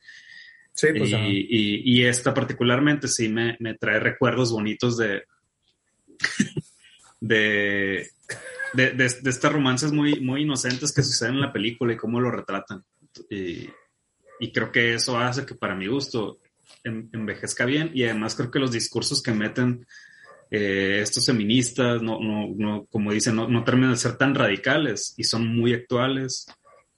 Sí, 0.72 0.88
pues, 0.96 1.10
y, 1.10 1.14
y, 1.14 1.82
y, 1.84 2.04
esta 2.04 2.34
particularmente 2.34 3.06
sí 3.06 3.28
me, 3.28 3.56
me 3.60 3.74
trae 3.74 4.00
recuerdos 4.00 4.50
bonitos 4.50 4.96
de, 4.96 5.22
de, 7.20 8.08
de, 8.72 8.90
de, 8.90 9.04
estas 9.04 9.52
romances 9.52 9.92
muy, 9.92 10.20
muy 10.20 10.42
inocentes 10.42 10.92
que 10.92 11.02
suceden 11.02 11.34
en 11.34 11.40
la 11.40 11.52
película 11.52 11.92
y 11.92 11.96
cómo 11.96 12.20
lo 12.20 12.30
retratan. 12.30 12.84
Y, 13.30 13.68
y 14.40 14.52
creo 14.52 14.72
que 14.72 14.94
eso 14.94 15.18
hace 15.18 15.46
que 15.46 15.54
para 15.54 15.74
mi 15.74 15.86
gusto 15.86 16.38
envejezca 16.82 17.64
bien 17.64 17.90
y 17.94 18.04
además 18.04 18.34
creo 18.34 18.50
que 18.50 18.58
los 18.58 18.72
discursos 18.72 19.22
que 19.22 19.32
meten 19.32 19.86
eh, 20.50 21.00
estos 21.00 21.26
feministas, 21.26 22.02
no, 22.02 22.20
no, 22.20 22.48
no, 22.56 22.86
como 22.86 23.12
dicen, 23.12 23.34
no, 23.36 23.48
no, 23.48 23.64
terminan 23.64 23.92
de 23.92 23.96
ser 23.96 24.16
tan 24.16 24.34
radicales 24.34 25.14
y 25.16 25.24
son 25.24 25.46
muy 25.48 25.72
actuales. 25.74 26.46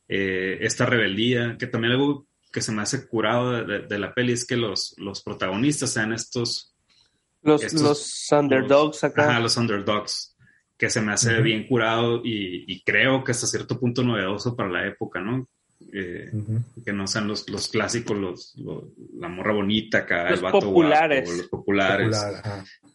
Eh, 0.08 0.58
esta 0.60 0.86
rebeldía, 0.86 1.56
que 1.58 1.66
también 1.66 1.92
algo 1.92 2.26
que 2.52 2.60
se 2.60 2.72
me 2.72 2.82
hace 2.82 3.06
curado 3.06 3.64
de, 3.64 3.86
de, 3.86 3.98
la 3.98 4.12
peli 4.14 4.32
es 4.32 4.46
que 4.46 4.56
los, 4.56 4.94
los 4.98 5.22
protagonistas 5.22 5.90
sean 5.90 6.12
estos 6.12 6.75
los, 7.46 7.72
los 7.74 8.28
underdogs 8.32 9.04
acá. 9.04 9.30
Ajá, 9.30 9.40
los 9.40 9.56
underdogs, 9.56 10.36
que 10.76 10.90
se 10.90 11.00
me 11.00 11.12
hace 11.12 11.40
bien 11.40 11.66
curado 11.66 12.20
y, 12.24 12.82
creo 12.84 13.24
que 13.24 13.32
hasta 13.32 13.46
cierto 13.46 13.78
punto 13.80 14.02
novedoso 14.02 14.54
para 14.54 14.68
la 14.68 14.86
época, 14.86 15.20
¿no? 15.20 15.48
Eh, 15.92 16.30
que 16.84 16.92
no 16.92 17.06
sean 17.06 17.28
los, 17.28 17.48
los 17.50 17.68
clásicos, 17.68 18.16
los, 18.16 18.54
la 19.18 19.28
morra 19.28 19.52
bonita 19.52 19.98
acá, 19.98 20.30
los 20.30 20.38
el 20.38 20.44
vato 20.44 20.60
populares. 20.60 21.24
Guapo, 21.24 21.38
los 21.38 21.48
populares. 21.48 22.18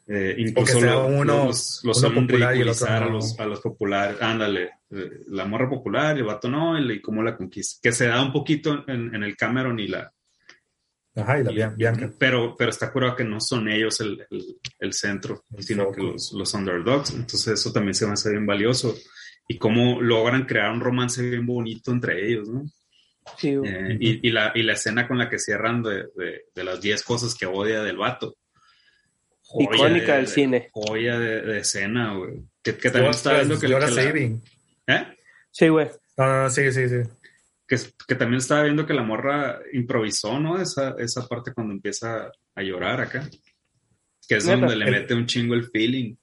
eh, 0.07 0.35
incluso 0.37 1.07
uno, 1.07 1.45
los, 1.45 1.81
los 1.83 2.03
uno 2.03 2.21
popular 2.21 2.55
y 2.55 2.61
el 2.61 2.69
otro 2.69 2.87
a, 2.87 2.99
los, 3.05 3.39
a 3.39 3.45
los 3.45 3.61
populares. 3.61 4.21
Ándale, 4.21 4.71
eh, 4.89 5.09
la 5.27 5.45
morra 5.45 5.69
popular 5.69 6.17
y 6.17 6.21
el 6.21 6.25
vato 6.25 6.49
no, 6.49 6.77
y, 6.79 6.91
y 6.91 7.01
cómo 7.01 7.21
la 7.23 7.37
conquista. 7.37 7.79
Que 7.81 7.91
se 7.91 8.07
da 8.07 8.21
un 8.21 8.31
poquito 8.31 8.83
en, 8.87 9.13
en 9.13 9.23
el 9.23 9.37
Cameron 9.37 9.79
y 9.79 9.87
la, 9.87 10.11
Ajá, 11.15 11.39
y 11.39 11.43
la 11.43 11.69
Bianca. 11.69 12.11
Pero, 12.17 12.55
pero 12.57 12.69
está 12.69 12.91
curado 12.91 13.15
que 13.15 13.23
no 13.23 13.41
son 13.41 13.67
ellos 13.67 13.99
el, 13.99 14.25
el, 14.79 14.93
centro, 14.93 15.43
sino 15.59 15.91
que 15.91 16.01
los, 16.01 16.31
los, 16.31 16.53
underdogs. 16.53 17.11
Entonces 17.11 17.59
eso 17.59 17.73
también 17.73 17.93
se 17.93 18.05
me 18.05 18.13
hace 18.13 18.31
bien 18.31 18.45
valioso. 18.45 18.95
Y 19.47 19.57
cómo 19.57 20.01
logran 20.01 20.45
crear 20.45 20.71
un 20.71 20.79
romance 20.79 21.21
bien 21.21 21.45
bonito 21.45 21.91
entre 21.91 22.25
ellos, 22.25 22.47
¿no? 22.47 22.63
Sí. 23.37 23.49
Eh, 23.49 23.97
y, 23.99 24.27
y, 24.27 24.31
la, 24.31 24.53
y 24.55 24.63
la 24.63 24.73
escena 24.73 25.07
con 25.07 25.17
la 25.17 25.29
que 25.29 25.37
cierran 25.37 25.83
de, 25.83 26.05
de, 26.15 26.45
de 26.55 26.63
las 26.63 26.79
10 26.79 27.03
cosas 27.03 27.35
que 27.35 27.45
odia 27.45 27.83
del 27.83 27.97
vato. 27.97 28.37
Icónica 29.59 30.15
del 30.15 30.27
cine. 30.27 30.69
Joya 30.71 31.19
de, 31.19 31.59
escena, 31.59 32.15
güey. 32.15 32.41
Que, 32.63 32.77
que 32.77 32.89
también 32.89 33.11
está 33.11 33.33
viendo 33.33 33.59
que... 33.59 33.67
La... 33.67 33.89
¿Eh? 34.87 35.07
Sí, 35.51 35.67
güey. 35.67 35.89
No, 36.17 36.25
no, 36.25 36.43
no, 36.43 36.49
sí, 36.49 36.71
sí, 36.71 36.87
sí 36.87 37.01
que, 38.07 38.15
también 38.15 38.39
estaba 38.39 38.63
viendo 38.63 38.85
que 38.85 38.93
la 38.93 39.03
morra 39.03 39.59
improvisó, 39.71 40.39
¿no? 40.39 40.59
Esa, 40.59 40.95
esa 40.99 41.25
parte 41.27 41.53
cuando 41.53 41.73
empieza 41.73 42.29
a 42.55 42.61
llorar 42.61 42.99
acá. 42.99 43.29
Que 44.27 44.35
es 44.35 44.45
donde 44.45 44.75
le 44.75 44.91
mete 44.91 45.13
un 45.13 45.25
chingo 45.25 45.53
el 45.53 45.69
feeling. 45.69 46.15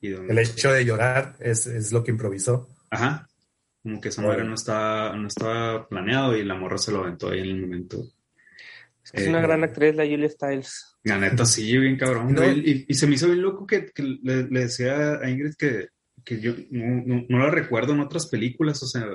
El 0.00 0.38
hecho 0.38 0.72
de 0.72 0.84
llorar 0.84 1.36
es, 1.38 1.66
es, 1.66 1.92
lo 1.92 2.02
que 2.02 2.10
improvisó. 2.12 2.68
Ajá. 2.88 3.28
Como 3.82 4.00
que 4.00 4.08
esa 4.08 4.22
morra 4.22 4.44
no 4.44 4.54
estaba, 4.54 5.14
no 5.16 5.28
estaba 5.28 5.86
planeado 5.86 6.36
y 6.36 6.44
la 6.44 6.54
morra 6.54 6.78
se 6.78 6.92
lo 6.92 7.00
aventó 7.00 7.30
ahí 7.30 7.40
en 7.40 7.46
el 7.46 7.60
momento. 7.60 8.02
Es, 9.04 9.12
que 9.12 9.22
es 9.22 9.28
una 9.28 9.40
eh, 9.40 9.42
gran 9.42 9.64
actriz 9.64 9.94
la 9.94 10.04
Julia 10.04 10.28
Stiles. 10.30 10.96
La 11.04 11.18
neta, 11.18 11.44
sí, 11.44 11.76
bien 11.76 11.98
cabrón. 11.98 12.34
Y, 12.64 12.86
y, 12.88 12.94
se 12.94 13.06
me 13.06 13.14
hizo 13.14 13.26
bien 13.26 13.42
loco 13.42 13.66
que, 13.66 13.86
que 13.86 14.02
le, 14.02 14.44
le, 14.44 14.60
decía 14.60 15.18
a 15.18 15.30
Ingrid 15.30 15.54
que, 15.58 15.88
que 16.24 16.40
yo 16.40 16.54
no, 16.70 17.02
no, 17.06 17.26
no, 17.28 17.38
la 17.38 17.50
recuerdo 17.50 17.92
en 17.92 18.00
otras 18.00 18.26
películas. 18.26 18.82
O 18.82 18.86
sea, 18.86 19.06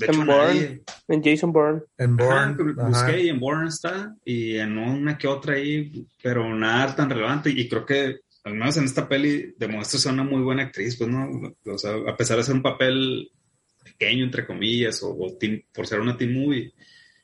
en 0.00 0.82
en 1.08 1.22
Jason 1.22 1.52
Bourne. 1.52 1.82
En 1.96 2.16
Bourne. 2.16 2.72
busqué 2.74 3.22
y 3.22 3.28
en 3.28 3.40
Bourne 3.40 3.68
está, 3.68 4.14
y 4.24 4.56
en 4.56 4.78
una 4.78 5.16
que 5.16 5.26
otra 5.26 5.54
ahí, 5.54 6.06
pero 6.22 6.54
nada 6.54 6.94
tan 6.94 7.10
relevante. 7.10 7.50
Y 7.50 7.68
creo 7.68 7.84
que, 7.84 8.20
al 8.44 8.54
menos 8.54 8.76
en 8.76 8.84
esta 8.84 9.08
peli, 9.08 9.54
demuestra 9.58 9.98
ser 9.98 10.12
una 10.12 10.24
muy 10.24 10.42
buena 10.42 10.64
actriz, 10.64 10.96
pues, 10.96 11.10
¿no? 11.10 11.54
O 11.66 11.78
sea, 11.78 11.92
a 12.06 12.16
pesar 12.16 12.36
de 12.36 12.44
ser 12.44 12.54
un 12.54 12.62
papel 12.62 13.30
pequeño, 13.82 14.24
entre 14.24 14.46
comillas, 14.46 15.02
o, 15.02 15.16
por 15.72 15.86
ser 15.86 16.00
una 16.00 16.16
teen 16.16 16.32
movie, 16.32 16.72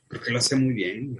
creo 0.07 0.21
que 0.21 0.31
lo 0.31 0.39
hace 0.39 0.55
muy 0.55 0.73
bien. 0.73 1.19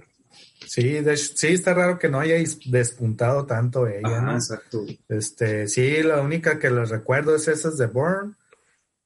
Sí, 0.66 0.98
sí, 1.16 1.46
está 1.48 1.74
raro 1.74 1.98
que 1.98 2.08
no 2.08 2.18
hayáis 2.18 2.58
despuntado 2.70 3.46
tanto 3.46 3.86
ella, 3.86 4.20
¿no? 4.20 4.32
Exacto. 4.32 4.84
Este, 5.08 5.68
sí, 5.68 6.02
la 6.02 6.20
única 6.20 6.58
que 6.58 6.70
les 6.70 6.90
recuerdo 6.90 7.36
es 7.36 7.46
esa 7.46 7.70
de 7.70 7.86
Bourne 7.86 8.34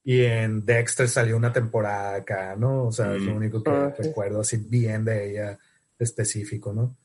y 0.05 0.23
en 0.23 0.65
Dexter 0.65 1.09
salió 1.09 1.37
una 1.37 1.53
temporada 1.53 2.17
acá, 2.17 2.57
¿no? 2.57 2.87
O 2.87 2.93
sea, 2.93 3.15
es 3.15 3.23
lo 3.23 3.33
mm. 3.33 3.37
único 3.37 3.63
que 3.63 3.71
ah, 3.71 3.95
recuerdo 3.99 4.41
así 4.41 4.57
bien 4.57 5.05
de 5.05 5.31
ella 5.31 5.59
específico, 5.99 6.73
¿no? 6.73 6.97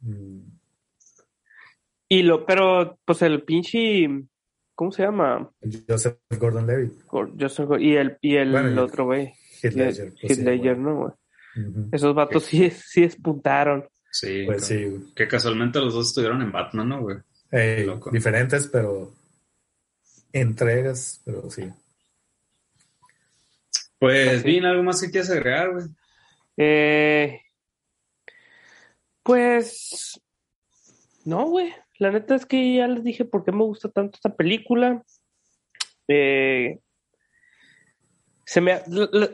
Mm. 0.00 0.40
Y 2.08 2.22
lo, 2.22 2.44
pero, 2.44 2.98
pues 3.06 3.22
el 3.22 3.42
pinche, 3.42 4.06
¿cómo 4.74 4.92
se 4.92 5.02
llama? 5.02 5.50
Joseph 5.88 6.18
Gordon 6.38 6.66
Levitt. 6.66 6.92
y 7.80 7.96
el, 7.96 8.18
y 8.20 8.36
el 8.36 8.78
otro 8.78 9.06
güey. 9.06 9.32
Heath 9.62 9.74
Ledger. 9.74 10.14
Pues, 10.20 10.38
Ledger, 10.38 10.76
¿no, 10.76 10.96
güey? 10.96 11.12
Esos 11.92 12.14
vatos 12.14 12.44
sí, 12.44 12.70
sí 12.70 13.04
espuntaron. 13.04 13.88
Sí, 14.10 14.44
pues 14.44 14.66
sí. 14.66 15.12
Que 15.16 15.26
casualmente 15.26 15.80
los 15.80 15.94
dos 15.94 16.08
estuvieron 16.08 16.42
en 16.42 16.52
Batman, 16.52 16.88
¿no, 16.88 17.00
güey? 17.00 17.16
diferentes, 18.10 18.68
pero 18.68 19.12
entregas, 20.32 21.20
pero 21.24 21.50
sí. 21.50 21.62
Pues, 24.02 24.42
bien, 24.42 24.64
¿algo 24.64 24.82
más 24.82 25.00
que 25.00 25.12
quieras 25.12 25.30
agregar, 25.30 25.70
güey? 25.74 25.84
Eh, 26.56 27.40
pues, 29.22 30.20
no, 31.24 31.46
güey. 31.46 31.72
La 32.00 32.10
neta 32.10 32.34
es 32.34 32.44
que 32.44 32.74
ya 32.74 32.88
les 32.88 33.04
dije 33.04 33.24
por 33.24 33.44
qué 33.44 33.52
me 33.52 33.62
gusta 33.62 33.88
tanto 33.90 34.16
esta 34.16 34.34
película. 34.34 35.04
Eh, 36.08 36.80
se 38.44 38.60
me, 38.60 38.80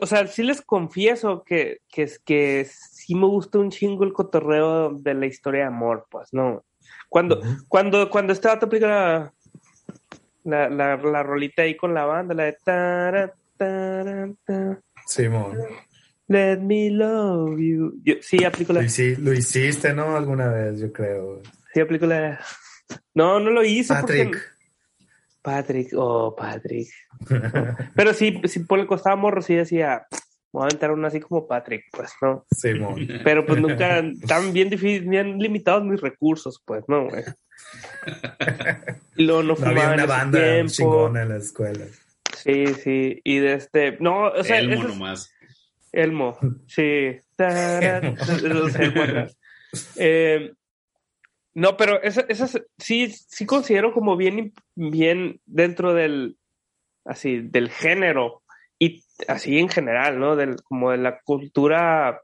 o 0.01 0.05
sea, 0.05 0.27
sí 0.27 0.43
les 0.43 0.61
confieso 0.61 1.43
que, 1.43 1.79
que, 1.89 2.07
que 2.23 2.67
sí 2.69 3.15
me 3.15 3.25
gusta 3.25 3.57
un 3.57 3.71
chingo 3.71 4.03
el 4.03 4.13
cotorreo 4.13 4.93
de 4.93 5.15
la 5.15 5.25
historia 5.25 5.61
de 5.61 5.67
amor, 5.67 6.05
pues, 6.11 6.31
¿no? 6.31 6.63
Cuando, 7.09 7.41
cuando, 7.67 8.07
cuando 8.11 8.33
estaba 8.33 8.59
te 8.59 8.79
la, 8.79 9.33
la, 10.43 10.69
la, 10.69 10.95
la, 10.95 11.23
rolita 11.23 11.63
ahí 11.63 11.75
con 11.75 11.95
la 11.95 12.05
banda, 12.05 12.35
la 12.35 12.43
de 12.43 12.57
tara, 12.63 13.33
Simón. 15.05 15.57
Let 16.27 16.59
me 16.59 16.91
love 16.91 17.59
you. 17.59 18.01
sí, 18.21 18.43
aplico 18.43 18.73
la. 18.73 18.81
Lo, 18.81 18.87
lo, 19.19 19.33
hiciste, 19.33 19.93
¿no? 19.93 20.15
Alguna 20.15 20.49
vez, 20.49 20.79
yo 20.79 20.93
creo. 20.93 21.41
Sí, 21.73 21.79
aplico 21.79 22.05
la. 22.05 22.39
No, 23.13 23.39
no 23.39 23.49
lo 23.49 23.63
hice. 23.63 23.93
Patrick. 23.93 24.37
Patrick, 25.41 25.89
oh, 25.95 26.35
Patrick. 26.35 26.89
Pero 27.95 28.13
sí, 28.13 28.41
si 28.45 28.59
por 28.59 28.79
el 28.79 28.87
costado 28.87 29.17
morro, 29.17 29.41
sí 29.41 29.55
decía, 29.55 30.05
voy 30.51 30.63
a 30.63 30.65
aventar 30.65 30.91
uno 30.91 31.07
así 31.07 31.19
como 31.19 31.47
Patrick, 31.47 31.85
pues, 31.91 32.11
¿no? 32.21 32.45
Simón. 32.51 33.07
Pero 33.23 33.45
pues 33.45 33.59
nunca, 33.59 34.03
tan 34.27 34.53
bien 34.53 34.69
difícil, 34.69 35.07
bien 35.09 35.39
limitados 35.39 35.83
mis 35.83 36.01
recursos, 36.01 36.61
pues, 36.65 36.83
¿no, 36.87 37.07
güey? 37.09 37.23
Y 39.15 39.23
luego 39.23 39.43
no, 39.43 39.55
no 39.55 39.67
había 39.67 39.91
una 39.91 40.05
banda 40.05 40.65
chingona 40.67 41.23
en 41.23 41.29
la 41.29 41.37
escuela. 41.37 41.85
Sí, 42.43 42.67
sí, 42.67 43.21
y 43.23 43.39
de 43.39 43.53
este, 43.53 43.97
no, 43.99 44.27
o 44.27 44.43
sea... 44.43 44.59
Elmo 44.59 44.83
nomás. 44.83 45.33
Elmo, 45.91 46.37
sí. 46.67 46.83
eh, 49.97 50.53
no, 51.53 51.77
pero 51.77 52.01
esas, 52.01 52.61
sí, 52.77 53.07
sí 53.11 53.45
considero 53.45 53.93
como 53.93 54.15
bien, 54.15 54.53
bien 54.75 55.41
dentro 55.45 55.93
del, 55.93 56.37
así, 57.05 57.39
del 57.39 57.69
género 57.69 58.43
y 58.77 59.03
así 59.27 59.59
en 59.59 59.69
general, 59.69 60.19
¿no? 60.19 60.35
Del, 60.35 60.61
como 60.63 60.91
de 60.91 60.97
la 60.97 61.19
cultura 61.21 62.21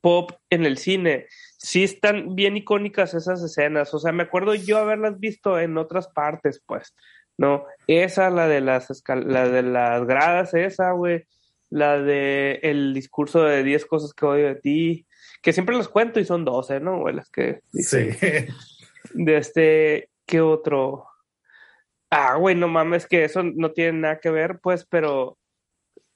pop 0.00 0.32
en 0.50 0.64
el 0.64 0.78
cine. 0.78 1.26
Sí 1.56 1.82
están 1.82 2.34
bien 2.36 2.56
icónicas 2.56 3.14
esas 3.14 3.42
escenas. 3.42 3.92
O 3.94 3.98
sea, 3.98 4.12
me 4.12 4.22
acuerdo 4.22 4.54
yo 4.54 4.78
haberlas 4.78 5.18
visto 5.18 5.58
en 5.58 5.76
otras 5.76 6.08
partes, 6.08 6.62
pues, 6.64 6.94
¿no? 7.38 7.64
Esa, 7.86 8.28
la 8.28 8.46
de 8.46 8.60
las, 8.60 9.02
la 9.08 9.48
de 9.48 9.62
las 9.62 10.04
gradas, 10.04 10.52
esa, 10.52 10.92
güey. 10.92 11.24
La 11.70 11.98
de 11.98 12.60
el 12.62 12.94
discurso 12.94 13.42
de 13.44 13.62
10 13.62 13.86
cosas 13.86 14.12
que 14.12 14.26
odio 14.26 14.48
de 14.48 14.54
ti 14.56 15.06
que 15.42 15.52
siempre 15.52 15.76
los 15.76 15.88
cuento 15.88 16.20
y 16.20 16.24
son 16.24 16.44
12, 16.44 16.80
¿no? 16.80 17.02
O 17.02 17.10
las 17.10 17.30
que 17.30 17.60
Sí. 17.72 18.10
De 19.14 19.36
este, 19.38 20.10
¿qué 20.26 20.40
otro? 20.40 21.06
Ah, 22.10 22.34
güey, 22.36 22.54
no 22.54 22.68
mames, 22.68 23.06
que 23.06 23.24
eso 23.24 23.42
no 23.42 23.70
tiene 23.72 24.00
nada 24.00 24.18
que 24.18 24.30
ver, 24.30 24.58
pues, 24.62 24.86
pero 24.86 25.38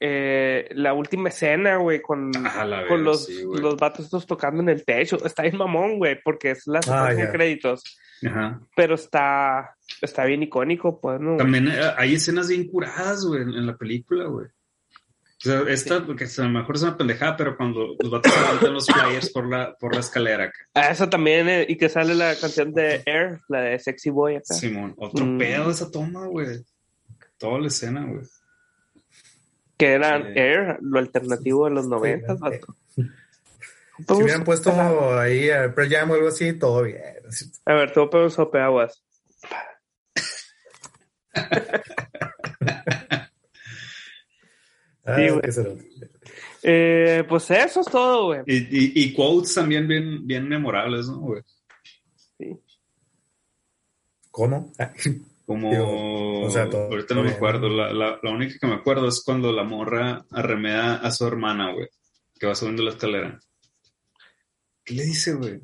eh, 0.00 0.68
la 0.72 0.92
última 0.92 1.28
escena, 1.28 1.76
güey, 1.76 2.02
con, 2.02 2.30
ah, 2.44 2.84
con 2.88 3.04
los, 3.04 3.28
los 3.28 3.76
vatos 3.76 4.06
estos 4.06 4.26
tocando 4.26 4.62
en 4.62 4.68
el 4.68 4.84
techo, 4.84 5.24
está 5.24 5.42
bien 5.42 5.56
mamón, 5.56 5.98
güey, 5.98 6.20
porque 6.22 6.50
es 6.50 6.66
la 6.66 6.80
ah, 6.88 7.14
de 7.14 7.30
créditos. 7.30 7.82
Ajá. 8.26 8.60
Pero 8.76 8.94
está, 8.94 9.76
está 10.00 10.24
bien 10.24 10.42
icónico, 10.42 11.00
pues, 11.00 11.20
¿no? 11.20 11.36
También 11.36 11.68
hay 11.96 12.14
escenas 12.14 12.48
bien 12.48 12.68
curadas, 12.68 13.24
güey, 13.24 13.42
en 13.42 13.66
la 13.66 13.76
película, 13.76 14.26
güey. 14.26 14.46
O 15.44 15.48
sea, 15.48 15.62
esta, 15.62 16.06
porque 16.06 16.24
a 16.24 16.42
lo 16.42 16.50
mejor 16.50 16.76
es 16.76 16.82
una 16.82 16.96
pendejada, 16.96 17.36
pero 17.36 17.56
cuando 17.56 17.96
los 17.98 18.10
vatos 18.10 18.32
levantan 18.32 18.74
los 18.74 18.86
flyers 18.86 19.30
por 19.30 19.48
la, 19.48 19.74
por 19.74 19.92
la 19.92 19.98
escalera. 19.98 20.52
Ah, 20.72 20.90
eso 20.90 21.08
también, 21.08 21.48
eh, 21.48 21.66
y 21.68 21.76
que 21.76 21.88
sale 21.88 22.14
la 22.14 22.36
canción 22.36 22.72
de 22.72 23.02
Air, 23.04 23.40
la 23.48 23.62
de 23.62 23.78
Sexy 23.80 24.10
Boy 24.10 24.36
acá. 24.36 24.54
Simón, 24.54 24.94
otro 24.96 25.26
mm. 25.26 25.38
pedo 25.38 25.70
esa 25.70 25.90
toma, 25.90 26.26
güey. 26.28 26.64
Toda 27.38 27.58
la 27.58 27.66
escena, 27.66 28.04
güey. 28.04 28.22
Que 29.76 29.94
era 29.94 30.16
Air, 30.16 30.78
lo 30.80 31.00
alternativo 31.00 31.64
de 31.64 31.72
los 31.72 31.88
90, 31.88 32.36
Si 34.06 34.14
hubieran 34.14 34.44
puesto 34.44 34.70
ahí, 35.18 35.48
pero 35.74 35.88
ya 35.88 36.02
algo 36.02 36.28
así, 36.28 36.52
todo 36.58 36.82
bien. 36.82 37.00
A 37.64 37.74
ver, 37.74 37.92
te 37.92 38.00
voy 38.00 38.06
a 38.06 38.10
poner 38.10 38.24
un 38.24 38.30
sope 38.30 38.58
aguas. 38.60 39.04
Ah, 45.04 45.16
eh, 46.62 47.24
pues 47.28 47.50
eso 47.50 47.80
es 47.80 47.86
todo, 47.88 48.26
güey. 48.26 48.42
Y, 48.46 49.02
y, 49.02 49.12
quotes 49.12 49.52
también 49.52 49.88
bien, 49.88 50.24
bien 50.24 50.48
memorables, 50.48 51.08
¿no, 51.08 51.18
güey? 51.18 51.42
Sí. 52.38 52.56
¿Cómo? 54.30 54.72
Como, 55.44 55.72
ahorita 56.46 57.14
no 57.14 57.24
me 57.24 57.32
acuerdo, 57.32 57.68
la, 57.68 57.92
la, 57.92 58.20
la, 58.22 58.30
única 58.30 58.54
que 58.60 58.66
me 58.68 58.74
acuerdo 58.74 59.08
es 59.08 59.22
cuando 59.24 59.52
la 59.52 59.64
morra 59.64 60.24
arremeda 60.30 60.96
a 60.96 61.10
su 61.10 61.26
hermana, 61.26 61.72
güey, 61.72 61.88
que 62.38 62.46
va 62.46 62.54
subiendo 62.54 62.84
la 62.84 62.90
escalera. 62.90 63.40
¿Qué 64.84 64.94
le 64.94 65.04
dice, 65.04 65.34
güey? 65.34 65.60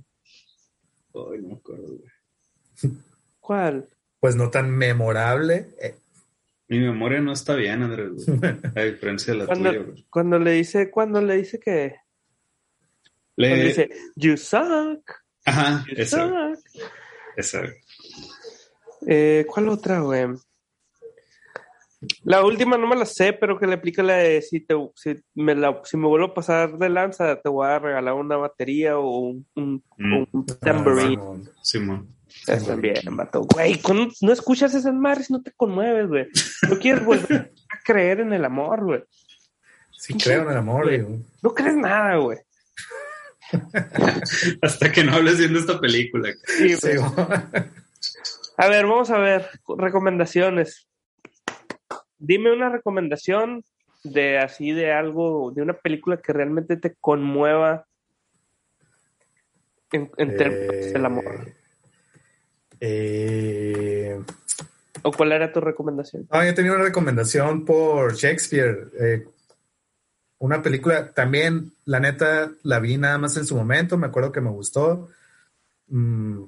Ay, 1.14 1.40
no 1.40 1.48
me 1.48 1.54
acuerdo, 1.54 1.86
güey. 1.86 2.92
¿Cuál? 3.40 3.88
Pues 4.20 4.36
no 4.36 4.50
tan 4.50 4.70
memorable. 4.70 5.68
Eh, 5.80 5.94
mi 6.68 6.80
memoria 6.80 7.20
no 7.20 7.32
está 7.32 7.54
bien, 7.54 7.82
Andrés, 7.82 8.26
A 8.76 8.82
diferencia 8.82 9.32
de 9.32 9.38
la 9.40 9.46
cuando, 9.46 9.70
tuya, 9.70 9.82
güey. 9.82 10.06
Cuando 10.10 10.38
le 10.38 10.52
dice, 10.52 10.90
cuando 10.90 11.22
le 11.22 11.36
dice 11.36 11.58
que. 11.58 11.96
Le 13.36 13.64
dice, 13.64 13.90
you 14.16 14.36
suck. 14.36 15.12
Ajá, 15.44 15.84
you 15.88 15.94
esa. 15.96 16.52
Esa. 17.36 17.62
Eh, 19.06 19.46
¿Cuál 19.48 19.68
otra, 19.68 20.00
güey? 20.00 20.26
La 22.22 22.44
última 22.44 22.78
no 22.78 22.86
me 22.86 22.94
la 22.96 23.04
sé, 23.06 23.32
pero 23.32 23.58
que 23.58 23.66
le 23.66 23.74
aplica 23.74 24.02
la 24.04 24.16
de 24.18 24.40
si, 24.40 24.60
te, 24.60 24.74
si, 24.94 25.16
me, 25.34 25.54
la, 25.56 25.80
si 25.84 25.96
me 25.96 26.06
vuelvo 26.06 26.26
a 26.28 26.34
pasar 26.34 26.78
de 26.78 26.88
lanza, 26.88 27.40
te 27.40 27.48
voy 27.48 27.66
a 27.66 27.78
regalar 27.80 28.14
una 28.14 28.36
batería 28.36 28.98
o 28.98 29.18
un, 29.18 29.46
un, 29.56 29.82
Mm. 29.96 30.26
un 30.32 30.46
tambourine. 30.46 31.20
Simón. 31.62 32.08
También, 32.46 32.96
mato. 33.10 33.42
Güey, 33.42 33.80
cuando 33.80 34.12
no 34.20 34.32
escuchas 34.32 34.74
esas 34.74 34.94
madres 34.94 35.28
no 35.30 35.42
te 35.42 35.50
conmueves, 35.52 36.06
güey. 36.08 36.26
No 36.70 36.78
quieres 36.78 37.04
volver 37.04 37.52
a 37.72 37.82
creer 37.84 38.20
en 38.20 38.32
el 38.32 38.44
amor, 38.44 38.84
güey. 38.84 39.02
Sí, 39.98 40.14
creo 40.14 40.42
en 40.42 40.50
el 40.50 40.56
amor, 40.58 40.84
güey. 40.84 41.04
No 41.42 41.52
crees 41.52 41.74
nada, 41.76 42.16
güey. 42.16 42.38
Hasta 44.62 44.92
que 44.92 45.04
no 45.04 45.14
hables 45.14 45.38
viendo 45.38 45.58
esta 45.58 45.80
película. 45.80 46.28
Sí, 46.44 46.76
Sí, 46.76 46.88
A 48.56 48.68
ver, 48.68 48.86
vamos 48.86 49.10
a 49.10 49.18
ver. 49.18 49.48
Recomendaciones. 49.76 50.87
Dime 52.18 52.52
una 52.52 52.68
recomendación 52.68 53.64
de 54.04 54.38
así 54.38 54.72
de 54.72 54.92
algo, 54.92 55.52
de 55.54 55.62
una 55.62 55.74
película 55.74 56.18
que 56.18 56.32
realmente 56.32 56.76
te 56.76 56.94
conmueva 57.00 57.86
en, 59.92 60.10
en 60.16 60.36
términos 60.36 60.92
del 60.92 61.04
amor. 61.04 61.52
Eh, 62.80 64.20
¿O 65.02 65.12
cuál 65.12 65.32
era 65.32 65.52
tu 65.52 65.60
recomendación? 65.60 66.26
Ah, 66.30 66.44
yo 66.44 66.54
tenía 66.54 66.72
una 66.72 66.84
recomendación 66.84 67.64
por 67.64 68.14
Shakespeare. 68.14 68.88
eh, 69.00 69.26
una 70.40 70.62
película, 70.62 71.12
también, 71.12 71.72
la 71.84 71.98
neta, 71.98 72.52
la 72.62 72.78
vi 72.78 72.96
nada 72.96 73.18
más 73.18 73.36
en 73.36 73.44
su 73.44 73.56
momento, 73.56 73.98
me 73.98 74.06
acuerdo 74.06 74.30
que 74.30 74.40
me 74.40 74.50
gustó. 74.50 75.08
Mm, 75.88 76.44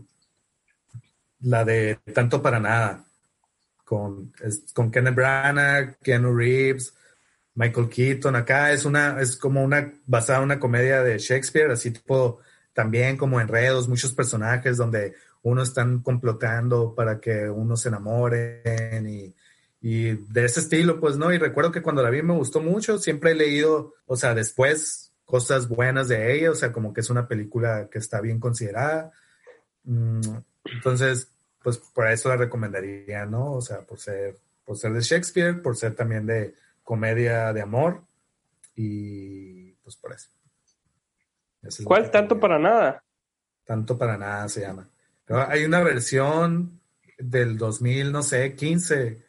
la 1.40 1.64
de 1.64 1.98
Tanto 2.14 2.40
para 2.40 2.60
Nada, 2.60 3.04
con, 3.90 4.32
con 4.72 4.88
Kenneth 4.92 5.16
Branagh, 5.16 5.98
Keanu 6.00 6.32
Reeves, 6.32 6.94
Michael 7.56 7.88
Keaton. 7.88 8.36
Acá 8.36 8.72
es 8.72 8.84
una, 8.84 9.20
es 9.20 9.36
como 9.36 9.64
una, 9.64 9.92
basada 10.06 10.38
en 10.38 10.44
una 10.44 10.60
comedia 10.60 11.02
de 11.02 11.18
Shakespeare, 11.18 11.72
así 11.72 11.90
tipo, 11.90 12.38
también 12.72 13.16
como 13.16 13.40
enredos, 13.40 13.88
muchos 13.88 14.12
personajes 14.12 14.76
donde 14.76 15.14
uno 15.42 15.64
están 15.64 16.02
complotando 16.02 16.94
para 16.94 17.18
que 17.18 17.50
uno 17.50 17.76
se 17.76 17.88
enamoren 17.88 19.08
y, 19.08 19.34
y 19.80 20.12
de 20.12 20.44
ese 20.44 20.60
estilo, 20.60 21.00
pues, 21.00 21.16
¿no? 21.16 21.32
Y 21.32 21.38
recuerdo 21.38 21.72
que 21.72 21.82
cuando 21.82 22.04
la 22.04 22.10
vi 22.10 22.22
me 22.22 22.34
gustó 22.34 22.60
mucho, 22.60 22.96
siempre 22.96 23.32
he 23.32 23.34
leído, 23.34 23.94
o 24.06 24.14
sea, 24.14 24.36
después 24.36 25.12
cosas 25.24 25.66
buenas 25.66 26.06
de 26.06 26.36
ella, 26.36 26.52
o 26.52 26.54
sea, 26.54 26.70
como 26.70 26.92
que 26.92 27.00
es 27.00 27.10
una 27.10 27.26
película 27.26 27.88
que 27.90 27.98
está 27.98 28.20
bien 28.20 28.38
considerada. 28.38 29.10
Mm, 29.82 30.20
Entonces, 30.76 31.29
pues 31.62 31.78
por 31.78 32.08
eso 32.08 32.28
la 32.28 32.36
recomendaría, 32.36 33.26
¿no? 33.26 33.52
O 33.52 33.60
sea, 33.60 33.80
por 33.80 33.98
ser, 33.98 34.36
por 34.64 34.76
ser 34.76 34.92
de 34.92 35.00
Shakespeare, 35.00 35.60
por 35.60 35.76
ser 35.76 35.94
también 35.94 36.26
de 36.26 36.54
comedia 36.82 37.52
de 37.52 37.60
amor 37.60 38.02
y 38.74 39.72
pues 39.82 39.96
por 39.96 40.12
eso. 40.12 40.28
¿Cuál? 41.84 42.10
Tanto 42.10 42.40
para 42.40 42.58
nada. 42.58 43.04
Tanto 43.64 43.98
para 43.98 44.16
nada 44.16 44.48
se 44.48 44.62
llama. 44.62 44.88
Pero 45.26 45.46
hay 45.46 45.64
una 45.64 45.82
versión 45.82 46.80
del 47.18 47.58
2000, 47.58 48.10
no 48.10 48.22
sé, 48.22 48.54
15, 48.56 49.22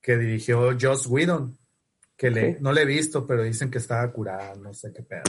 que 0.00 0.16
dirigió 0.16 0.76
Joss 0.80 1.06
Whedon, 1.06 1.58
que 2.16 2.30
le, 2.30 2.58
no 2.60 2.72
le 2.72 2.82
he 2.82 2.86
visto, 2.86 3.26
pero 3.26 3.42
dicen 3.42 3.70
que 3.70 3.78
estaba 3.78 4.10
curada, 4.10 4.54
no 4.56 4.72
sé 4.72 4.92
qué 4.92 5.02
pedo. 5.02 5.22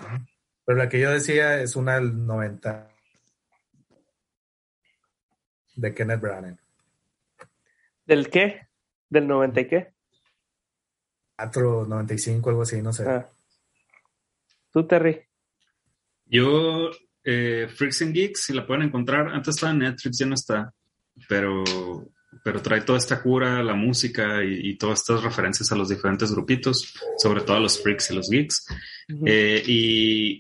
Pero 0.65 0.77
la 0.77 0.87
que 0.87 0.99
yo 0.99 1.11
decía 1.11 1.59
es 1.61 1.75
una 1.75 1.95
del 1.95 2.25
90 2.25 2.92
de 5.75 5.93
Kenneth 5.93 6.21
Branagh. 6.21 6.57
¿Del 8.05 8.29
qué? 8.29 8.67
¿Del 9.09 9.27
90 9.27 9.61
y 9.61 9.67
qué? 9.67 9.93
94, 11.37 11.85
95, 11.87 12.49
algo 12.49 12.61
así, 12.61 12.81
no 12.81 12.93
sé. 12.93 13.07
Ah. 13.07 13.29
¿Tú, 14.71 14.85
Terry? 14.87 15.21
Yo, 16.25 16.89
eh, 17.23 17.67
Freaks 17.73 18.01
and 18.01 18.13
Geeks, 18.13 18.45
si 18.45 18.53
la 18.53 18.65
pueden 18.65 18.83
encontrar, 18.83 19.27
antes 19.27 19.55
estaba 19.55 19.71
en 19.71 19.79
Netflix, 19.79 20.17
ya 20.17 20.25
no 20.25 20.35
está, 20.35 20.73
pero, 21.27 21.63
pero 22.43 22.61
trae 22.61 22.81
toda 22.81 22.97
esta 22.97 23.21
cura, 23.21 23.61
la 23.61 23.75
música 23.75 24.43
y, 24.43 24.75
todas 24.77 25.01
estas 25.01 25.23
referencias 25.23 25.71
a 25.71 25.75
los 25.75 25.89
diferentes 25.89 26.31
grupitos, 26.31 26.93
sobre 27.17 27.41
todo 27.41 27.57
a 27.57 27.59
los 27.59 27.81
Freaks 27.81 28.11
y 28.11 28.15
los 28.15 28.29
Geeks. 28.29 28.65
Eh, 29.25 29.63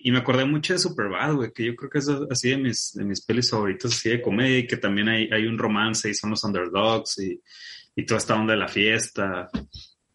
y, 0.03 0.11
me 0.11 0.19
acordé 0.19 0.45
mucho 0.45 0.73
de 0.73 0.79
Superbad, 0.79 1.33
güey, 1.35 1.51
que 1.51 1.65
yo 1.65 1.75
creo 1.75 1.89
que 1.89 1.99
es 1.99 2.09
así 2.29 2.49
de 2.49 2.57
mis, 2.57 2.93
de 2.93 3.03
mis 3.03 3.21
pelis 3.25 3.49
favoritas, 3.49 3.91
así 3.91 4.09
de 4.09 4.21
comedia, 4.21 4.59
y 4.59 4.67
que 4.67 4.77
también 4.77 5.09
hay, 5.09 5.29
hay 5.31 5.45
un 5.45 5.57
romance 5.57 6.09
y 6.09 6.13
son 6.13 6.29
los 6.29 6.43
underdogs 6.43 7.19
y, 7.19 7.41
y 7.95 8.05
toda 8.05 8.19
esta 8.19 8.35
onda 8.35 8.53
de 8.53 8.59
la 8.59 8.67
fiesta. 8.67 9.49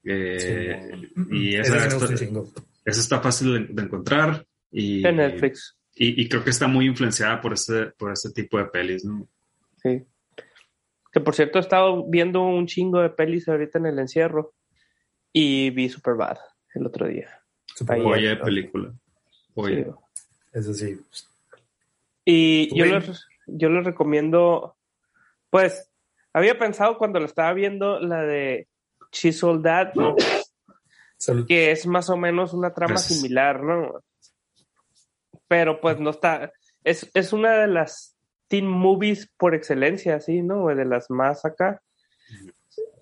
Eh, 0.04 1.10
y 1.30 1.54
esa, 1.54 1.86
está, 2.84 3.20
fácil 3.20 3.74
de, 3.74 3.82
encontrar. 3.82 4.46
Y, 4.70 5.06
en 5.06 5.16
Netflix. 5.16 5.76
Y, 5.94 6.28
creo 6.28 6.44
que 6.44 6.50
está 6.50 6.68
muy 6.68 6.86
influenciada 6.86 7.40
por 7.40 7.52
este, 7.52 7.86
por 7.86 8.12
este 8.12 8.30
tipo 8.30 8.56
de 8.58 8.66
pelis, 8.66 9.04
¿no? 9.04 9.28
Sí. 9.82 10.04
Que 11.12 11.20
por 11.20 11.34
cierto, 11.34 11.58
he 11.58 11.60
estado 11.60 12.08
viendo 12.08 12.42
un 12.42 12.66
chingo 12.66 13.00
de 13.00 13.10
pelis 13.10 13.48
ahorita 13.48 13.78
en 13.78 13.86
el 13.86 13.98
encierro 13.98 14.54
y 15.32 15.70
vi 15.70 15.88
Superbad 15.88 16.38
el 16.74 16.86
otro 16.86 17.08
día. 17.08 17.37
Super 17.78 18.02
de 18.02 18.36
película. 18.36 18.92
Eso 20.52 20.74
sí. 20.74 21.00
Y 22.24 22.76
yo 22.76 22.86
les, 22.86 23.24
yo 23.46 23.68
les 23.70 23.84
recomiendo, 23.84 24.76
pues, 25.48 25.88
había 26.32 26.58
pensado 26.58 26.98
cuando 26.98 27.20
lo 27.20 27.26
estaba 27.26 27.52
viendo 27.52 28.00
la 28.00 28.22
de 28.22 28.66
Chisel 29.12 29.62
Dad, 29.62 29.92
que 31.46 31.70
es 31.70 31.86
más 31.86 32.10
o 32.10 32.16
menos 32.16 32.52
una 32.52 32.74
trama 32.74 32.96
similar, 32.96 33.62
¿no? 33.62 34.02
Pero 35.46 35.80
pues 35.80 36.00
no 36.00 36.10
está, 36.10 36.52
es, 36.82 37.08
es 37.14 37.32
una 37.32 37.52
de 37.52 37.68
las 37.68 38.16
teen 38.48 38.66
movies 38.66 39.30
por 39.36 39.54
excelencia, 39.54 40.18
¿sí? 40.18 40.42
¿no? 40.42 40.66
De 40.66 40.84
las 40.84 41.10
más 41.10 41.44
acá. 41.44 41.80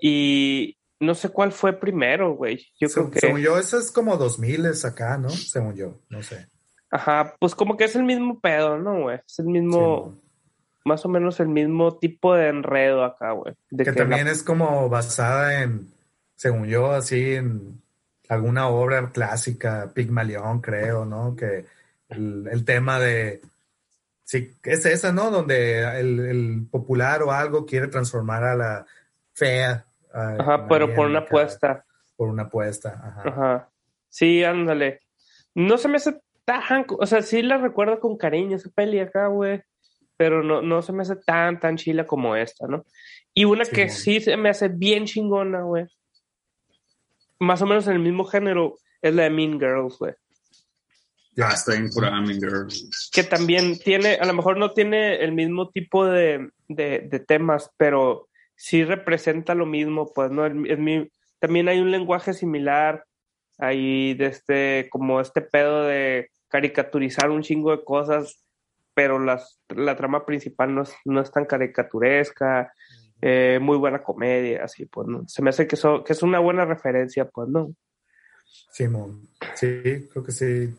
Y 0.01 0.77
no 1.01 1.15
sé 1.15 1.29
cuál 1.29 1.53
fue 1.53 1.73
primero, 1.73 2.35
güey. 2.35 2.67
Yo 2.79 2.89
creo 2.89 3.11
que... 3.11 3.21
Según 3.21 3.41
yo, 3.41 3.59
eso 3.59 3.79
es 3.79 3.91
como 3.91 4.17
2000 4.17 4.67
es 4.67 4.85
acá, 4.85 5.19
¿no? 5.19 5.31
Según 5.31 5.75
yo, 5.75 6.01
no 6.09 6.23
sé. 6.23 6.49
Ajá, 6.91 7.35
pues 7.39 7.55
como 7.55 7.77
que 7.77 7.85
es 7.85 7.97
el 7.97 8.05
mismo 8.05 8.41
pedo, 8.41 8.79
¿no, 8.79 9.03
güey? 9.03 9.21
Es 9.27 9.39
el 9.39 9.47
mismo 9.47 10.19
más 10.87 11.05
o 11.05 11.09
menos 11.09 11.41
el 11.41 11.49
mismo 11.49 11.99
tipo 11.99 12.37
de 12.37 12.47
enredo 12.49 13.05
acá, 13.05 13.33
güey. 13.33 13.55
Que, 13.77 13.93
también 13.93 14.29
es 14.29 14.45
como 14.45 14.89
basada 14.89 15.63
en, 15.63 15.89
según 16.37 16.69
yo, 16.69 16.93
así 16.93 17.35
en 17.35 17.83
alguna 18.29 18.69
obra 18.69 19.11
clásica, 19.11 19.91
Pigmalión, 19.93 20.61
creo, 20.61 21.05
¿no? 21.05 21.35
Que 21.35 21.65
el, 22.09 22.65
tema 22.65 23.01
de, 23.01 23.41
sí, 24.23 24.55
es 24.63 24.87
esa, 24.87 25.11
¿no? 25.11 25.33
Donde 25.33 25.99
el, 25.99 26.69
popular 26.71 27.25
o 27.25 27.33
algo 27.33 27.67
quiere 27.67 27.89
transformar 27.89 28.45
a 28.45 28.55
la 28.55 28.87
fea. 29.35 29.86
Ajá, 30.17 30.67
pero 30.69 30.95
por 30.95 31.07
una 31.07 31.21
apuesta. 31.21 31.85
Por 32.17 32.29
una 32.29 32.45
apuesta, 32.45 33.01
ajá. 33.03 33.29
Ajá. 33.29 33.71
Sí, 34.09 34.43
ándale. 34.45 35.01
No 35.55 35.79
se 35.79 35.89
me 35.89 35.97
hace 35.97 36.21
tan, 36.45 36.87
o 36.89 37.07
sea, 37.07 37.23
sí 37.23 37.43
la 37.43 37.59
recuerdo 37.59 38.01
con 38.01 38.17
cariño 38.17 38.57
esa 38.57 38.71
peli 38.71 39.01
acá, 39.01 39.27
güey 39.27 39.63
pero 40.17 40.43
no, 40.43 40.63
no 40.63 40.83
se 40.83 40.93
me 40.93 41.03
hace 41.03 41.17
tan, 41.17 41.61
tan 41.61 41.77
chila 41.77 42.07
como 42.07 42.37
esta, 42.37 42.67
¿no? 42.67 42.85
Y 43.35 43.45
una 43.45 43.65
que 43.65 43.91
sí 43.91 44.21
se 44.21 44.37
me 44.37 44.49
hace 44.49 44.69
bien 44.69 45.05
chingona, 45.05 45.63
güey. 45.63 45.85
Más 47.39 47.61
o 47.61 47.67
menos 47.67 47.87
en 47.87 47.95
el 47.95 47.99
mismo 47.99 48.25
género 48.25 48.79
es 49.03 49.15
la 49.15 49.25
de 49.25 49.31
Mean 49.31 49.61
Girls, 49.61 49.99
güey. 49.99 50.15
Ya 51.33 51.49
está 51.49 51.75
en 51.75 51.91
pura 51.91 52.11
Mean 52.23 52.41
Girls. 52.41 53.11
Que 53.13 53.25
también 53.25 53.79
tiene, 53.79 54.15
a 54.15 54.25
lo 54.25 54.33
mejor 54.33 54.57
no 54.57 54.73
tiene 54.73 55.17
el 55.17 55.33
mismo 55.33 55.69
tipo 55.69 56.07
de, 56.07 56.51
temas, 57.29 57.71
pero 57.77 58.29
sí 58.57 58.85
representa 58.85 59.55
lo 59.55 59.67
mismo, 59.67 60.13
pues, 60.13 60.31
¿no? 60.31 60.43
también 61.39 61.69
hay 61.69 61.81
un 61.81 61.91
lenguaje 61.91 62.33
similar, 62.33 63.05
ahí 63.59 64.15
de 64.15 64.27
este, 64.27 64.89
como 64.91 65.21
este 65.21 65.43
pedo 65.43 65.85
de 65.85 66.31
caricaturizar 66.49 67.31
un 67.31 67.43
chingo 67.43 67.71
de 67.71 67.85
cosas 67.85 68.47
pero 68.97 69.19
las, 69.19 69.61
la 69.69 69.95
trama 69.95 70.25
principal 70.25 70.75
no 70.75 70.83
es, 70.83 70.95
no 71.05 71.21
es 71.21 71.31
tan 71.31 71.45
caricaturesca, 71.45 72.73
eh, 73.21 73.59
muy 73.61 73.77
buena 73.77 74.03
comedia, 74.03 74.65
así, 74.65 74.87
pues, 74.87 75.07
¿no? 75.07 75.29
Se 75.29 75.43
me 75.43 75.51
hace 75.51 75.67
que, 75.67 75.77
que 75.77 76.13
es 76.15 76.23
una 76.23 76.39
buena 76.39 76.65
referencia, 76.65 77.29
pues, 77.29 77.47
¿no? 77.51 77.75
Simón, 78.73 79.29
sí, 79.55 80.09
creo 80.11 80.25
que 80.25 80.33
sí. 80.33 80.75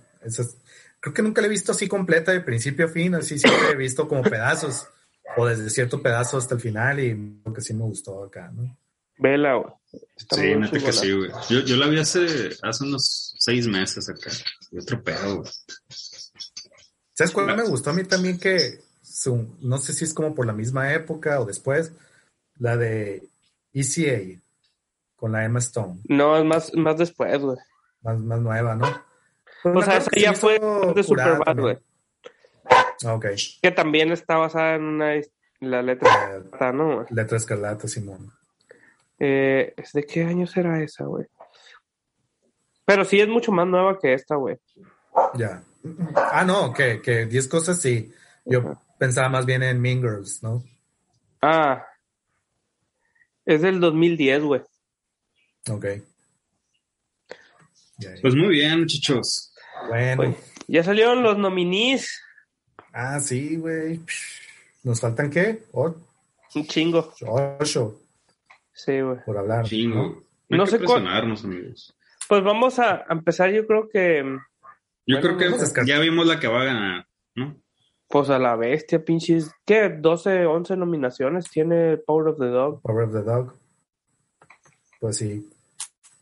creo 0.99 1.13
que 1.13 1.21
nunca 1.21 1.41
la 1.41 1.47
he 1.47 1.51
visto 1.51 1.73
así 1.73 1.87
completa 1.87 2.31
de 2.31 2.41
principio 2.41 2.87
a 2.87 2.89
fin, 2.89 3.13
así 3.13 3.37
siempre 3.37 3.73
he 3.73 3.75
visto 3.75 4.07
como 4.07 4.23
pedazos, 4.23 4.89
o 5.35 5.45
desde 5.45 5.69
cierto 5.69 6.01
pedazo 6.01 6.37
hasta 6.37 6.55
el 6.55 6.61
final, 6.61 6.99
y 6.99 7.41
creo 7.43 7.53
que 7.53 7.61
sí 7.61 7.73
me 7.73 7.83
gustó 7.83 8.23
acá, 8.23 8.51
¿no? 8.53 8.77
Vela, 9.19 9.55
güey. 9.55 9.73
Sí, 10.15 10.55
neta 10.55 10.79
que 10.79 10.93
sí, 10.93 11.11
güey. 11.11 11.31
Yo, 11.49 11.59
yo, 11.61 11.75
la 11.75 11.87
vi 11.87 11.99
hace, 11.99 12.49
hace 12.61 12.83
unos 12.83 13.35
seis 13.39 13.67
meses 13.67 14.07
acá. 14.09 14.29
Y 14.71 14.77
otro 14.79 15.03
pedo, 15.03 15.37
güey. 15.37 15.51
¿Sabes 17.13 17.31
cuál 17.33 17.57
me 17.57 17.63
gustó 17.63 17.89
a 17.89 17.93
mí 17.93 18.03
también? 18.03 18.39
Que 18.39 18.79
no 19.61 19.77
sé 19.79 19.93
si 19.93 20.05
es 20.05 20.13
como 20.13 20.35
por 20.35 20.45
la 20.45 20.53
misma 20.53 20.93
época 20.93 21.39
o 21.39 21.45
después, 21.45 21.91
la 22.59 22.77
de 22.77 23.27
ECA 23.73 24.39
con 25.15 25.31
la 25.31 25.43
Emma 25.43 25.59
Stone. 25.59 25.99
No, 26.07 26.37
es 26.37 26.45
más, 26.45 26.71
más 26.75 26.97
después, 26.97 27.41
güey. 27.41 27.57
Más, 28.01 28.19
más 28.19 28.39
nueva, 28.39 28.75
¿no? 28.75 28.85
o 29.63 29.81
sea, 29.81 29.97
esa 29.97 30.11
ya 30.15 30.33
fue 30.33 30.59
de 30.95 31.03
Superbad, 31.03 31.57
güey. 31.57 31.77
Ah, 33.05 33.15
ok. 33.15 33.25
Que 33.61 33.71
también 33.71 34.11
está 34.11 34.37
basada 34.37 34.75
en 34.75 34.83
una 34.83 35.13
la 35.59 35.81
letra 35.81 36.09
escarlata, 36.09 36.71
¿no? 36.71 37.05
Letra 37.09 37.37
escarlata, 37.37 37.87
Simón. 37.87 38.31
Eh, 39.19 39.73
¿De 39.93 40.03
qué 40.05 40.23
año 40.23 40.45
será 40.45 40.81
esa, 40.81 41.05
güey? 41.05 41.25
Pero 42.85 43.03
sí 43.03 43.19
es 43.19 43.27
mucho 43.27 43.51
más 43.51 43.67
nueva 43.67 43.99
que 43.99 44.13
esta, 44.13 44.35
güey. 44.35 44.57
Ya. 45.33 45.63
Ah, 46.15 46.43
no, 46.45 46.73
que, 46.73 47.01
que 47.01 47.25
10 47.25 47.47
cosas 47.47 47.81
sí. 47.81 48.11
Yo 48.45 48.79
pensaba 48.97 49.29
más 49.29 49.45
bien 49.45 49.63
en 49.63 49.81
Mean 49.81 49.99
Girls, 49.99 50.41
¿no? 50.41 50.63
Ah. 51.41 51.85
Es 53.45 53.61
del 53.61 53.79
2010, 53.79 54.43
güey. 54.43 54.61
Ok. 55.69 55.85
Pues 58.21 58.35
muy 58.35 58.49
bien, 58.49 58.81
muchachos. 58.81 59.53
Bueno. 59.87 60.35
ya 60.67 60.83
salieron 60.83 61.23
los 61.23 61.37
nominis. 61.37 62.21
Ah, 62.93 63.19
sí, 63.19 63.57
güey. 63.57 63.99
¿Nos 64.83 65.01
faltan 65.01 65.29
qué? 65.29 65.63
Un 65.73 66.65
chingo. 66.65 67.13
Ocho. 67.25 67.99
Sí, 68.73 69.01
güey. 69.01 69.17
Por 69.25 69.37
hablar. 69.37 69.65
Chingo. 69.65 70.23
No, 70.49 70.65
sé 70.65 70.79
cuál. 70.79 71.07
amigos. 71.07 71.95
Pues 72.27 72.43
vamos 72.43 72.79
a 72.79 73.05
empezar, 73.09 73.51
yo 73.51 73.65
creo 73.65 73.87
que 73.87 74.23
yo 75.07 75.21
creo 75.21 75.37
que 75.37 75.85
ya 75.85 75.99
vimos 75.99 76.27
la 76.27 76.37
que 76.37 76.47
va 76.47 76.61
a 76.61 76.65
ganar, 76.65 77.07
¿no? 77.33 77.55
Pues 78.09 78.29
a 78.29 78.37
la 78.37 78.55
bestia, 78.57 79.03
pinches. 79.03 79.49
¿Qué? 79.65 79.89
12, 79.89 80.45
11 80.45 80.75
nominaciones 80.75 81.49
tiene 81.49 81.97
Power 81.97 82.29
of 82.29 82.39
the 82.39 82.47
Dog. 82.47 82.81
Power 82.81 83.05
of 83.05 83.13
the 83.13 83.21
Dog. 83.21 83.53
Pues 84.99 85.17
sí. 85.17 85.49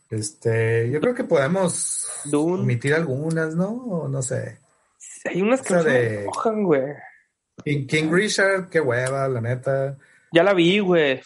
Este, 0.08 0.88
yo 0.90 1.00
creo 1.00 1.14
que 1.14 1.24
podemos 1.24 2.08
omitir 2.32 2.94
algunas, 2.94 3.56
¿no? 3.56 3.70
O 3.70 4.08
no 4.08 4.22
sé. 4.22 4.58
Hay 5.28 5.42
unas 5.42 5.62
que 5.62 5.80
se 5.80 6.24
mojan, 6.26 6.64
güey. 6.64 6.94
King, 7.64 8.10
Richard, 8.10 8.68
qué 8.68 8.80
hueva, 8.80 9.28
la 9.28 9.40
neta. 9.40 9.96
Ya 10.32 10.42
la 10.42 10.52
vi, 10.54 10.78
güey. 10.78 11.20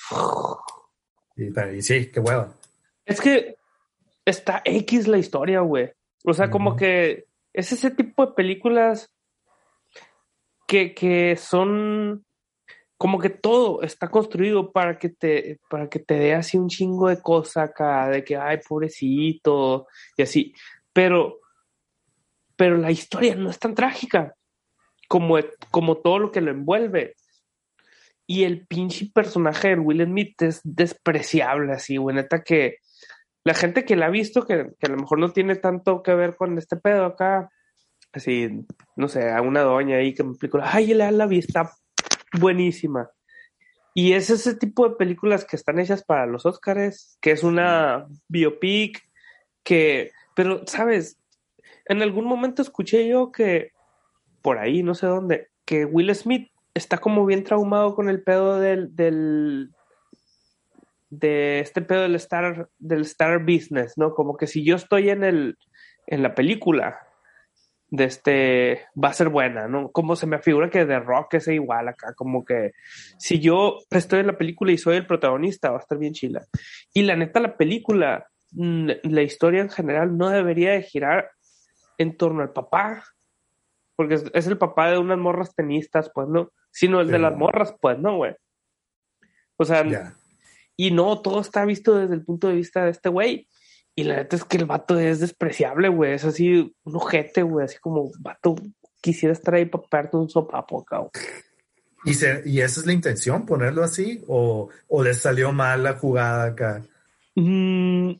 Y, 1.37 1.83
sí, 1.83 2.11
qué 2.11 2.21
hueva. 2.21 2.55
Es 3.05 3.21
que 3.21 3.57
está 4.25 4.63
X 4.65 5.09
la 5.09 5.19
historia, 5.19 5.61
güey. 5.61 5.91
O 6.25 6.35
sea, 6.35 6.51
como 6.51 6.77
que 6.77 7.27
es 7.53 7.73
ese 7.73 7.91
tipo 7.91 8.27
de 8.27 8.33
películas 8.33 9.11
que, 10.67 10.95
que 10.95 11.37
son 11.37 12.25
como 13.01 13.19
que 13.19 13.31
todo 13.31 13.81
está 13.81 14.09
construido 14.09 14.73
para 14.73 14.99
que 14.99 15.09
te, 15.09 15.59
para 15.71 15.89
que 15.89 16.01
te 16.01 16.15
dé 16.15 16.35
así 16.35 16.59
un 16.59 16.69
chingo 16.69 17.09
de 17.09 17.23
cosa 17.23 17.63
acá, 17.63 18.11
de 18.11 18.23
que, 18.23 18.37
ay, 18.37 18.59
pobrecito, 18.69 19.87
y 20.19 20.23
así. 20.23 20.55
Pero, 20.93 21.40
pero 22.61 22.77
la 22.77 22.91
historia 22.91 23.35
no 23.37 23.49
es 23.49 23.59
tan 23.59 23.75
trágica 23.75 24.35
como, 25.09 25.39
como 25.71 25.97
todo 25.97 26.19
lo 26.19 26.31
que 26.31 26.43
lo 26.43 26.51
envuelve. 26.51 27.15
Y 28.27 28.45
el 28.45 28.67
pinche 28.67 29.11
personaje 29.15 29.69
de 29.69 29.79
Will 29.79 30.05
Smith 30.05 30.43
es 30.43 30.61
despreciable, 30.63 31.73
así, 31.73 31.97
güey, 31.97 32.17
neta 32.17 32.43
que 32.43 32.77
la 33.45 33.55
gente 33.55 33.87
que 33.87 33.97
la 33.97 34.07
ha 34.07 34.11
visto, 34.11 34.47
que, 34.47 34.73
a 34.79 34.89
lo 34.89 34.97
mejor 34.99 35.21
no 35.21 35.33
tiene 35.33 35.57
tanto 35.57 36.03
que 36.03 36.15
ver 36.15 36.37
con 36.37 36.59
este 36.59 36.77
pedo 36.77 37.07
acá, 37.07 37.49
así, 38.13 38.51
no 38.95 39.09
sé, 39.09 39.31
a 39.31 39.41
una 39.41 39.63
doña 39.63 39.97
ahí 39.97 40.13
que 40.13 40.23
me 40.23 40.33
explico, 40.33 40.59
ay, 40.63 40.93
la, 40.93 41.11
la 41.13 41.27
vi, 41.27 41.39
está 41.39 41.73
buenísima. 42.39 43.09
Y 43.95 44.13
es 44.13 44.29
ese 44.29 44.55
tipo 44.55 44.87
de 44.87 44.97
películas 44.97 45.47
que 45.47 45.57
están 45.57 45.79
hechas 45.79 46.05
para 46.05 46.27
los 46.27 46.45
Oscars, 46.45 47.17
que 47.23 47.31
es 47.31 47.43
una 47.43 48.07
biopic, 48.29 49.03
que, 49.65 50.13
pero, 50.37 50.67
¿sabes? 50.67 51.20
En 51.87 52.03
algún 52.03 52.25
momento 52.25 52.63
escuché 52.63 53.09
yo 53.09 53.33
que, 53.33 53.73
por 54.43 54.59
ahí, 54.59 54.83
no 54.83 54.95
sé 54.95 55.07
dónde, 55.07 55.49
que 55.65 55.85
Will 55.85 56.15
Smith 56.15 56.51
está 56.75 56.99
como 56.99 57.27
bien 57.27 57.45
traumado 57.45 57.95
con 57.95 58.09
el 58.09 58.23
pedo 58.23 58.59
del, 58.59 58.95
del 58.95 59.71
de 61.11 61.61
este 61.61 61.83
pedo 61.83 62.03
del 62.03 62.15
star, 62.15 62.69
del 62.79 63.03
star 63.03 63.41
business, 63.41 63.95
¿no? 63.97 64.15
Como 64.15 64.37
que 64.37 64.47
si 64.47 64.65
yo 64.65 64.77
estoy 64.77 65.11
en 65.11 65.25
el, 65.25 65.59
en 66.07 66.23
la 66.23 66.35
película, 66.35 67.01
de 67.91 68.05
este, 68.05 68.87
va 69.03 69.09
a 69.09 69.15
ser 69.15 69.29
buena, 69.29 69.67
¿no? 69.67 69.91
Como 69.91 70.15
se 70.15 70.27
me 70.27 70.39
figura 70.39 70.71
que 70.71 70.85
de 70.85 71.01
Rock 71.01 71.35
es 71.35 71.49
igual 71.49 71.89
acá, 71.89 72.15
como 72.15 72.45
que 72.45 72.73
si 73.19 73.41
yo 73.41 73.79
estoy 73.91 74.21
en 74.21 74.29
la 74.29 74.39
película 74.39 74.73
y 74.73 74.79
soy 74.79 74.97
el 74.97 75.07
protagonista, 75.07 75.71
va 75.71 75.79
a 75.79 75.81
estar 75.81 75.99
bien 75.99 76.13
chila. 76.13 76.47
Y 76.95 77.03
la 77.03 77.17
neta, 77.17 77.41
la 77.41 77.57
película, 77.57 78.27
mm, 78.53 78.91
la 79.03 79.23
historia 79.23 79.61
en 79.61 79.71
general 79.71 80.17
no 80.17 80.31
debería 80.31 80.71
de 80.73 80.83
girar 80.83 81.31
en 82.01 82.17
torno 82.17 82.41
al 82.41 82.51
papá, 82.51 83.05
porque 83.95 84.15
es, 84.33 84.47
el 84.47 84.57
papá 84.57 84.91
de 84.91 84.97
unas 84.97 85.19
morras 85.19 85.55
tenistas, 85.55 86.11
pues, 86.15 86.29
¿no? 86.29 86.51
Sino 86.71 87.03
el 87.03 87.09
de 87.09 87.19
las 87.19 87.37
morras, 87.37 87.75
pues, 87.79 87.99
¿no, 87.99 88.17
güey? 88.17 88.35
O 89.59 89.67
sea, 89.67 89.85
y 90.77 90.91
no, 90.93 91.21
todo 91.21 91.43
está 91.43 91.67
visto 91.67 91.95
desde 91.95 92.15
el 92.15 92.25
punto 92.25 92.49
de 92.49 92.55
vista 92.55 92.87
de 92.87 92.91
este 92.91 93.11
güey. 93.11 93.47
Y 93.95 94.05
la 94.05 94.17
neta 94.17 94.37
es 94.37 94.45
que 94.45 94.57
el 94.57 94.65
vato 94.65 94.99
es 94.99 95.21
despreciable, 95.21 95.91
güey. 95.91 96.15
Es 96.15 96.25
así, 96.25 96.75
un 96.85 96.97
ojete, 96.97 97.43
güey. 97.43 97.67
Así 97.67 97.77
como, 97.79 98.11
vato, 98.21 98.57
quisiera 99.03 99.35
estar 99.35 99.55
ahí 99.55 99.67
para 99.67 99.85
pegarte 99.85 100.17
un 100.17 100.31
sopapo 100.31 100.81
acá, 100.81 101.07
¿Y, 102.07 102.13
¿Y 102.47 102.61
esa 102.63 102.81
es 102.81 102.87
la 102.87 102.95
intención, 102.95 103.45
ponerlo 103.45 103.85
así? 103.85 104.25
¿O, 104.27 104.71
o 104.89 105.05
le 105.05 105.13
salió 105.13 105.53
mal 105.53 105.83
la 105.83 105.99
jugada 105.99 106.45
acá? 106.45 106.83
Mm, 107.35 108.13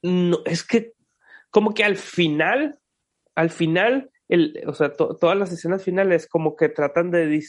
no, 0.00 0.38
es 0.46 0.64
que 0.64 0.94
como 1.50 1.74
que 1.74 1.84
al 1.84 1.96
final, 1.96 2.78
al 3.34 3.50
final, 3.50 4.10
el, 4.28 4.62
o 4.66 4.74
sea, 4.74 4.92
todas 4.92 5.36
las 5.36 5.52
escenas 5.52 5.82
finales 5.82 6.26
como 6.26 6.56
que 6.56 6.68
tratan 6.68 7.10
de 7.10 7.42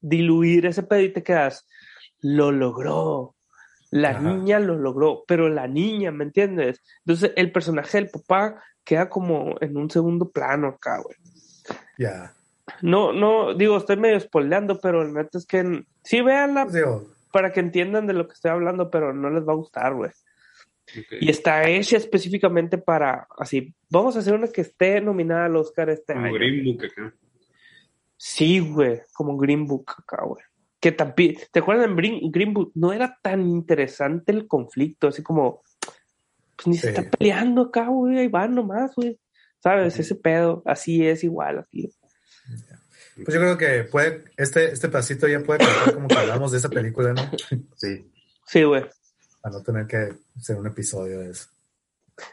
diluir 0.00 0.66
ese 0.66 0.82
pedo 0.82 1.00
y 1.00 1.12
te 1.12 1.22
quedas, 1.22 1.66
lo 2.20 2.52
logró, 2.52 3.34
la 3.90 4.18
niña 4.18 4.58
lo 4.58 4.76
logró, 4.76 5.24
pero 5.26 5.48
la 5.48 5.68
niña, 5.68 6.10
¿me 6.10 6.24
entiendes? 6.24 6.82
Entonces 7.06 7.32
el 7.36 7.52
personaje 7.52 7.98
del 7.98 8.10
papá 8.10 8.60
queda 8.82 9.08
como 9.08 9.54
en 9.60 9.76
un 9.76 9.88
segundo 9.88 10.30
plano 10.30 10.66
acá, 10.68 10.98
güey. 10.98 11.16
Ya. 11.96 12.34
No, 12.82 13.12
no, 13.12 13.54
digo, 13.54 13.76
estoy 13.76 13.96
medio 13.96 14.18
spoileando, 14.18 14.80
pero 14.80 15.02
el 15.02 15.12
neta 15.12 15.38
es 15.38 15.46
que 15.46 15.84
sí 16.02 16.20
véanla 16.22 16.66
para 17.30 17.52
que 17.52 17.60
entiendan 17.60 18.06
de 18.06 18.14
lo 18.14 18.26
que 18.26 18.34
estoy 18.34 18.50
hablando, 18.50 18.90
pero 18.90 19.12
no 19.12 19.30
les 19.30 19.46
va 19.46 19.52
a 19.52 19.56
gustar, 19.56 19.94
güey. 19.94 20.10
Y 21.20 21.30
está 21.30 21.68
hecha 21.68 21.96
específicamente 21.96 22.78
para, 22.78 23.26
así, 23.38 23.74
vamos 23.90 24.16
a 24.16 24.18
hacer 24.20 24.34
una 24.34 24.48
que 24.48 24.60
esté 24.60 25.00
nominada 25.00 25.46
al 25.46 25.56
Oscar 25.56 25.90
este 25.90 26.14
como 26.14 26.32
Green 26.32 26.64
Book 26.64 26.84
acá. 26.84 27.14
Sí, 28.16 28.60
güey, 28.60 29.00
como 29.12 29.36
Green 29.36 29.66
Book 29.66 29.90
acá, 29.98 30.24
güey 30.24 30.44
que 30.84 30.92
también, 30.92 31.36
¿te 31.50 31.60
acuerdas 31.60 31.86
en 31.86 32.30
Greenwood? 32.30 32.72
No 32.74 32.92
era 32.92 33.18
tan 33.22 33.40
interesante 33.48 34.32
el 34.32 34.46
conflicto, 34.46 35.08
así 35.08 35.22
como, 35.22 35.62
pues 36.56 36.66
ni 36.66 36.76
se 36.76 36.90
está 36.90 37.08
peleando 37.08 37.62
acá, 37.62 37.88
güey, 37.88 38.18
ahí 38.18 38.28
van 38.28 38.54
nomás, 38.54 38.94
güey. 38.94 39.18
¿Sabes? 39.60 39.98
Ese 39.98 40.14
pedo, 40.14 40.62
así 40.66 41.06
es 41.06 41.24
igual 41.24 41.60
aquí. 41.60 41.90
Pues 43.14 43.34
yo 43.34 43.40
creo 43.40 43.56
que 43.56 43.84
puede, 43.84 44.24
este, 44.36 44.72
este 44.72 44.90
pasito 44.90 45.26
ya 45.26 45.40
puede 45.40 45.60
contar 45.60 45.94
como 45.94 46.06
que 46.06 46.18
hablamos 46.18 46.52
de 46.52 46.58
esa 46.58 46.68
película, 46.68 47.14
¿no? 47.14 47.22
Sí. 47.76 48.06
Sí, 48.44 48.62
güey. 48.64 48.84
Para 49.44 49.56
no 49.56 49.62
tener 49.62 49.86
que 49.86 50.14
hacer 50.38 50.56
un 50.56 50.66
episodio 50.66 51.18
de 51.18 51.32
eso. 51.32 51.50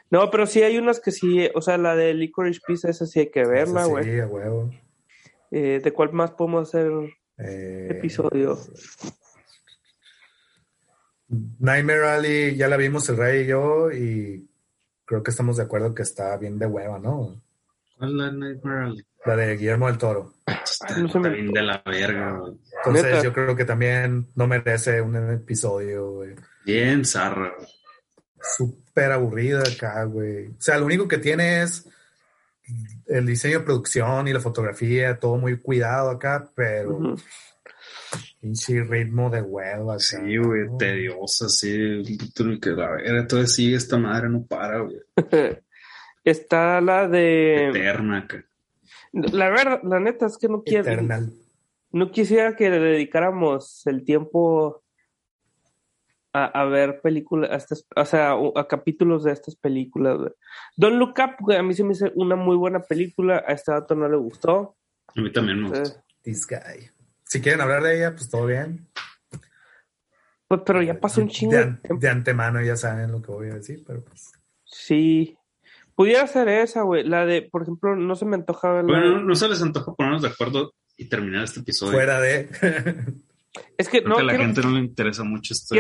No, 0.10 0.32
pero 0.32 0.48
sí 0.48 0.64
hay 0.64 0.78
unas 0.78 1.02
que 1.02 1.12
sí, 1.12 1.50
o 1.54 1.62
sea, 1.62 1.78
la 1.78 1.94
de 1.94 2.14
Licorice 2.14 2.62
Pizza, 2.66 2.90
esa 2.90 3.06
sí 3.06 3.20
hay 3.20 3.32
que 3.32 3.44
verla, 3.46 3.84
güey. 3.84 4.06
Sí, 4.06 4.20
a 4.22 4.28
huevo. 4.28 4.72
Eh, 5.52 5.82
¿De 5.84 5.92
cuál 5.92 6.14
más 6.14 6.32
podemos 6.32 6.70
hacer 6.70 6.90
eh, 7.38 7.88
episodio. 7.92 8.58
Nightmare 11.60 12.08
Alley, 12.08 12.56
ya 12.56 12.70
la 12.70 12.78
vimos 12.78 13.10
el 13.10 13.18
Rey 13.18 13.44
y 13.44 13.48
yo, 13.48 13.92
y 13.92 14.50
creo 15.04 15.22
que 15.22 15.32
estamos 15.32 15.58
de 15.58 15.64
acuerdo 15.64 15.94
que 15.94 16.04
está 16.04 16.38
bien 16.38 16.58
de 16.58 16.68
hueva, 16.68 16.98
¿no? 16.98 17.42
¿Cuál 17.98 18.12
es 18.12 18.16
la 18.16 18.32
Nightmare 18.32 18.86
Alley? 18.86 19.06
La 19.26 19.36
de 19.36 19.58
Guillermo 19.58 19.88
del 19.88 19.98
Toro. 19.98 20.34
Está, 20.48 20.96
bien 21.30 21.52
de 21.52 21.62
la 21.62 21.84
verga, 21.86 22.42
Entonces 22.86 23.22
yo 23.22 23.34
creo 23.34 23.54
que 23.54 23.66
también 23.66 24.28
no 24.36 24.48
merece 24.48 25.02
un 25.02 25.16
episodio, 25.34 26.12
güey. 26.12 26.36
Bien 26.66 27.06
zarra. 27.06 27.54
Súper 28.42 29.12
aburrida 29.12 29.62
acá, 29.62 30.04
güey. 30.04 30.48
O 30.48 30.62
sea, 30.62 30.78
lo 30.78 30.86
único 30.86 31.08
que 31.08 31.18
tiene 31.18 31.62
es 31.62 31.88
el 33.08 33.26
diseño 33.26 33.60
de 33.60 33.66
producción 33.66 34.28
y 34.28 34.34
la 34.34 34.40
fotografía, 34.40 35.20
todo 35.20 35.38
muy 35.38 35.60
cuidado 35.60 36.10
acá, 36.10 36.50
pero 36.56 37.16
pinche 38.40 38.84
ritmo 38.84 39.30
de 39.30 39.42
huevo 39.42 39.92
acá. 39.92 40.00
Sí, 40.00 40.38
güey, 40.38 40.68
tediosa, 40.78 41.50
sí, 41.50 42.04
que 42.62 42.70
la 42.72 42.92
ver, 42.92 43.16
entonces 43.16 43.54
sí, 43.54 43.74
esta 43.74 43.98
madre 43.98 44.30
no 44.30 44.46
para, 44.46 44.80
güey. 44.80 45.02
Está 46.24 46.82
la 46.82 47.08
de... 47.08 47.70
Eterna 47.70 48.20
acá. 48.20 48.46
La 49.12 49.50
verdad, 49.50 49.82
la 49.84 50.00
neta 50.00 50.28
es 50.28 50.38
que 50.38 50.48
no 50.48 50.64
quiero... 50.64 50.90
No 51.94 52.10
quisiera 52.10 52.56
que 52.56 52.70
le 52.70 52.80
dedicáramos 52.80 53.86
el 53.86 54.06
tiempo 54.06 54.82
a, 56.34 56.64
ver 56.66 57.02
películas, 57.02 57.86
o 57.96 58.06
sea, 58.06 58.36
a 58.56 58.68
capítulos 58.68 59.24
de 59.24 59.34
estas 59.34 59.56
películas. 59.56 60.18
Don't 60.78 60.98
Look 60.98 61.16
Up, 61.20 61.52
a 61.52 61.62
mí 61.62 61.74
se 61.74 61.84
me 61.84 61.94
hizo 61.94 62.08
una 62.16 62.36
muy 62.36 62.56
buena 62.56 62.80
película, 62.80 63.44
a 63.46 63.54
este 63.54 63.72
dato 63.72 63.96
no 63.96 64.08
le 64.08 64.18
gustó. 64.18 64.76
A 65.16 65.22
mí 65.22 65.32
también 65.32 65.62
me 65.62 65.70
gustó. 65.70 66.02
This 66.22 66.48
guy. 66.48 66.90
Si 67.24 67.42
quieren 67.42 67.62
hablar 67.62 67.84
de 67.84 67.98
ella, 67.98 68.12
pues 68.12 68.30
todo 68.30 68.46
bien. 68.46 68.88
Pues, 70.48 70.62
pero 70.66 70.82
ya 70.82 71.00
pasó 71.00 71.22
un 71.22 71.30
chingo. 71.30 71.54
De, 71.54 71.78
de, 71.98 72.10
antemano 72.10 72.62
ya 72.62 72.76
saben 72.76 73.12
lo 73.12 73.22
que 73.22 73.32
voy 73.32 73.50
a 73.50 73.56
decir, 73.56 73.84
pero 73.86 74.04
pues. 74.04 74.32
Sí. 74.66 75.38
Pudiera 75.96 76.28
ser 76.28 76.48
esa, 76.48 76.82
güey. 76.84 77.04
La 77.04 77.26
de, 77.26 77.42
por 77.42 77.64
ejemplo, 77.64 77.96
no 77.96 78.16
se 78.16 78.26
me 78.26 78.36
antoja 78.36 78.72
ver 78.72 78.86
Bueno, 78.86 79.22
no 79.22 79.36
se 79.36 79.48
les 79.48 79.62
antoja 79.62 79.94
ponernos 79.94 80.22
de 80.22 80.30
acuerdo 80.30 80.74
y 80.98 81.06
terminar 81.06 81.44
este 81.44 81.62
episodio. 81.62 81.94
Fuera 81.94 82.20
de. 82.20 82.50
Es 83.78 83.90
que 83.90 84.02
no. 84.02 84.18
a 84.18 84.24
la 84.24 84.36
gente 84.36 84.62
no 84.62 84.72
le 84.72 84.80
interesa 84.80 85.24
mucho 85.24 85.54
esto. 85.54 85.76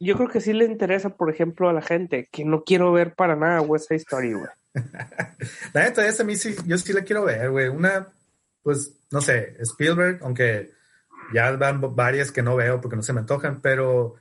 yo 0.00 0.16
creo 0.16 0.28
que 0.28 0.40
sí 0.40 0.52
le 0.52 0.64
interesa, 0.64 1.10
por 1.10 1.30
ejemplo, 1.30 1.68
a 1.68 1.72
la 1.72 1.82
gente 1.82 2.28
que 2.32 2.44
no 2.44 2.64
quiero 2.64 2.92
ver 2.92 3.14
para 3.14 3.36
nada 3.36 3.60
West 3.60 3.88
Side 3.88 3.98
Story, 3.98 4.32
güey. 4.32 4.50
la 5.72 5.84
neta, 5.84 6.06
esa 6.06 6.22
a 6.22 6.26
mí 6.26 6.36
sí, 6.36 6.54
yo 6.66 6.76
sí 6.78 6.92
la 6.92 7.02
quiero 7.02 7.24
ver, 7.24 7.50
güey. 7.50 7.68
Una, 7.68 8.08
pues, 8.62 8.96
no 9.10 9.20
sé, 9.20 9.56
Spielberg, 9.60 10.20
aunque 10.22 10.72
ya 11.32 11.52
van 11.52 11.80
varias 11.94 12.32
que 12.32 12.42
no 12.42 12.56
veo 12.56 12.80
porque 12.80 12.96
no 12.96 13.02
se 13.02 13.12
me 13.12 13.20
antojan, 13.20 13.60
pero 13.60 14.16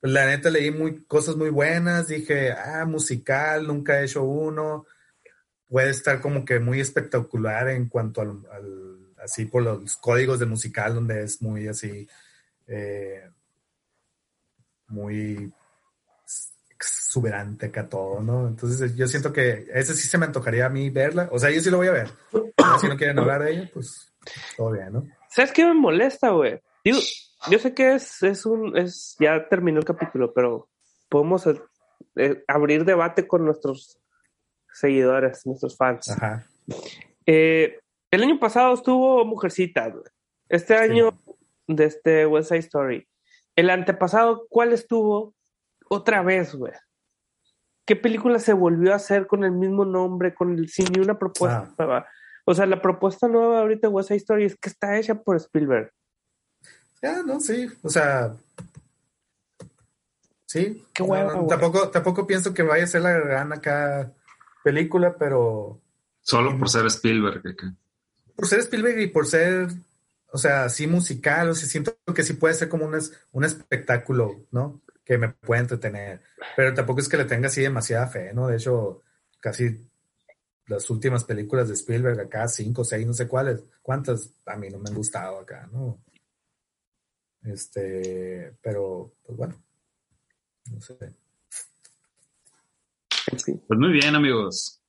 la 0.00 0.26
neta 0.26 0.48
leí 0.48 0.70
muy, 0.70 1.04
cosas 1.04 1.36
muy 1.36 1.50
buenas. 1.50 2.08
Dije, 2.08 2.52
ah, 2.52 2.86
musical, 2.86 3.66
nunca 3.66 4.00
he 4.00 4.04
hecho 4.04 4.22
uno. 4.22 4.86
Puede 5.68 5.90
estar 5.90 6.20
como 6.20 6.44
que 6.44 6.58
muy 6.58 6.80
espectacular 6.80 7.68
en 7.68 7.88
cuanto 7.88 8.22
al 8.22 8.89
así 9.22 9.46
por 9.46 9.62
los 9.62 9.96
códigos 9.96 10.38
de 10.38 10.46
musical, 10.46 10.94
donde 10.94 11.22
es 11.22 11.42
muy 11.42 11.68
así, 11.68 12.08
eh, 12.66 13.28
muy 14.88 15.52
exuberante 16.70 17.66
acá 17.66 17.88
todo, 17.88 18.20
¿no? 18.20 18.48
Entonces 18.48 18.96
yo 18.96 19.06
siento 19.06 19.32
que 19.32 19.66
ese 19.72 19.94
sí 19.94 20.08
se 20.08 20.18
me 20.18 20.26
antojaría 20.26 20.66
a 20.66 20.70
mí 20.70 20.90
verla, 20.90 21.28
o 21.30 21.38
sea, 21.38 21.50
yo 21.50 21.60
sí 21.60 21.70
lo 21.70 21.78
voy 21.78 21.88
a 21.88 21.92
ver. 21.92 22.10
si 22.80 22.88
no 22.88 22.96
quieren 22.96 23.18
hablar 23.18 23.42
de 23.44 23.52
ella, 23.52 23.70
pues 23.72 24.12
todo 24.56 24.72
bien, 24.72 24.92
¿no? 24.92 25.06
¿Sabes 25.28 25.52
qué 25.52 25.64
me 25.64 25.74
molesta, 25.74 26.30
güey? 26.30 26.60
Digo, 26.84 26.98
yo 27.50 27.58
sé 27.58 27.74
que 27.74 27.94
es, 27.94 28.22
es 28.22 28.46
un, 28.46 28.76
es, 28.76 29.16
ya 29.18 29.48
terminó 29.48 29.78
el 29.78 29.84
capítulo, 29.84 30.32
pero 30.32 30.68
podemos 31.08 31.46
eh, 32.16 32.44
abrir 32.48 32.84
debate 32.84 33.26
con 33.26 33.44
nuestros 33.44 33.98
seguidores, 34.72 35.46
nuestros 35.46 35.76
fans. 35.76 36.10
Ajá. 36.10 36.46
Eh, 37.26 37.78
el 38.10 38.22
año 38.22 38.38
pasado 38.38 38.74
estuvo 38.74 39.24
Mujercita, 39.24 39.92
Este 40.48 40.76
año, 40.76 41.16
de 41.66 41.84
este 41.84 42.26
West 42.26 42.48
Side 42.48 42.60
Story. 42.60 43.08
El 43.56 43.70
antepasado, 43.70 44.46
¿cuál 44.48 44.72
estuvo? 44.72 45.34
Otra 45.88 46.22
vez, 46.22 46.54
güey. 46.54 46.72
¿Qué 47.84 47.96
película 47.96 48.38
se 48.38 48.52
volvió 48.52 48.92
a 48.92 48.96
hacer 48.96 49.26
con 49.26 49.44
el 49.44 49.52
mismo 49.52 49.84
nombre, 49.84 50.34
con 50.34 50.52
el, 50.52 50.68
sin 50.68 50.86
ni 50.92 51.00
una 51.00 51.18
propuesta 51.18 51.68
ah. 51.68 51.74
nueva? 51.78 52.06
O 52.44 52.54
sea, 52.54 52.66
la 52.66 52.80
propuesta 52.80 53.28
nueva 53.28 53.60
ahorita 53.60 53.88
de 53.88 53.94
West 53.94 54.08
Side 54.08 54.18
Story 54.18 54.44
es 54.44 54.56
que 54.56 54.68
está 54.68 54.98
hecha 54.98 55.14
por 55.14 55.36
Spielberg. 55.36 55.92
Ya, 57.02 57.22
no, 57.22 57.40
sí. 57.40 57.68
O 57.82 57.88
sea, 57.88 58.32
sí. 60.46 60.84
Qué 60.92 61.02
bueno. 61.02 61.46
tampoco, 61.46 61.90
tampoco 61.90 62.26
pienso 62.26 62.52
que 62.52 62.62
vaya 62.62 62.84
a 62.84 62.88
ser 62.88 63.02
la 63.02 63.12
gran 63.12 63.52
acá 63.52 64.12
película, 64.62 65.16
pero. 65.16 65.80
Solo 66.20 66.58
por 66.58 66.68
ser 66.68 66.86
Spielberg. 66.86 67.42
Por 68.40 68.48
ser 68.48 68.60
Spielberg 68.60 68.98
y 69.00 69.06
por 69.08 69.26
ser, 69.26 69.68
o 70.32 70.38
sea, 70.38 70.70
sí 70.70 70.86
musical, 70.86 71.50
o 71.50 71.54
sea, 71.54 71.68
siento 71.68 71.98
que 72.14 72.22
sí 72.22 72.32
puede 72.32 72.54
ser 72.54 72.70
como 72.70 72.86
un, 72.86 72.98
un 73.32 73.44
espectáculo, 73.44 74.46
¿no? 74.50 74.80
que 75.04 75.18
me 75.18 75.28
puede 75.28 75.60
entretener. 75.60 76.22
Pero 76.56 76.72
tampoco 76.72 77.00
es 77.00 77.08
que 77.08 77.18
le 77.18 77.26
tenga 77.26 77.48
así 77.48 77.60
demasiada 77.60 78.06
fe, 78.06 78.32
¿no? 78.32 78.46
De 78.46 78.56
hecho, 78.56 79.02
casi 79.40 79.90
las 80.68 80.88
últimas 80.88 81.24
películas 81.24 81.68
de 81.68 81.74
Spielberg 81.74 82.18
acá, 82.18 82.48
cinco, 82.48 82.82
seis, 82.82 83.06
no 83.06 83.12
sé 83.12 83.28
cuáles, 83.28 83.62
cuántas, 83.82 84.32
a 84.46 84.56
mí 84.56 84.70
no 84.70 84.78
me 84.78 84.88
han 84.88 84.94
gustado 84.94 85.40
acá, 85.40 85.68
¿no? 85.70 86.00
Este, 87.42 88.56
pero, 88.62 89.12
pues 89.22 89.36
bueno, 89.36 89.62
no 90.72 90.80
sé. 90.80 90.96
Pues 93.66 93.78
muy 93.78 93.92
bien, 93.92 94.14
amigos. 94.14 94.79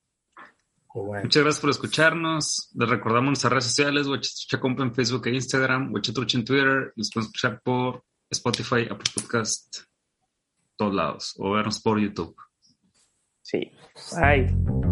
Muchas 0.94 1.42
gracias 1.42 1.60
por 1.60 1.70
escucharnos. 1.70 2.70
Les 2.74 2.88
recordamos 2.88 3.28
nuestras 3.28 3.52
redes 3.52 3.64
sociales, 3.64 4.06
Huachatrucha 4.06 4.82
en 4.82 4.94
Facebook 4.94 5.26
e 5.26 5.34
Instagram, 5.34 5.92
Huachatrucha 5.92 6.38
en 6.38 6.44
Twitter. 6.44 6.92
Nos 6.96 7.10
pueden 7.10 7.26
escuchar 7.28 7.60
por 7.62 8.04
Spotify, 8.30 8.88
Apple 8.90 9.10
Podcast, 9.14 9.78
todos 10.76 10.94
lados, 10.94 11.34
o 11.38 11.52
vernos 11.52 11.80
por 11.80 11.98
YouTube. 11.98 12.36
Sí. 13.42 13.70
Bye. 14.14 14.91